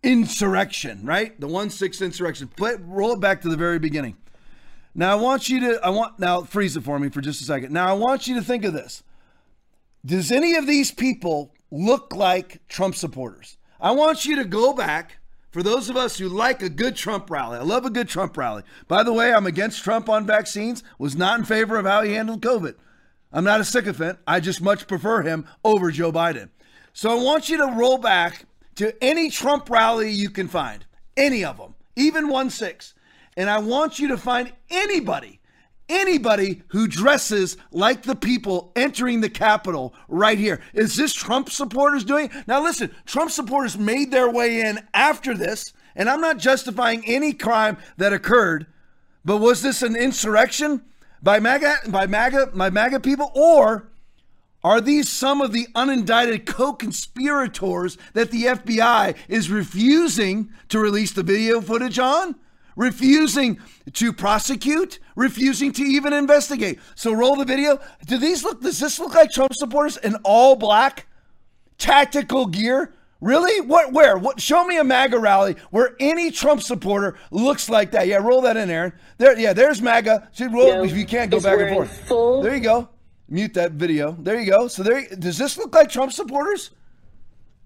[0.02, 1.38] insurrection, right?
[1.38, 2.48] The 1 6 insurrection.
[2.48, 4.16] Play, roll it back to the very beginning.
[4.94, 7.44] Now, I want you to, I want, now freeze it for me for just a
[7.44, 7.72] second.
[7.72, 9.02] Now, I want you to think of this.
[10.04, 13.58] Does any of these people look like Trump supporters?
[13.80, 15.18] I want you to go back
[15.50, 17.58] for those of us who like a good Trump rally.
[17.58, 18.62] I love a good Trump rally.
[18.88, 22.14] By the way, I'm against Trump on vaccines, was not in favor of how he
[22.14, 22.76] handled COVID.
[23.32, 24.18] I'm not a sycophant.
[24.26, 26.48] I just much prefer him over Joe Biden.
[26.92, 28.46] So I want you to roll back
[28.76, 30.84] to any Trump rally you can find,
[31.16, 32.94] any of them, even 1 6.
[33.36, 35.40] And I want you to find anybody,
[35.88, 40.60] anybody who dresses like the people entering the Capitol right here.
[40.74, 42.30] Is this Trump supporters doing?
[42.46, 47.32] Now, listen, Trump supporters made their way in after this, and I'm not justifying any
[47.32, 48.66] crime that occurred,
[49.24, 50.82] but was this an insurrection?
[51.22, 53.90] By MAGA, by MAGA, by MAGA people, or
[54.62, 61.22] are these some of the unindicted co-conspirators that the FBI is refusing to release the
[61.22, 62.34] video footage on?
[62.76, 63.58] Refusing
[63.94, 66.78] to prosecute, refusing to even investigate.
[66.94, 67.80] So roll the video.
[68.06, 71.06] Do these look does this look like Trump supporters in all black
[71.78, 72.94] tactical gear?
[73.20, 73.60] Really?
[73.60, 73.92] What?
[73.92, 74.16] Where?
[74.16, 74.40] What?
[74.40, 78.06] Show me a MAGA rally where any Trump supporter looks like that.
[78.06, 78.92] Yeah, roll that in, Aaron.
[79.18, 79.38] There.
[79.38, 80.28] Yeah, there's MAGA.
[80.32, 82.08] See, roll No, if you can't go back and forth.
[82.08, 82.88] full- There you go.
[83.28, 84.12] Mute that video.
[84.18, 84.68] There you go.
[84.68, 85.06] So there.
[85.18, 86.70] Does this look like Trump supporters?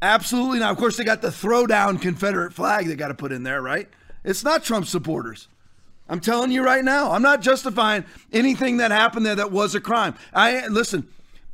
[0.03, 0.73] Absolutely not.
[0.73, 3.89] Of course, they got the throwdown Confederate flag they got to put in there, right?
[4.25, 5.49] It's not Trump supporters.
[6.09, 7.13] I'm telling you right now.
[7.13, 10.15] I'm not justifying anything that happened there that was a crime.
[10.35, 11.09] I listen,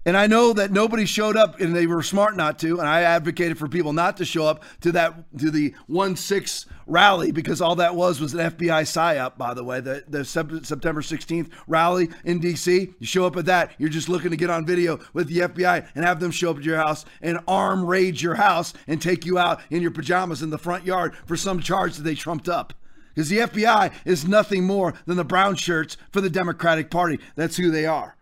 [0.07, 2.79] and I know that nobody showed up, and they were smart not to.
[2.79, 6.65] And I advocated for people not to show up to that to the one six
[6.87, 9.37] rally because all that was was an FBI psyop.
[9.37, 12.95] By the way, the the September 16th rally in D.C.
[12.99, 15.89] You show up at that, you're just looking to get on video with the FBI
[15.95, 19.27] and have them show up at your house and arm raid your house and take
[19.27, 22.49] you out in your pajamas in the front yard for some charge that they trumped
[22.49, 22.73] up.
[23.15, 27.19] Because the FBI is nothing more than the brown shirts for the Democratic Party.
[27.35, 28.17] That's who they are.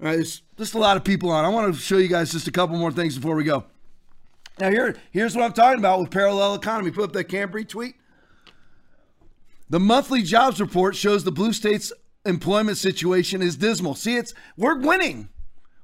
[0.00, 1.44] All right, there's just a lot of people on.
[1.44, 3.64] I want to show you guys just a couple more things before we go.
[4.58, 6.90] Now, here, here's what I'm talking about with parallel economy.
[6.90, 7.96] Put up that Cambry tweet.
[9.68, 11.92] The monthly jobs report shows the blue states'
[12.24, 13.94] employment situation is dismal.
[13.94, 15.28] See, it's we're winning.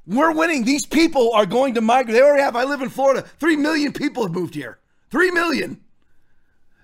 [0.06, 0.64] We're winning.
[0.64, 2.14] These people are going to migrate.
[2.14, 2.56] They already have.
[2.56, 3.22] I live in Florida.
[3.38, 4.78] Three million people have moved here.
[5.10, 5.82] Three million.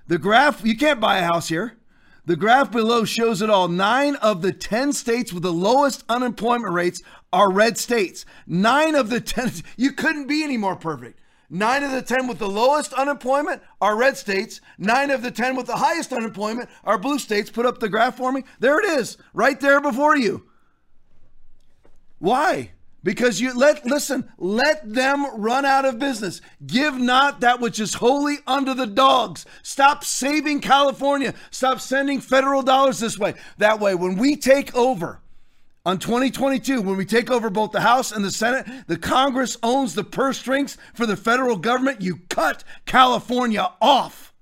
[0.06, 1.78] The graph, you can't buy a house here.
[2.24, 3.66] The graph below shows it all.
[3.66, 7.02] Nine of the 10 states with the lowest unemployment rates
[7.32, 8.24] are red states.
[8.46, 11.18] Nine of the 10, you couldn't be any more perfect.
[11.48, 14.62] Nine of the 10 with the lowest unemployment are red states.
[14.78, 17.50] Nine of the 10 with the highest unemployment are blue states.
[17.50, 18.44] Put up the graph for me.
[18.59, 20.46] There it is, right there before you.
[22.18, 22.70] Why?
[23.04, 26.40] Because you let listen, let them run out of business.
[26.64, 29.44] Give not that which is holy unto the dogs.
[29.62, 31.34] Stop saving California.
[31.50, 33.34] Stop sending federal dollars this way.
[33.59, 35.20] That way, when we take over
[35.84, 39.94] on 2022, when we take over both the House and the Senate, the Congress owns
[39.94, 42.00] the purse strings for the federal government.
[42.00, 44.32] You cut California off.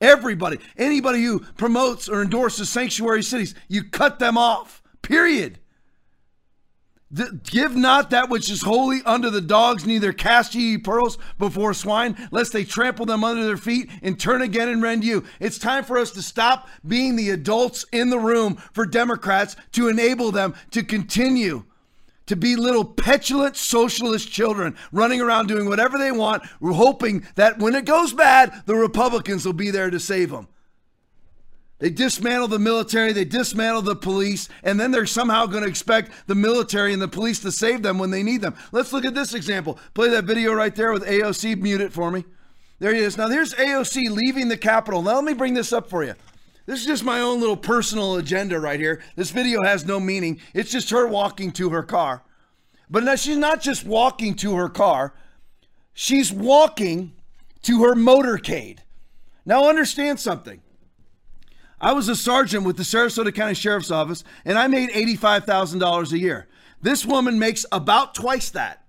[0.00, 4.82] Everybody, anybody who promotes or endorses sanctuary cities, you cut them off.
[5.02, 5.60] Period.
[7.12, 12.16] Give not that which is holy unto the dogs, neither cast ye pearls before swine,
[12.30, 15.24] lest they trample them under their feet and turn again and rend you.
[15.40, 19.88] It's time for us to stop being the adults in the room for Democrats to
[19.88, 21.64] enable them to continue
[22.26, 27.74] to be little petulant socialist children running around doing whatever they want, hoping that when
[27.74, 30.46] it goes bad, the Republicans will be there to save them.
[31.80, 36.12] They dismantle the military, they dismantle the police, and then they're somehow going to expect
[36.26, 38.54] the military and the police to save them when they need them.
[38.70, 39.78] Let's look at this example.
[39.94, 41.58] Play that video right there with AOC.
[41.58, 42.26] Mute it for me.
[42.80, 43.16] There he is.
[43.16, 45.00] Now, there's AOC leaving the Capitol.
[45.00, 46.14] Now, let me bring this up for you.
[46.66, 49.02] This is just my own little personal agenda right here.
[49.16, 50.38] This video has no meaning.
[50.52, 52.22] It's just her walking to her car.
[52.90, 55.14] But now she's not just walking to her car,
[55.94, 57.12] she's walking
[57.62, 58.80] to her motorcade.
[59.46, 60.60] Now, understand something.
[61.80, 66.18] I was a sergeant with the Sarasota County Sheriff's Office, and I made $85,000 a
[66.18, 66.46] year.
[66.82, 68.84] This woman makes about twice that.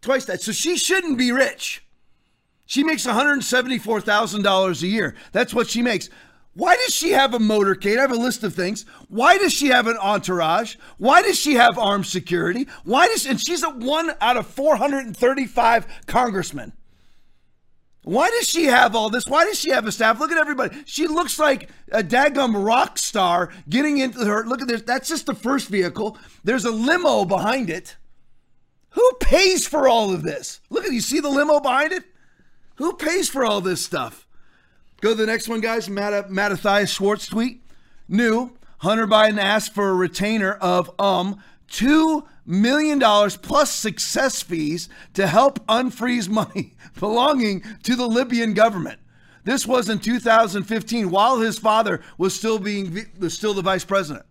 [0.00, 0.40] Twice that.
[0.40, 1.84] So she shouldn't be rich.
[2.66, 5.14] She makes $174,000 a year.
[5.32, 6.08] That's what she makes.
[6.54, 7.98] Why does she have a motorcade?
[7.98, 8.84] I have a list of things.
[9.08, 10.76] Why does she have an entourage?
[10.98, 12.66] Why does she have armed security?
[12.84, 16.72] Why does and she's a one out of 435 congressmen.
[18.04, 19.26] Why does she have all this?
[19.26, 20.18] Why does she have a staff?
[20.18, 20.76] Look at everybody.
[20.86, 24.44] She looks like a daggum rock star getting into her.
[24.44, 24.82] Look at this.
[24.82, 26.18] That's just the first vehicle.
[26.42, 27.96] There's a limo behind it.
[28.90, 30.60] Who pays for all of this?
[30.68, 32.04] Look at you see the limo behind it?
[32.76, 34.26] Who pays for all this stuff?
[35.00, 35.88] Go to the next one, guys.
[35.88, 37.62] Matt, Mattathias Schwartz tweet.
[38.08, 38.56] New.
[38.78, 45.26] Hunter Biden asked for a retainer of um two million dollars plus success fees to
[45.26, 48.98] help unfreeze money belonging to the Libyan government.
[49.44, 54.24] This was in 2015 while his father was still being was still the vice president.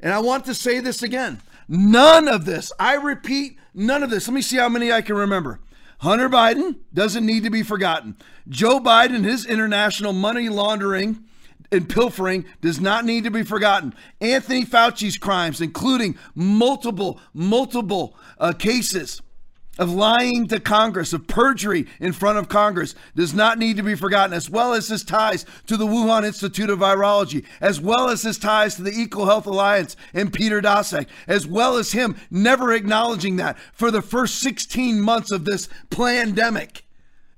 [0.00, 1.40] And I want to say this again.
[1.68, 4.26] None of this, I repeat, none of this.
[4.26, 5.60] Let me see how many I can remember.
[5.98, 8.16] Hunter Biden doesn't need to be forgotten.
[8.48, 11.24] Joe Biden, his international money laundering
[11.72, 13.94] and pilfering does not need to be forgotten.
[14.20, 19.22] Anthony Fauci's crimes, including multiple, multiple uh, cases
[19.78, 23.94] of lying to Congress, of perjury in front of Congress, does not need to be
[23.94, 28.22] forgotten, as well as his ties to the Wuhan Institute of Virology, as well as
[28.22, 33.36] his ties to the EcoHealth Alliance and Peter Daszak, as well as him never acknowledging
[33.36, 36.84] that for the first 16 months of this pandemic.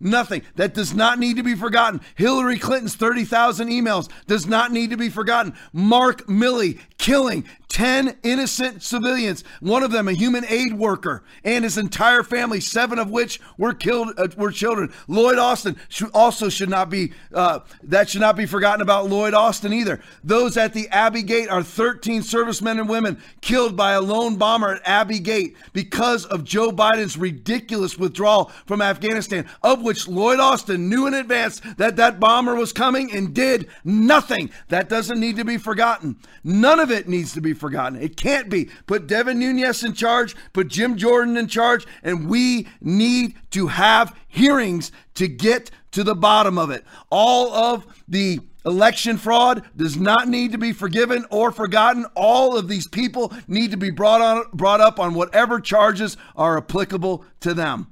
[0.03, 0.43] Nothing.
[0.57, 2.01] That does not need to be forgotten.
[2.17, 5.55] Hillary Clinton's 30,000 emails does not need to be forgotten.
[5.73, 11.79] Mark Milley killing 10 innocent civilians, one of them a human aid worker, and his
[11.79, 14.93] entire family, seven of which were killed, uh, were children.
[15.09, 19.33] Lloyd Austin should, also should not be, uh, that should not be forgotten about Lloyd
[19.33, 20.03] Austin either.
[20.23, 24.75] Those at the Abbey Gate are 13 servicemen and women killed by a lone bomber
[24.75, 30.91] at Abbey Gate because of Joe Biden's ridiculous withdrawal from Afghanistan, of which Lloyd Austin
[30.91, 34.51] knew in advance that that bomber was coming and did nothing.
[34.69, 36.17] That doesn't need to be forgotten.
[36.45, 38.03] None of it needs to be forgotten.
[38.03, 38.69] It can't be.
[38.87, 44.15] Put Devin Nunes in charge, put Jim Jordan in charge, and we need to have
[44.29, 46.85] hearings to get to the bottom of it.
[47.09, 52.05] All of the election fraud does not need to be forgiven or forgotten.
[52.15, 56.59] All of these people need to be brought on brought up on whatever charges are
[56.59, 57.89] applicable to them.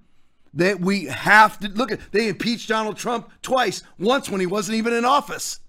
[0.53, 4.79] That we have to look at they impeached Donald Trump twice, once when he wasn't
[4.79, 5.61] even in office.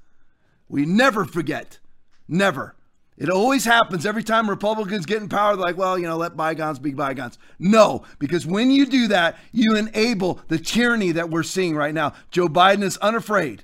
[0.68, 1.80] We never forget.
[2.28, 2.76] Never.
[3.18, 5.56] It always happens every time Republicans get in power.
[5.56, 7.38] They're like, well, you know, let bygones be bygones.
[7.60, 12.14] No, because when you do that, you enable the tyranny that we're seeing right now.
[12.32, 13.64] Joe Biden is unafraid.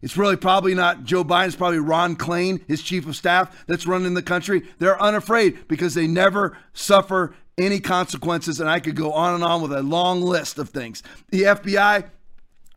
[0.00, 3.86] It's really probably not Joe Biden, it's probably Ron Klain, his chief of staff, that's
[3.86, 4.62] running the country.
[4.78, 8.60] They're unafraid because they never suffer any consequences.
[8.60, 11.02] And I could go on and on with a long list of things.
[11.30, 12.08] The FBI,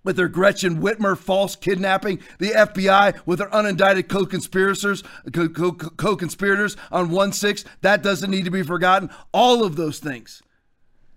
[0.03, 7.65] with their Gretchen Whitmer false kidnapping, the FBI with their unindicted co-conspirators, co-conspirators on 1-6,
[7.81, 9.09] that doesn't need to be forgotten.
[9.33, 10.41] All of those things,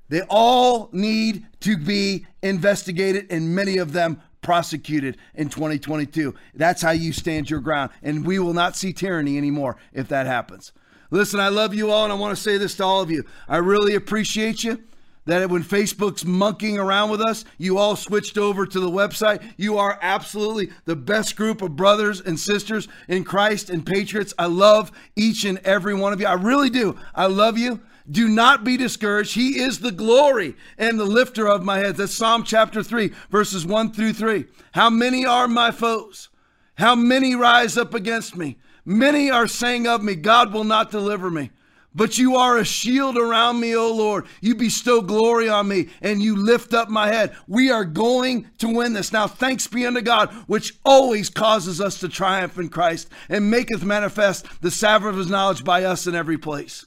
[0.09, 6.35] they all need to be investigated and many of them prosecuted in 2022.
[6.55, 7.91] That's how you stand your ground.
[8.03, 10.73] And we will not see tyranny anymore if that happens.
[11.11, 13.25] Listen, I love you all, and I want to say this to all of you.
[13.49, 14.83] I really appreciate you
[15.27, 19.43] that when Facebook's monkeying around with us, you all switched over to the website.
[19.57, 24.35] You are absolutely the best group of brothers and sisters in Christ and patriots.
[24.39, 26.27] I love each and every one of you.
[26.27, 26.97] I really do.
[27.15, 27.81] I love you.
[28.11, 29.35] Do not be discouraged.
[29.35, 31.97] He is the glory and the lifter of my head.
[31.97, 34.45] That's Psalm chapter 3, verses 1 through 3.
[34.73, 36.29] How many are my foes?
[36.75, 38.59] How many rise up against me?
[38.85, 41.51] Many are saying of me, God will not deliver me.
[41.95, 44.27] But you are a shield around me, O Lord.
[44.41, 47.37] You bestow glory on me and you lift up my head.
[47.47, 49.13] We are going to win this.
[49.13, 53.85] Now, thanks be unto God, which always causes us to triumph in Christ and maketh
[53.85, 56.85] manifest the savor of his knowledge by us in every place.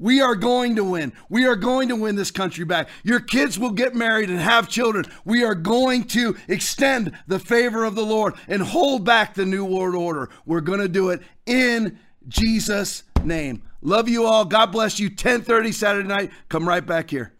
[0.00, 1.12] We are going to win.
[1.28, 2.88] We are going to win this country back.
[3.04, 5.04] Your kids will get married and have children.
[5.26, 9.64] We are going to extend the favor of the Lord and hold back the New
[9.64, 10.30] World Order.
[10.46, 13.62] We're going to do it in Jesus' name.
[13.82, 14.44] Love you all.
[14.44, 15.08] God bless you.
[15.08, 16.30] 10:30 Saturday night.
[16.48, 17.32] Come right back here.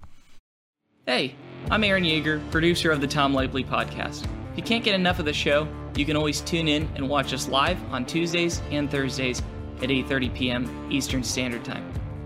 [1.04, 1.34] Hey,
[1.70, 4.24] I'm Aaron Yeager, producer of the Tom Lipley podcast.
[4.52, 7.34] If you can't get enough of the show, you can always tune in and watch
[7.34, 9.42] us live on Tuesdays and Thursdays
[9.82, 10.86] at 8:30 p.m.
[10.90, 11.84] Eastern Standard Time.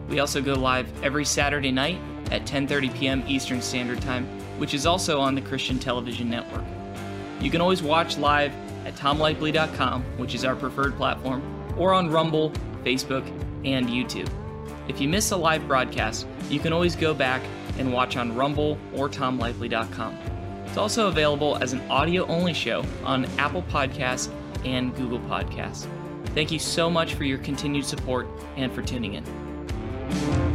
[0.08, 1.98] We also go live every Saturday night
[2.30, 3.24] at 10:30 p.m.
[3.26, 4.26] Eastern Standard Time,
[4.58, 6.64] which is also on the Christian Television Network.
[7.40, 8.52] You can always watch live
[8.86, 11.42] at tomlipley.com, which is our preferred platform,
[11.76, 12.52] or on Rumble,
[12.84, 13.24] Facebook,
[13.64, 14.28] and YouTube.
[14.88, 17.42] If you miss a live broadcast, you can always go back
[17.78, 20.16] and watch on Rumble or tomlipley.com.
[20.66, 24.28] It's also available as an audio only show on Apple Podcasts
[24.64, 25.86] and Google Podcasts.
[26.34, 28.26] Thank you so much for your continued support
[28.56, 30.53] and for tuning in.